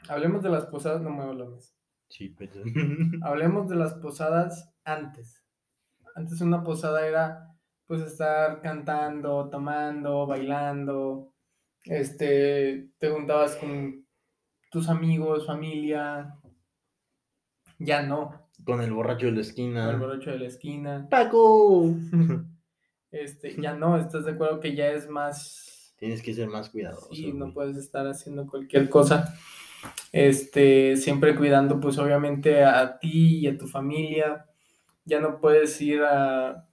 [0.07, 1.73] hablemos de las posadas, no muevo la mesa.
[2.09, 2.53] Sí, pero...
[3.23, 5.43] Hablemos de las posadas antes.
[6.15, 7.45] Antes una posada era
[7.85, 11.33] pues estar cantando, tomando, bailando.
[11.85, 14.05] Este, te juntabas con
[14.71, 16.35] tus amigos, familia.
[17.79, 18.47] Ya no.
[18.65, 19.95] con el borracho de la El esquina.
[19.97, 21.07] borracho de la esquina.
[21.09, 21.93] ¡Paco!
[23.11, 27.09] Este, ya no, ¿estás de acuerdo que ya es más Tienes que ser más cuidadoso.
[27.11, 27.53] Sí, no güey.
[27.55, 29.35] puedes estar haciendo cualquier cosa.
[30.11, 34.45] Este, siempre cuidando, pues obviamente a ti y a tu familia.
[35.05, 36.68] Ya no puedes ir a,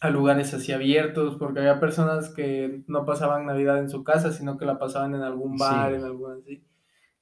[0.00, 4.56] a lugares así abiertos, porque había personas que no pasaban Navidad en su casa, sino
[4.58, 5.96] que la pasaban en algún bar, Sí.
[5.96, 6.64] en algún así.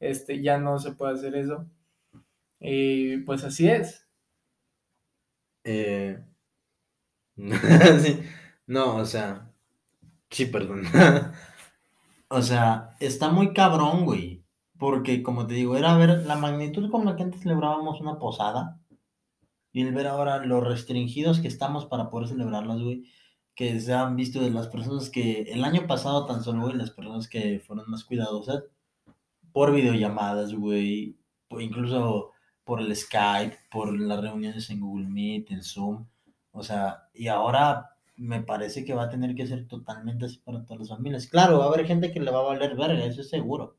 [0.00, 1.66] Este, ya no se puede hacer eso.
[2.60, 4.06] Y pues así es.
[5.64, 6.22] Eh,
[8.02, 8.20] sí,
[8.66, 9.52] No, o sea.
[10.30, 10.82] Sí, perdón.
[12.28, 14.44] o sea, está muy cabrón, güey.
[14.78, 18.78] Porque, como te digo, era ver la magnitud con la que antes celebrábamos una posada.
[19.76, 23.04] Y el ver ahora lo restringidos que estamos para poder celebrarlas, güey.
[23.54, 26.92] Que se han visto de las personas que el año pasado tan solo, güey, las
[26.92, 28.64] personas que fueron más cuidadosas
[29.52, 31.18] por videollamadas, güey.
[31.50, 32.32] Incluso
[32.64, 36.06] por el Skype, por las reuniones en Google Meet, en Zoom.
[36.52, 40.64] O sea, y ahora me parece que va a tener que ser totalmente así para
[40.64, 41.26] todas las familias.
[41.26, 43.76] Claro, va a haber gente que le va a valer verga, eso es seguro.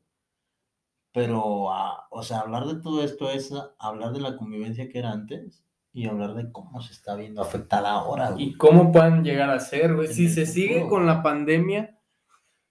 [1.12, 5.10] Pero, ah, o sea, hablar de todo esto es hablar de la convivencia que era
[5.10, 8.44] antes y hablar de cómo se está viendo afectada ahora, güey.
[8.44, 10.08] Y cómo pueden llegar a ser, güey.
[10.08, 11.06] Si se sigue con güey.
[11.06, 11.98] la pandemia,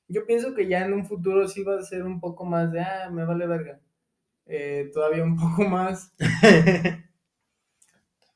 [0.08, 2.80] Yo pienso que ya en un futuro sí va a ser un poco más de,
[2.82, 3.82] ah, me vale verga.
[4.46, 6.14] Eh, todavía un poco más,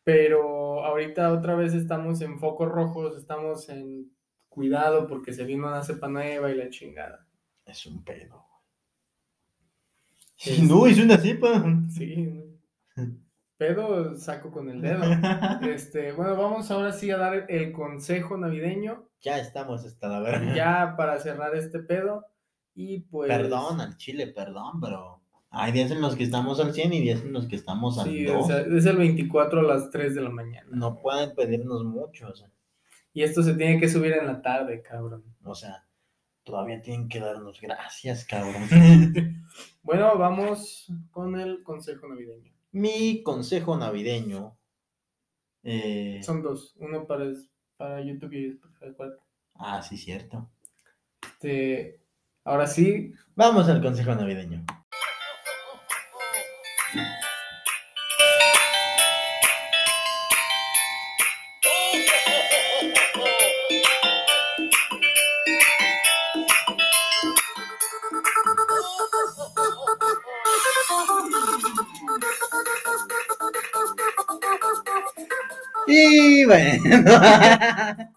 [0.03, 4.11] pero ahorita otra vez estamos en focos rojos, estamos en
[4.49, 7.25] cuidado porque se vino una cepa nueva y la chingada.
[7.65, 8.43] Es un pedo.
[10.37, 11.63] Es- No, es una cepa.
[11.89, 12.43] Sí.
[13.61, 15.01] Pedo saco con el dedo.
[15.61, 20.55] Este, bueno, vamos ahora sí a dar el consejo navideño, Ya estamos hasta la verga.
[20.55, 22.25] ya para cerrar este pedo.
[22.73, 23.27] Y pues.
[23.29, 25.21] Perdón al chile, perdón, pero
[25.51, 28.07] hay días en los que estamos al 100 y días en los que estamos al
[28.07, 28.43] Sí, 2.
[28.43, 30.67] o sea, es el 24 a las 3 de la mañana.
[30.71, 32.49] No pueden pedirnos mucho, o sea,
[33.13, 35.23] Y esto se tiene que subir en la tarde, cabrón.
[35.43, 35.85] o sea,
[36.43, 38.55] todavía tienen que darnos gracias, cabrón.
[39.83, 42.50] Bueno, vamos con el consejo navideño.
[42.73, 44.57] Mi consejo navideño.
[45.63, 47.31] eh, Son dos, uno para,
[47.77, 49.17] para YouTube y para cuál.
[49.55, 50.49] Ah, sí, cierto.
[51.21, 51.99] Este,
[52.43, 54.65] ahora sí, Vamos al consejo navideño.
[75.93, 76.83] Y bueno,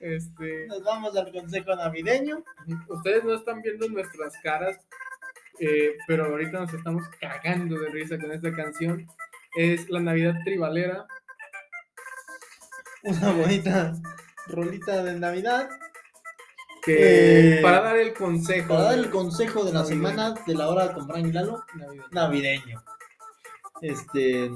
[0.00, 2.42] este, nos vamos al consejo navideño.
[2.88, 4.76] ustedes no están viendo nuestras caras,
[5.60, 9.06] eh, pero ahorita nos estamos cagando de risa con esta canción.
[9.56, 11.06] Es la Navidad Tribalera.
[13.04, 13.92] Una bonita
[14.48, 15.68] rolita de Navidad.
[16.82, 18.68] Que Eh, para dar el consejo.
[18.68, 20.08] Para dar el consejo de la Navideño.
[20.08, 22.08] semana de la hora con Frank y Lalo, navideño.
[22.10, 22.82] navideño.
[23.80, 24.50] Este,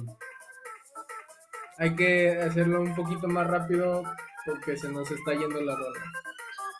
[1.78, 4.02] Hay que hacerlo un poquito más rápido
[4.44, 6.00] porque se nos está yendo la rola.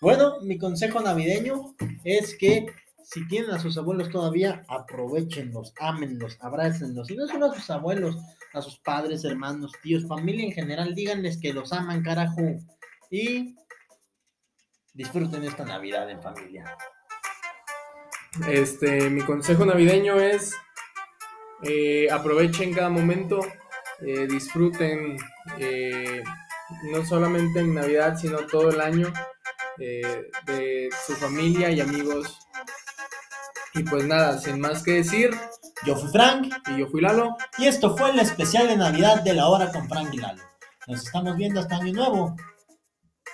[0.01, 2.66] bueno, mi consejo navideño es que
[3.03, 7.11] si tienen a sus abuelos todavía, aprovechenlos, ámenlos, abrácenlos.
[7.11, 8.19] Y no solo a sus abuelos,
[8.53, 12.43] a sus padres, hermanos, tíos, familia en general, díganles que los aman, carajo.
[13.11, 13.57] Y
[14.93, 16.77] disfruten esta Navidad en familia.
[18.47, 20.55] Este, mi consejo navideño es
[21.62, 23.41] eh, aprovechen cada momento,
[24.01, 25.16] eh, disfruten
[25.59, 26.23] eh,
[26.93, 29.12] no solamente en Navidad, sino todo el año
[29.79, 32.39] eh, de su familia y amigos.
[33.75, 35.31] Y pues nada, sin más que decir,
[35.85, 36.53] Yo fui Frank.
[36.69, 37.37] y yo fui Lalo.
[37.59, 40.43] Y esto fue el especial de Navidad de la hora con Frank y Lalo.
[40.87, 42.37] Nos estamos viendo hasta Año Nuevo.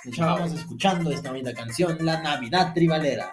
[0.04, 3.32] Nos estamos escuchando esta bonita canción, La Navidad Tribalera.